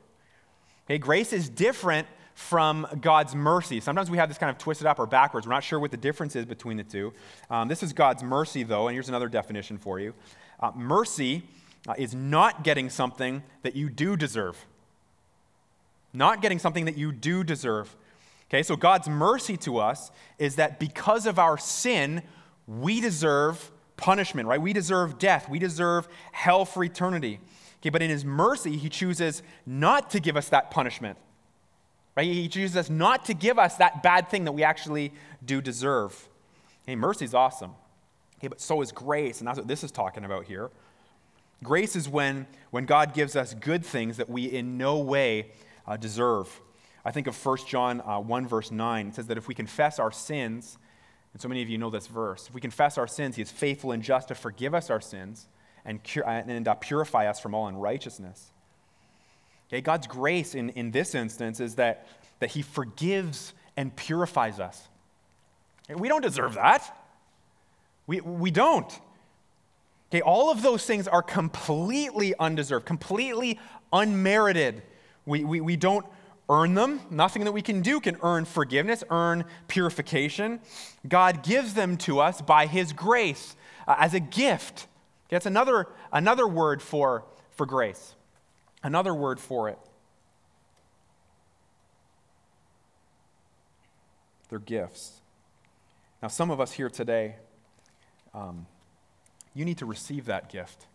Okay, 0.86 0.98
grace 0.98 1.34
is 1.34 1.50
different 1.50 2.08
from 2.36 2.86
God's 3.02 3.34
mercy. 3.34 3.80
Sometimes 3.80 4.12
we 4.12 4.18
have 4.18 4.30
this 4.30 4.38
kind 4.38 4.50
of 4.50 4.58
twisted 4.58 4.86
up 4.86 5.00
or 5.00 5.08
backwards. 5.08 5.48
We're 5.48 5.54
not 5.54 5.64
sure 5.64 5.80
what 5.80 5.92
the 5.92 5.98
difference 5.98 6.36
is 6.36 6.46
between 6.46 6.78
the 6.78 6.84
two. 6.84 7.14
Um, 7.50 7.68
this 7.68 7.82
is 7.82 7.94
God's 7.94 8.24
mercy, 8.24 8.64
though, 8.64 8.88
and 8.88 8.94
here's 8.94 9.10
another 9.10 9.30
definition 9.30 9.78
for 9.78 10.00
you. 10.00 10.14
Uh, 10.60 10.72
mercy 10.76 11.44
uh, 11.88 11.94
is 11.98 12.14
not 12.14 12.64
getting 12.64 12.90
something 12.90 13.42
that 13.64 13.76
you 13.76 13.90
do 13.90 14.16
deserve. 14.16 14.64
Not 16.16 16.42
getting 16.42 16.60
something 16.60 16.86
that 16.86 16.98
you 16.98 17.12
do 17.12 17.44
deserve. 17.44 17.96
Okay, 18.50 18.64
so 18.64 18.76
God's 18.76 19.10
mercy 19.10 19.58
to 19.58 19.80
us 19.80 20.12
is 20.38 20.56
that 20.56 20.80
because 20.80 21.26
of 21.26 21.40
our 21.40 21.58
sin, 21.58 22.22
we 22.68 23.02
deserve 23.02 23.72
punishment, 23.98 24.48
right? 24.48 24.62
We 24.62 24.74
deserve 24.74 25.18
death. 25.18 25.50
We 25.50 25.60
deserve 25.60 26.08
hell 26.32 26.66
for 26.66 26.84
eternity. 26.84 27.40
Okay, 27.82 27.90
but 27.90 28.02
in 28.02 28.10
his 28.10 28.24
mercy, 28.24 28.78
he 28.78 28.90
chooses 28.90 29.44
not 29.66 30.10
to 30.12 30.20
give 30.20 30.38
us 30.38 30.50
that 30.50 30.72
punishment. 30.72 31.18
Right? 32.16 32.26
He 32.26 32.48
chooses 32.48 32.78
us 32.78 32.90
not 32.90 33.26
to 33.26 33.34
give 33.34 33.60
us 33.60 33.76
that 33.76 34.02
bad 34.02 34.30
thing 34.30 34.46
that 34.46 34.54
we 34.54 34.64
actually 34.64 35.12
do 35.44 35.62
deserve. 35.62 36.30
Hey, 36.86 36.96
mercy 36.96 37.26
is 37.26 37.34
awesome. 37.34 37.72
Okay, 38.40 38.48
but 38.48 38.62
so 38.62 38.82
is 38.82 38.92
grace, 38.92 39.40
and 39.40 39.48
that's 39.48 39.58
what 39.58 39.68
this 39.68 39.84
is 39.84 39.92
talking 39.92 40.24
about 40.24 40.46
here. 40.46 40.72
Grace 41.64 41.96
is 41.96 42.08
when, 42.08 42.48
when 42.72 42.86
God 42.86 43.14
gives 43.14 43.36
us 43.36 43.54
good 43.54 43.86
things 43.86 44.18
that 44.18 44.30
we 44.30 44.46
in 44.46 44.78
no 44.78 44.98
way 44.98 45.52
uh, 45.88 45.98
deserve. 45.98 46.62
I 47.04 47.12
think 47.12 47.28
of 47.28 47.46
1 47.46 47.58
John 47.68 48.02
uh, 48.02 48.20
1, 48.20 48.48
verse 48.48 48.72
9. 48.72 49.08
It 49.08 49.16
says 49.16 49.28
that 49.28 49.38
if 49.38 49.48
we 49.48 49.56
confess 49.56 50.00
our 50.00 50.12
sins, 50.12 50.78
and 51.34 51.42
so 51.42 51.48
many 51.48 51.62
of 51.62 51.70
you 51.70 51.78
know 51.78 51.90
this 51.90 52.08
verse, 52.08 52.48
if 52.48 52.54
we 52.54 52.62
confess 52.62 52.98
our 52.98 53.08
sins, 53.08 53.36
he 53.36 53.42
is 53.42 53.52
faithful 53.52 53.92
and 53.92 54.02
just 54.02 54.30
to 54.30 54.36
forgive 54.36 54.74
us 54.74 54.90
our 54.90 55.02
sins 55.02 55.48
and, 55.86 56.02
cure, 56.02 56.28
and 56.28 56.68
uh, 56.68 56.74
purify 56.76 57.28
us 57.28 57.40
from 57.40 57.54
all 57.54 57.68
unrighteousness. 57.68 58.52
Okay, 59.70 59.82
God's 59.82 60.08
grace 60.08 60.56
in, 60.56 60.70
in 60.72 60.92
this 60.92 61.16
instance 61.16 61.60
is 61.60 61.76
that, 61.76 62.08
that 62.40 62.52
he 62.52 62.62
forgives 62.62 63.54
and 63.78 63.96
purifies 63.96 64.60
us. 64.60 64.88
We 65.90 66.08
don't 66.08 66.22
deserve 66.22 66.56
that. 66.56 66.96
We, 68.08 68.22
we 68.22 68.52
don't. 68.52 68.92
Okay, 70.12 70.22
all 70.22 70.52
of 70.52 70.62
those 70.62 70.86
things 70.86 71.08
are 71.08 71.22
completely 71.22 72.34
undeserved, 72.40 72.86
completely 72.86 73.60
unmerited. 73.92 74.84
We, 75.26 75.44
we, 75.44 75.62
we 75.62 75.76
don't 75.76 76.06
earn 76.50 76.76
them. 76.76 77.02
Nothing 77.10 77.44
that 77.46 77.52
we 77.52 77.62
can 77.62 77.82
do 77.82 78.00
can 78.00 78.18
earn 78.22 78.46
forgiveness, 78.46 79.04
earn 79.10 79.46
purification. 79.68 80.60
God 81.08 81.44
gives 81.44 81.74
them 81.74 81.98
to 81.98 82.20
us 82.20 82.42
by 82.42 82.68
His 82.68 82.94
grace 82.94 83.56
uh, 83.88 83.96
as 84.00 84.14
a 84.14 84.20
gift. 84.20 84.88
That's 85.30 85.46
another, 85.46 85.88
another 86.12 86.48
word 86.48 86.82
for, 86.82 87.26
for 87.52 87.66
grace, 87.66 88.16
another 88.84 89.14
word 89.14 89.40
for 89.40 89.70
it. 89.70 89.80
They're 94.50 94.60
gifts. 94.60 95.22
Now, 96.22 96.28
some 96.28 96.52
of 96.52 96.62
us 96.62 96.72
here 96.72 96.90
today, 96.90 97.36
um, 98.34 98.68
you 99.54 99.66
need 99.66 99.80
to 99.80 99.86
receive 99.86 100.26
that 100.26 100.50
gift. 100.50 100.86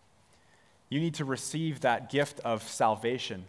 You 0.89 0.99
need 0.99 1.15
to 1.15 1.25
receive 1.25 1.81
that 1.81 2.09
gift 2.09 2.39
of 2.41 2.63
salvation. 2.63 3.45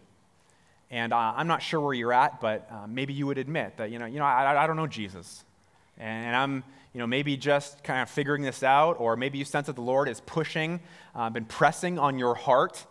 And 0.93 1.11
uh, 1.11 1.33
I'm 1.35 1.47
not 1.47 1.63
sure 1.63 1.81
where 1.81 1.95
you're 1.95 2.13
at, 2.13 2.39
but 2.39 2.69
uh, 2.71 2.85
maybe 2.85 3.13
you 3.13 3.25
would 3.25 3.39
admit 3.39 3.77
that, 3.77 3.89
you 3.89 3.97
know, 3.97 4.05
you 4.05 4.19
know 4.19 4.25
I, 4.25 4.63
I 4.63 4.67
don't 4.67 4.75
know 4.75 4.85
Jesus. 4.85 5.43
And 5.97 6.35
I'm, 6.35 6.63
you 6.93 6.99
know, 6.99 7.07
maybe 7.07 7.35
just 7.35 7.83
kind 7.83 8.03
of 8.03 8.11
figuring 8.11 8.43
this 8.43 8.61
out, 8.61 8.99
or 8.99 9.15
maybe 9.15 9.39
you 9.39 9.43
sense 9.43 9.65
that 9.65 9.75
the 9.75 9.81
Lord 9.81 10.07
is 10.07 10.21
pushing, 10.21 10.81
uh, 11.15 11.31
been 11.31 11.45
pressing 11.45 11.97
on 11.97 12.19
your 12.19 12.35
heart 12.35 12.85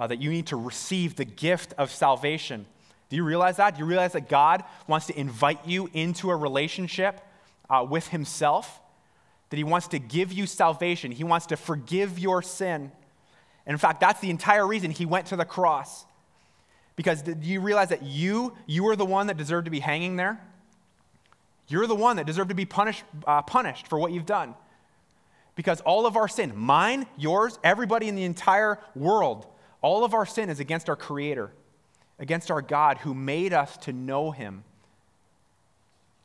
uh, 0.00 0.08
that 0.08 0.20
you 0.20 0.30
need 0.30 0.48
to 0.48 0.56
receive 0.56 1.14
the 1.14 1.24
gift 1.24 1.74
of 1.78 1.92
salvation. 1.92 2.66
Do 3.08 3.14
you 3.14 3.22
realize 3.22 3.58
that? 3.58 3.76
Do 3.76 3.78
you 3.78 3.86
realize 3.86 4.14
that 4.14 4.28
God 4.28 4.64
wants 4.88 5.06
to 5.06 5.16
invite 5.16 5.64
you 5.64 5.88
into 5.92 6.30
a 6.30 6.36
relationship 6.36 7.20
uh, 7.70 7.86
with 7.88 8.08
Himself? 8.08 8.80
That 9.50 9.58
He 9.58 9.64
wants 9.64 9.86
to 9.88 10.00
give 10.00 10.32
you 10.32 10.46
salvation, 10.46 11.12
He 11.12 11.22
wants 11.22 11.46
to 11.46 11.56
forgive 11.56 12.18
your 12.18 12.42
sin. 12.42 12.90
And 13.64 13.74
in 13.74 13.78
fact, 13.78 14.00
that's 14.00 14.18
the 14.18 14.30
entire 14.30 14.66
reason 14.66 14.90
He 14.90 15.06
went 15.06 15.26
to 15.26 15.36
the 15.36 15.44
cross. 15.44 16.04
Because 16.96 17.22
do 17.22 17.34
you 17.40 17.60
realize 17.60 17.88
that 17.88 18.02
you, 18.02 18.54
you 18.66 18.86
are 18.88 18.96
the 18.96 19.04
one 19.04 19.26
that 19.26 19.36
deserved 19.36 19.64
to 19.64 19.70
be 19.70 19.80
hanging 19.80 20.16
there? 20.16 20.40
You're 21.66 21.86
the 21.86 21.94
one 21.94 22.16
that 22.16 22.26
deserved 22.26 22.50
to 22.50 22.54
be 22.54 22.66
punished, 22.66 23.04
uh, 23.26 23.42
punished 23.42 23.88
for 23.88 23.98
what 23.98 24.12
you've 24.12 24.26
done. 24.26 24.54
Because 25.56 25.80
all 25.80 26.06
of 26.06 26.16
our 26.16 26.28
sin, 26.28 26.52
mine, 26.56 27.06
yours, 27.16 27.58
everybody 27.62 28.08
in 28.08 28.14
the 28.14 28.24
entire 28.24 28.78
world, 28.94 29.46
all 29.80 30.04
of 30.04 30.14
our 30.14 30.26
sin 30.26 30.50
is 30.50 30.60
against 30.60 30.88
our 30.88 30.96
Creator, 30.96 31.52
against 32.18 32.50
our 32.50 32.62
God 32.62 32.98
who 32.98 33.14
made 33.14 33.52
us 33.52 33.76
to 33.78 33.92
know 33.92 34.30
Him. 34.30 34.64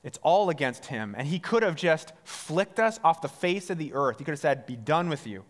It's 0.03 0.17
all 0.23 0.49
against 0.49 0.88
Him. 0.88 1.15
And 1.17 1.27
He 1.27 1.39
could 1.39 1.63
have 1.63 1.75
just 1.75 2.13
flicked 2.23 2.79
us 2.79 2.99
off 3.03 3.21
the 3.21 3.27
face 3.27 3.69
of 3.69 3.77
the 3.77 3.93
earth. 3.93 4.17
He 4.17 4.23
could 4.23 4.32
have 4.32 4.39
said, 4.39 4.65
Be 4.65 4.75
done 4.75 5.10
with 5.10 5.27
you. 5.27 5.43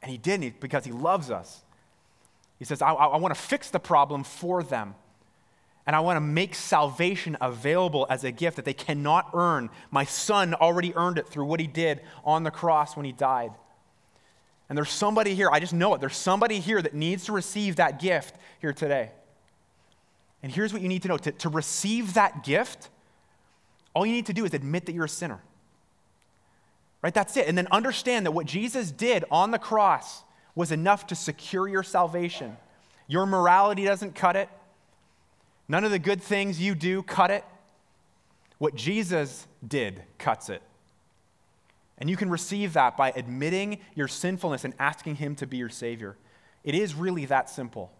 And 0.00 0.10
He 0.10 0.18
didn't 0.18 0.60
because 0.60 0.84
He 0.84 0.92
loves 0.92 1.30
us. 1.30 1.62
He 2.62 2.64
says, 2.64 2.80
I, 2.80 2.92
I 2.92 3.16
want 3.16 3.34
to 3.34 3.40
fix 3.40 3.70
the 3.70 3.80
problem 3.80 4.22
for 4.22 4.62
them. 4.62 4.94
And 5.84 5.96
I 5.96 5.98
want 5.98 6.14
to 6.16 6.20
make 6.20 6.54
salvation 6.54 7.36
available 7.40 8.06
as 8.08 8.22
a 8.22 8.30
gift 8.30 8.54
that 8.54 8.64
they 8.64 8.72
cannot 8.72 9.30
earn. 9.34 9.68
My 9.90 10.04
son 10.04 10.54
already 10.54 10.94
earned 10.94 11.18
it 11.18 11.26
through 11.26 11.46
what 11.46 11.58
he 11.58 11.66
did 11.66 12.02
on 12.24 12.44
the 12.44 12.52
cross 12.52 12.96
when 12.96 13.04
he 13.04 13.10
died. 13.10 13.50
And 14.68 14.78
there's 14.78 14.90
somebody 14.90 15.34
here, 15.34 15.50
I 15.50 15.58
just 15.58 15.72
know 15.72 15.92
it, 15.94 16.00
there's 16.00 16.16
somebody 16.16 16.60
here 16.60 16.80
that 16.80 16.94
needs 16.94 17.24
to 17.24 17.32
receive 17.32 17.74
that 17.74 18.00
gift 18.00 18.36
here 18.60 18.72
today. 18.72 19.10
And 20.40 20.52
here's 20.52 20.72
what 20.72 20.82
you 20.82 20.88
need 20.88 21.02
to 21.02 21.08
know 21.08 21.18
to, 21.18 21.32
to 21.32 21.48
receive 21.48 22.14
that 22.14 22.44
gift, 22.44 22.90
all 23.92 24.06
you 24.06 24.12
need 24.12 24.26
to 24.26 24.32
do 24.32 24.44
is 24.44 24.54
admit 24.54 24.86
that 24.86 24.92
you're 24.92 25.06
a 25.06 25.08
sinner. 25.08 25.40
Right? 27.02 27.12
That's 27.12 27.36
it. 27.36 27.48
And 27.48 27.58
then 27.58 27.66
understand 27.72 28.24
that 28.24 28.30
what 28.30 28.46
Jesus 28.46 28.92
did 28.92 29.24
on 29.32 29.50
the 29.50 29.58
cross 29.58 30.22
was 30.54 30.72
enough 30.72 31.06
to 31.08 31.14
secure 31.14 31.68
your 31.68 31.82
salvation. 31.82 32.56
Your 33.06 33.26
morality 33.26 33.84
doesn't 33.84 34.14
cut 34.14 34.36
it. 34.36 34.48
None 35.68 35.84
of 35.84 35.90
the 35.90 35.98
good 35.98 36.22
things 36.22 36.60
you 36.60 36.74
do 36.74 37.02
cut 37.02 37.30
it. 37.30 37.44
What 38.58 38.74
Jesus 38.74 39.46
did 39.66 40.02
cuts 40.18 40.48
it. 40.48 40.62
And 41.98 42.10
you 42.10 42.16
can 42.16 42.30
receive 42.30 42.72
that 42.72 42.96
by 42.96 43.12
admitting 43.14 43.78
your 43.94 44.08
sinfulness 44.08 44.64
and 44.64 44.74
asking 44.78 45.16
Him 45.16 45.34
to 45.36 45.46
be 45.46 45.56
your 45.56 45.68
Savior. 45.68 46.16
It 46.64 46.74
is 46.74 46.94
really 46.94 47.26
that 47.26 47.48
simple. 47.48 47.92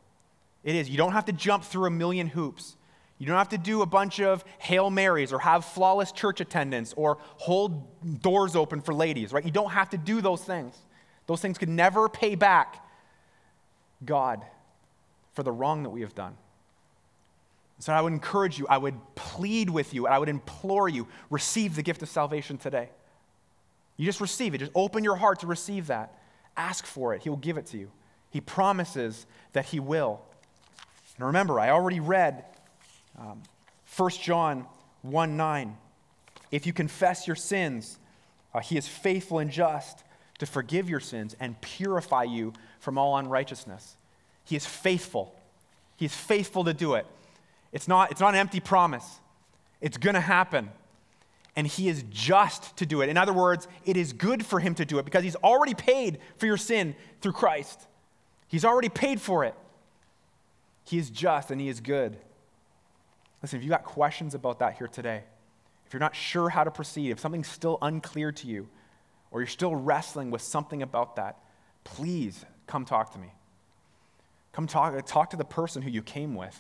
It 0.64 0.74
is. 0.74 0.88
You 0.88 0.96
don't 0.96 1.12
have 1.12 1.24
to 1.26 1.32
jump 1.32 1.64
through 1.64 1.86
a 1.86 1.90
million 1.90 2.26
hoops. 2.26 2.76
You 3.18 3.26
don't 3.26 3.38
have 3.38 3.50
to 3.50 3.58
do 3.58 3.82
a 3.82 3.86
bunch 3.86 4.20
of 4.20 4.44
Hail 4.58 4.90
Marys 4.90 5.32
or 5.32 5.38
have 5.38 5.64
flawless 5.64 6.10
church 6.10 6.40
attendance 6.40 6.92
or 6.96 7.18
hold 7.36 8.20
doors 8.20 8.56
open 8.56 8.80
for 8.80 8.92
ladies, 8.92 9.32
right? 9.32 9.44
You 9.44 9.52
don't 9.52 9.70
have 9.70 9.90
to 9.90 9.98
do 9.98 10.20
those 10.20 10.42
things. 10.42 10.74
Those 11.26 11.40
things 11.40 11.58
could 11.58 11.68
never 11.68 12.08
pay 12.08 12.34
back 12.34 12.84
God 14.04 14.44
for 15.34 15.42
the 15.42 15.52
wrong 15.52 15.82
that 15.84 15.90
we 15.90 16.00
have 16.02 16.14
done. 16.14 16.36
So 17.78 17.92
I 17.92 18.00
would 18.00 18.12
encourage 18.12 18.58
you, 18.58 18.66
I 18.68 18.78
would 18.78 18.94
plead 19.14 19.68
with 19.68 19.92
you, 19.92 20.06
I 20.06 20.18
would 20.18 20.28
implore 20.28 20.88
you, 20.88 21.08
receive 21.30 21.74
the 21.74 21.82
gift 21.82 22.02
of 22.02 22.08
salvation 22.08 22.58
today. 22.58 22.90
You 23.96 24.06
just 24.06 24.20
receive 24.20 24.54
it. 24.54 24.58
Just 24.58 24.72
open 24.74 25.04
your 25.04 25.16
heart 25.16 25.40
to 25.40 25.46
receive 25.46 25.88
that. 25.88 26.18
Ask 26.56 26.86
for 26.86 27.14
it. 27.14 27.22
He 27.22 27.28
will 27.28 27.36
give 27.36 27.56
it 27.56 27.66
to 27.66 27.78
you. 27.78 27.90
He 28.30 28.40
promises 28.40 29.26
that 29.52 29.66
He 29.66 29.80
will. 29.80 30.20
And 31.16 31.26
remember, 31.26 31.60
I 31.60 31.70
already 31.70 32.00
read 32.00 32.44
um, 33.18 33.42
1 33.96 34.10
John 34.22 34.66
1 35.02 35.36
9. 35.36 35.76
If 36.50 36.66
you 36.66 36.72
confess 36.72 37.26
your 37.26 37.36
sins, 37.36 37.98
uh, 38.54 38.60
He 38.60 38.76
is 38.76 38.88
faithful 38.88 39.38
and 39.38 39.50
just 39.50 40.02
to 40.42 40.46
forgive 40.46 40.90
your 40.90 40.98
sins 40.98 41.36
and 41.38 41.60
purify 41.60 42.24
you 42.24 42.52
from 42.80 42.98
all 42.98 43.16
unrighteousness. 43.16 43.96
He 44.42 44.56
is 44.56 44.66
faithful. 44.66 45.32
He 45.96 46.04
is 46.04 46.12
faithful 46.12 46.64
to 46.64 46.74
do 46.74 46.94
it. 46.94 47.06
It's 47.70 47.86
not, 47.86 48.10
it's 48.10 48.20
not 48.20 48.34
an 48.34 48.40
empty 48.40 48.58
promise, 48.58 49.20
it's 49.80 49.96
going 49.98 50.14
to 50.14 50.20
happen. 50.20 50.70
And 51.54 51.64
he 51.64 51.88
is 51.88 52.02
just 52.10 52.76
to 52.78 52.86
do 52.86 53.02
it. 53.02 53.08
In 53.08 53.16
other 53.16 53.32
words, 53.32 53.68
it 53.84 53.96
is 53.96 54.12
good 54.12 54.44
for 54.44 54.58
him 54.58 54.74
to 54.74 54.84
do 54.84 54.98
it 54.98 55.04
because 55.04 55.22
he's 55.22 55.36
already 55.36 55.74
paid 55.74 56.18
for 56.38 56.46
your 56.46 56.56
sin 56.56 56.96
through 57.20 57.34
Christ. 57.34 57.80
He's 58.48 58.64
already 58.64 58.88
paid 58.88 59.20
for 59.20 59.44
it. 59.44 59.54
He 60.82 60.98
is 60.98 61.08
just 61.08 61.52
and 61.52 61.60
he 61.60 61.68
is 61.68 61.78
good. 61.78 62.16
Listen, 63.42 63.58
if 63.58 63.62
you've 63.62 63.70
got 63.70 63.84
questions 63.84 64.34
about 64.34 64.58
that 64.58 64.76
here 64.76 64.88
today, 64.88 65.22
if 65.86 65.92
you're 65.92 66.00
not 66.00 66.16
sure 66.16 66.48
how 66.48 66.64
to 66.64 66.70
proceed, 66.72 67.12
if 67.12 67.20
something's 67.20 67.48
still 67.48 67.78
unclear 67.80 68.32
to 68.32 68.48
you, 68.48 68.66
or 69.32 69.40
you're 69.40 69.48
still 69.48 69.74
wrestling 69.74 70.30
with 70.30 70.42
something 70.42 70.82
about 70.82 71.16
that, 71.16 71.38
please 71.84 72.44
come 72.66 72.84
talk 72.84 73.12
to 73.12 73.18
me. 73.18 73.32
Come 74.52 74.66
talk, 74.66 75.04
talk 75.06 75.30
to 75.30 75.36
the 75.36 75.44
person 75.44 75.82
who 75.82 75.90
you 75.90 76.02
came 76.02 76.34
with. 76.34 76.58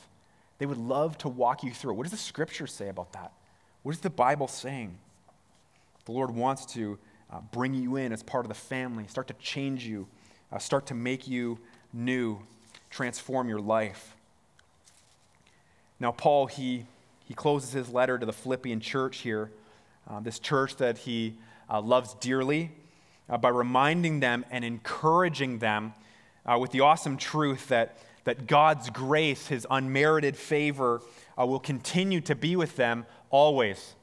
They 0.58 0.66
would 0.66 0.78
love 0.78 1.18
to 1.18 1.28
walk 1.28 1.62
you 1.62 1.70
through. 1.70 1.94
What 1.94 2.04
does 2.04 2.12
the 2.12 2.18
scripture 2.18 2.66
say 2.66 2.88
about 2.88 3.12
that? 3.12 3.32
What 3.82 3.94
is 3.94 4.00
the 4.00 4.10
Bible 4.10 4.48
saying? 4.48 4.96
The 6.06 6.12
Lord 6.12 6.30
wants 6.34 6.64
to 6.74 6.98
uh, 7.30 7.40
bring 7.52 7.74
you 7.74 7.96
in 7.96 8.12
as 8.12 8.22
part 8.22 8.44
of 8.44 8.48
the 8.48 8.54
family, 8.54 9.06
start 9.06 9.28
to 9.28 9.34
change 9.34 9.84
you, 9.84 10.08
uh, 10.50 10.58
start 10.58 10.86
to 10.86 10.94
make 10.94 11.28
you 11.28 11.58
new, 11.92 12.38
transform 12.90 13.48
your 13.48 13.60
life. 13.60 14.16
Now, 16.00 16.12
Paul, 16.12 16.46
he, 16.46 16.86
he 17.24 17.34
closes 17.34 17.72
his 17.72 17.90
letter 17.90 18.18
to 18.18 18.26
the 18.26 18.32
Philippian 18.32 18.80
church 18.80 19.18
here, 19.18 19.50
uh, 20.08 20.20
this 20.20 20.38
church 20.38 20.76
that 20.76 20.98
he 20.98 21.34
uh, 21.72 21.80
loves 21.80 22.14
dearly, 22.20 22.70
uh, 23.30 23.38
by 23.38 23.48
reminding 23.48 24.20
them 24.20 24.44
and 24.50 24.64
encouraging 24.64 25.58
them 25.58 25.94
uh, 26.44 26.58
with 26.58 26.70
the 26.70 26.80
awesome 26.80 27.16
truth 27.16 27.68
that, 27.68 27.96
that 28.24 28.46
God's 28.46 28.90
grace, 28.90 29.46
his 29.46 29.66
unmerited 29.70 30.36
favor, 30.36 31.00
uh, 31.38 31.46
will 31.46 31.60
continue 31.60 32.20
to 32.20 32.34
be 32.34 32.56
with 32.56 32.76
them 32.76 33.06
always. 33.30 33.94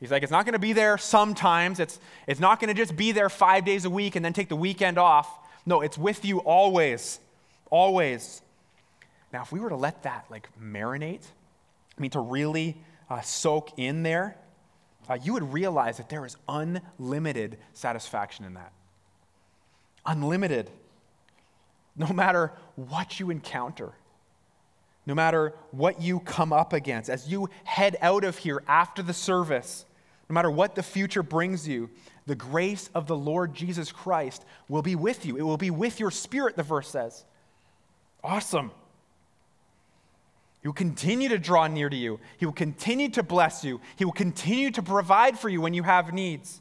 He's 0.00 0.10
like, 0.10 0.22
it's 0.22 0.32
not 0.32 0.46
going 0.46 0.54
to 0.54 0.58
be 0.58 0.72
there 0.72 0.98
sometimes. 0.98 1.78
It's, 1.78 2.00
it's 2.26 2.40
not 2.40 2.58
going 2.58 2.74
to 2.74 2.74
just 2.74 2.96
be 2.96 3.12
there 3.12 3.28
five 3.28 3.64
days 3.64 3.84
a 3.84 3.90
week 3.90 4.16
and 4.16 4.24
then 4.24 4.32
take 4.32 4.48
the 4.48 4.56
weekend 4.56 4.98
off. 4.98 5.38
No, 5.66 5.82
it's 5.82 5.98
with 5.98 6.24
you 6.24 6.38
always. 6.38 7.20
Always. 7.70 8.42
Now, 9.32 9.42
if 9.42 9.52
we 9.52 9.60
were 9.60 9.68
to 9.68 9.76
let 9.76 10.02
that 10.02 10.24
like 10.30 10.48
marinate, 10.60 11.22
I 11.96 12.00
mean, 12.00 12.10
to 12.12 12.20
really 12.20 12.78
uh, 13.10 13.20
soak 13.20 13.78
in 13.78 14.02
there, 14.02 14.36
uh, 15.10 15.18
you 15.20 15.32
would 15.32 15.52
realize 15.52 15.96
that 15.96 16.08
there 16.08 16.24
is 16.24 16.36
unlimited 16.48 17.58
satisfaction 17.72 18.44
in 18.44 18.54
that. 18.54 18.72
Unlimited. 20.06 20.70
No 21.96 22.06
matter 22.12 22.52
what 22.76 23.18
you 23.18 23.30
encounter, 23.30 23.92
no 25.06 25.14
matter 25.14 25.52
what 25.72 26.00
you 26.00 26.20
come 26.20 26.52
up 26.52 26.72
against, 26.72 27.10
as 27.10 27.28
you 27.28 27.50
head 27.64 27.96
out 28.00 28.22
of 28.22 28.38
here 28.38 28.62
after 28.68 29.02
the 29.02 29.12
service, 29.12 29.84
no 30.28 30.34
matter 30.34 30.50
what 30.50 30.76
the 30.76 30.82
future 30.82 31.24
brings 31.24 31.66
you, 31.66 31.90
the 32.26 32.36
grace 32.36 32.88
of 32.94 33.08
the 33.08 33.16
Lord 33.16 33.52
Jesus 33.52 33.90
Christ 33.90 34.44
will 34.68 34.82
be 34.82 34.94
with 34.94 35.26
you. 35.26 35.36
It 35.36 35.42
will 35.42 35.56
be 35.56 35.70
with 35.70 35.98
your 35.98 36.12
spirit, 36.12 36.56
the 36.56 36.62
verse 36.62 36.88
says. 36.88 37.24
Awesome. 38.22 38.70
He 40.62 40.68
will 40.68 40.74
continue 40.74 41.28
to 41.30 41.38
draw 41.38 41.66
near 41.66 41.88
to 41.88 41.96
you. 41.96 42.20
He 42.36 42.44
will 42.44 42.52
continue 42.52 43.08
to 43.10 43.22
bless 43.22 43.64
you. 43.64 43.80
He 43.96 44.04
will 44.04 44.12
continue 44.12 44.70
to 44.72 44.82
provide 44.82 45.38
for 45.38 45.48
you 45.48 45.60
when 45.60 45.72
you 45.72 45.82
have 45.82 46.12
needs. 46.12 46.60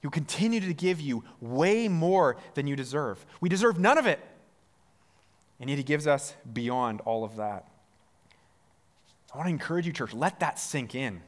He 0.00 0.06
will 0.06 0.12
continue 0.12 0.60
to 0.60 0.74
give 0.74 1.00
you 1.00 1.24
way 1.40 1.88
more 1.88 2.36
than 2.54 2.66
you 2.66 2.76
deserve. 2.76 3.24
We 3.40 3.48
deserve 3.48 3.78
none 3.78 3.96
of 3.96 4.06
it. 4.06 4.20
And 5.60 5.70
yet, 5.70 5.76
He 5.76 5.84
gives 5.84 6.06
us 6.06 6.34
beyond 6.52 7.00
all 7.02 7.24
of 7.24 7.36
that. 7.36 7.66
I 9.32 9.38
want 9.38 9.46
to 9.46 9.50
encourage 9.50 9.86
you, 9.86 9.92
church, 9.92 10.12
let 10.12 10.40
that 10.40 10.58
sink 10.58 10.94
in. 10.94 11.22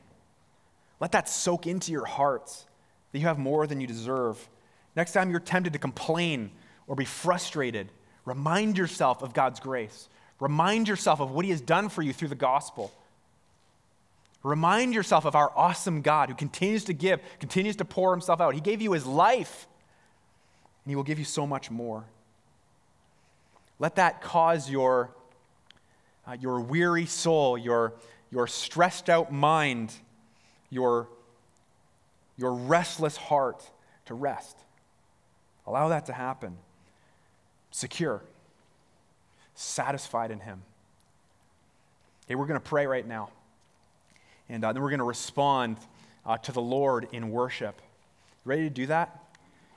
Let 1.00 1.12
that 1.12 1.28
soak 1.28 1.66
into 1.66 1.90
your 1.90 2.04
hearts 2.04 2.66
that 3.12 3.18
you 3.18 3.26
have 3.26 3.38
more 3.38 3.66
than 3.66 3.80
you 3.80 3.86
deserve. 3.86 4.48
Next 4.94 5.12
time 5.12 5.30
you're 5.30 5.40
tempted 5.40 5.72
to 5.72 5.78
complain 5.78 6.50
or 6.86 6.96
be 6.96 7.04
frustrated, 7.04 7.90
remind 8.24 8.76
yourself 8.76 9.22
of 9.22 9.32
God's 9.32 9.60
grace. 9.60 10.08
Remind 10.40 10.88
yourself 10.88 11.20
of 11.20 11.30
what 11.30 11.44
He 11.44 11.50
has 11.50 11.60
done 11.60 11.88
for 11.88 12.02
you 12.02 12.12
through 12.12 12.28
the 12.28 12.34
gospel. 12.34 12.92
Remind 14.42 14.94
yourself 14.94 15.24
of 15.24 15.34
our 15.34 15.50
awesome 15.56 16.02
God 16.02 16.28
who 16.28 16.34
continues 16.34 16.84
to 16.84 16.92
give, 16.92 17.20
continues 17.40 17.76
to 17.76 17.84
pour 17.84 18.12
Himself 18.12 18.40
out. 18.40 18.54
He 18.54 18.60
gave 18.60 18.80
you 18.80 18.92
His 18.92 19.06
life, 19.06 19.66
and 20.84 20.90
He 20.92 20.96
will 20.96 21.02
give 21.02 21.18
you 21.18 21.24
so 21.24 21.46
much 21.46 21.70
more. 21.70 22.04
Let 23.78 23.96
that 23.96 24.22
cause 24.22 24.70
your, 24.70 25.10
uh, 26.26 26.36
your 26.40 26.60
weary 26.60 27.06
soul, 27.06 27.58
your, 27.58 27.94
your 28.30 28.46
stressed 28.46 29.10
out 29.10 29.32
mind, 29.32 29.92
your, 30.70 31.08
your 32.36 32.52
restless 32.54 33.16
heart 33.16 33.62
to 34.06 34.14
rest. 34.14 34.56
Allow 35.66 35.88
that 35.88 36.06
to 36.06 36.12
happen. 36.12 36.56
Secure, 37.70 38.22
satisfied 39.56 40.30
in 40.30 40.38
Him. 40.38 40.62
Okay, 42.26 42.36
we're 42.36 42.46
going 42.46 42.60
to 42.60 42.68
pray 42.68 42.86
right 42.86 43.06
now. 43.06 43.30
And 44.48 44.64
uh, 44.64 44.72
then 44.72 44.82
we're 44.82 44.90
going 44.90 44.98
to 44.98 45.04
respond 45.04 45.78
uh, 46.24 46.38
to 46.38 46.52
the 46.52 46.60
Lord 46.60 47.08
in 47.12 47.30
worship. 47.30 47.80
You 48.44 48.50
ready 48.50 48.62
to 48.62 48.70
do 48.70 48.86
that? 48.86 49.24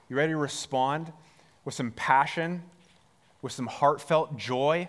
You 0.10 0.16
ready 0.16 0.34
to 0.34 0.38
respond 0.38 1.12
with 1.66 1.74
some 1.74 1.92
passion, 1.92 2.64
with 3.42 3.52
some 3.52 3.68
heartfelt 3.68 4.38
joy? 4.38 4.88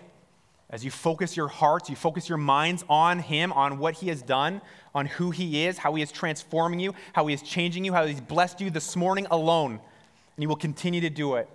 As 0.69 0.85
you 0.85 0.91
focus 0.91 1.35
your 1.35 1.49
hearts, 1.49 1.89
you 1.89 1.95
focus 1.95 2.29
your 2.29 2.37
minds 2.37 2.83
on 2.89 3.19
Him, 3.19 3.51
on 3.53 3.77
what 3.77 3.95
He 3.95 4.07
has 4.07 4.21
done, 4.21 4.61
on 4.95 5.05
who 5.05 5.31
He 5.31 5.65
is, 5.65 5.77
how 5.77 5.93
He 5.95 6.01
is 6.01 6.11
transforming 6.11 6.79
you, 6.79 6.93
how 7.13 7.27
He 7.27 7.33
is 7.33 7.41
changing 7.41 7.85
you, 7.85 7.93
how 7.93 8.05
He's 8.05 8.21
blessed 8.21 8.61
you 8.61 8.69
this 8.69 8.95
morning 8.95 9.27
alone. 9.29 9.73
And 9.73 10.43
He 10.43 10.47
will 10.47 10.55
continue 10.55 11.01
to 11.01 11.09
do 11.09 11.35
it. 11.35 11.49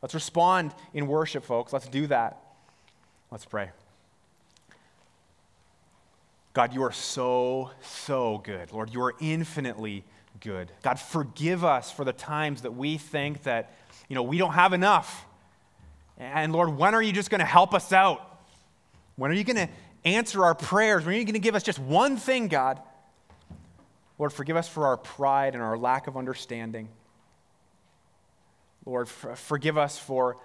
Let's 0.00 0.14
respond 0.14 0.74
in 0.94 1.06
worship, 1.06 1.44
folks. 1.44 1.72
Let's 1.72 1.88
do 1.88 2.06
that. 2.06 2.40
Let's 3.30 3.44
pray. 3.44 3.70
God, 6.54 6.74
you 6.74 6.82
are 6.82 6.92
so, 6.92 7.70
so 7.82 8.38
good. 8.38 8.72
Lord, 8.72 8.92
you 8.92 9.02
are 9.02 9.14
infinitely 9.20 10.04
good. 10.40 10.72
God, 10.82 10.98
forgive 10.98 11.64
us 11.64 11.90
for 11.90 12.04
the 12.04 12.12
times 12.12 12.62
that 12.62 12.74
we 12.74 12.98
think 12.98 13.42
that, 13.44 13.74
you 14.08 14.14
know, 14.14 14.22
we 14.22 14.38
don't 14.38 14.54
have 14.54 14.72
enough. 14.72 15.26
And 16.16 16.52
Lord, 16.52 16.76
when 16.76 16.94
are 16.94 17.02
you 17.02 17.12
just 17.12 17.30
going 17.30 17.40
to 17.40 17.44
help 17.44 17.74
us 17.74 17.92
out? 17.92 18.40
When 19.16 19.30
are 19.30 19.34
you 19.34 19.44
going 19.44 19.56
to 19.56 19.68
answer 20.04 20.44
our 20.44 20.54
prayers? 20.54 21.04
When 21.04 21.14
are 21.14 21.18
you 21.18 21.24
going 21.24 21.34
to 21.34 21.38
give 21.38 21.54
us 21.54 21.62
just 21.62 21.78
one 21.78 22.16
thing, 22.16 22.48
God? 22.48 22.80
Lord, 24.18 24.32
forgive 24.32 24.56
us 24.56 24.68
for 24.68 24.86
our 24.86 24.96
pride 24.96 25.54
and 25.54 25.62
our 25.62 25.78
lack 25.78 26.08
of 26.08 26.16
understanding. 26.16 26.88
Lord, 28.84 29.08
forgive 29.08 29.78
us 29.78 29.98
for, 29.98 30.38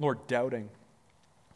Lord, 0.00 0.26
doubting. 0.26 0.70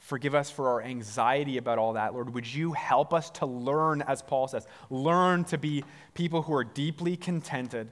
Forgive 0.02 0.34
us 0.34 0.50
for 0.50 0.68
our 0.68 0.82
anxiety 0.82 1.58
about 1.58 1.78
all 1.78 1.92
that. 1.92 2.12
Lord, 2.12 2.34
would 2.34 2.52
you 2.52 2.72
help 2.72 3.14
us 3.14 3.30
to 3.30 3.46
learn, 3.46 4.02
as 4.02 4.20
Paul 4.20 4.48
says, 4.48 4.66
learn 4.90 5.44
to 5.44 5.56
be 5.56 5.84
people 6.12 6.42
who 6.42 6.52
are 6.54 6.64
deeply 6.64 7.16
contented, 7.16 7.88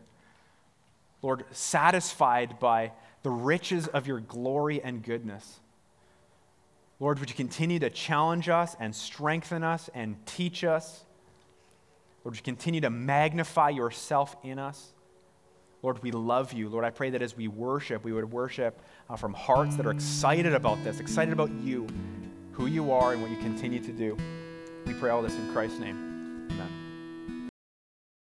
Lord, 1.22 1.44
satisfied 1.52 2.58
by 2.58 2.90
the 3.22 3.30
riches 3.30 3.86
of 3.86 4.08
your 4.08 4.18
glory 4.18 4.82
and 4.82 5.04
goodness. 5.04 5.60
Lord, 6.98 7.20
would 7.20 7.30
you 7.30 7.36
continue 7.36 7.78
to 7.78 7.90
challenge 7.90 8.48
us 8.48 8.74
and 8.80 8.94
strengthen 8.94 9.62
us 9.62 9.88
and 9.94 10.16
teach 10.26 10.64
us? 10.64 11.04
Lord, 12.24 12.32
would 12.32 12.38
you 12.38 12.42
continue 12.42 12.80
to 12.80 12.90
magnify 12.90 13.68
yourself 13.68 14.34
in 14.42 14.58
us? 14.58 14.92
Lord, 15.82 16.02
we 16.02 16.10
love 16.10 16.52
you. 16.52 16.68
Lord, 16.68 16.84
I 16.84 16.90
pray 16.90 17.10
that 17.10 17.22
as 17.22 17.36
we 17.36 17.48
worship, 17.48 18.04
we 18.04 18.12
would 18.12 18.30
worship 18.30 18.80
uh, 19.08 19.16
from 19.16 19.32
hearts 19.32 19.76
that 19.76 19.86
are 19.86 19.90
excited 19.90 20.54
about 20.54 20.82
this, 20.84 21.00
excited 21.00 21.32
about 21.32 21.50
you, 21.62 21.86
who 22.52 22.66
you 22.66 22.92
are, 22.92 23.12
and 23.12 23.22
what 23.22 23.30
you 23.30 23.38
continue 23.38 23.80
to 23.80 23.92
do. 23.92 24.16
We 24.86 24.94
pray 24.94 25.10
all 25.10 25.22
this 25.22 25.34
in 25.34 25.52
Christ's 25.52 25.78
name. 25.78 26.48
Amen. 26.50 26.79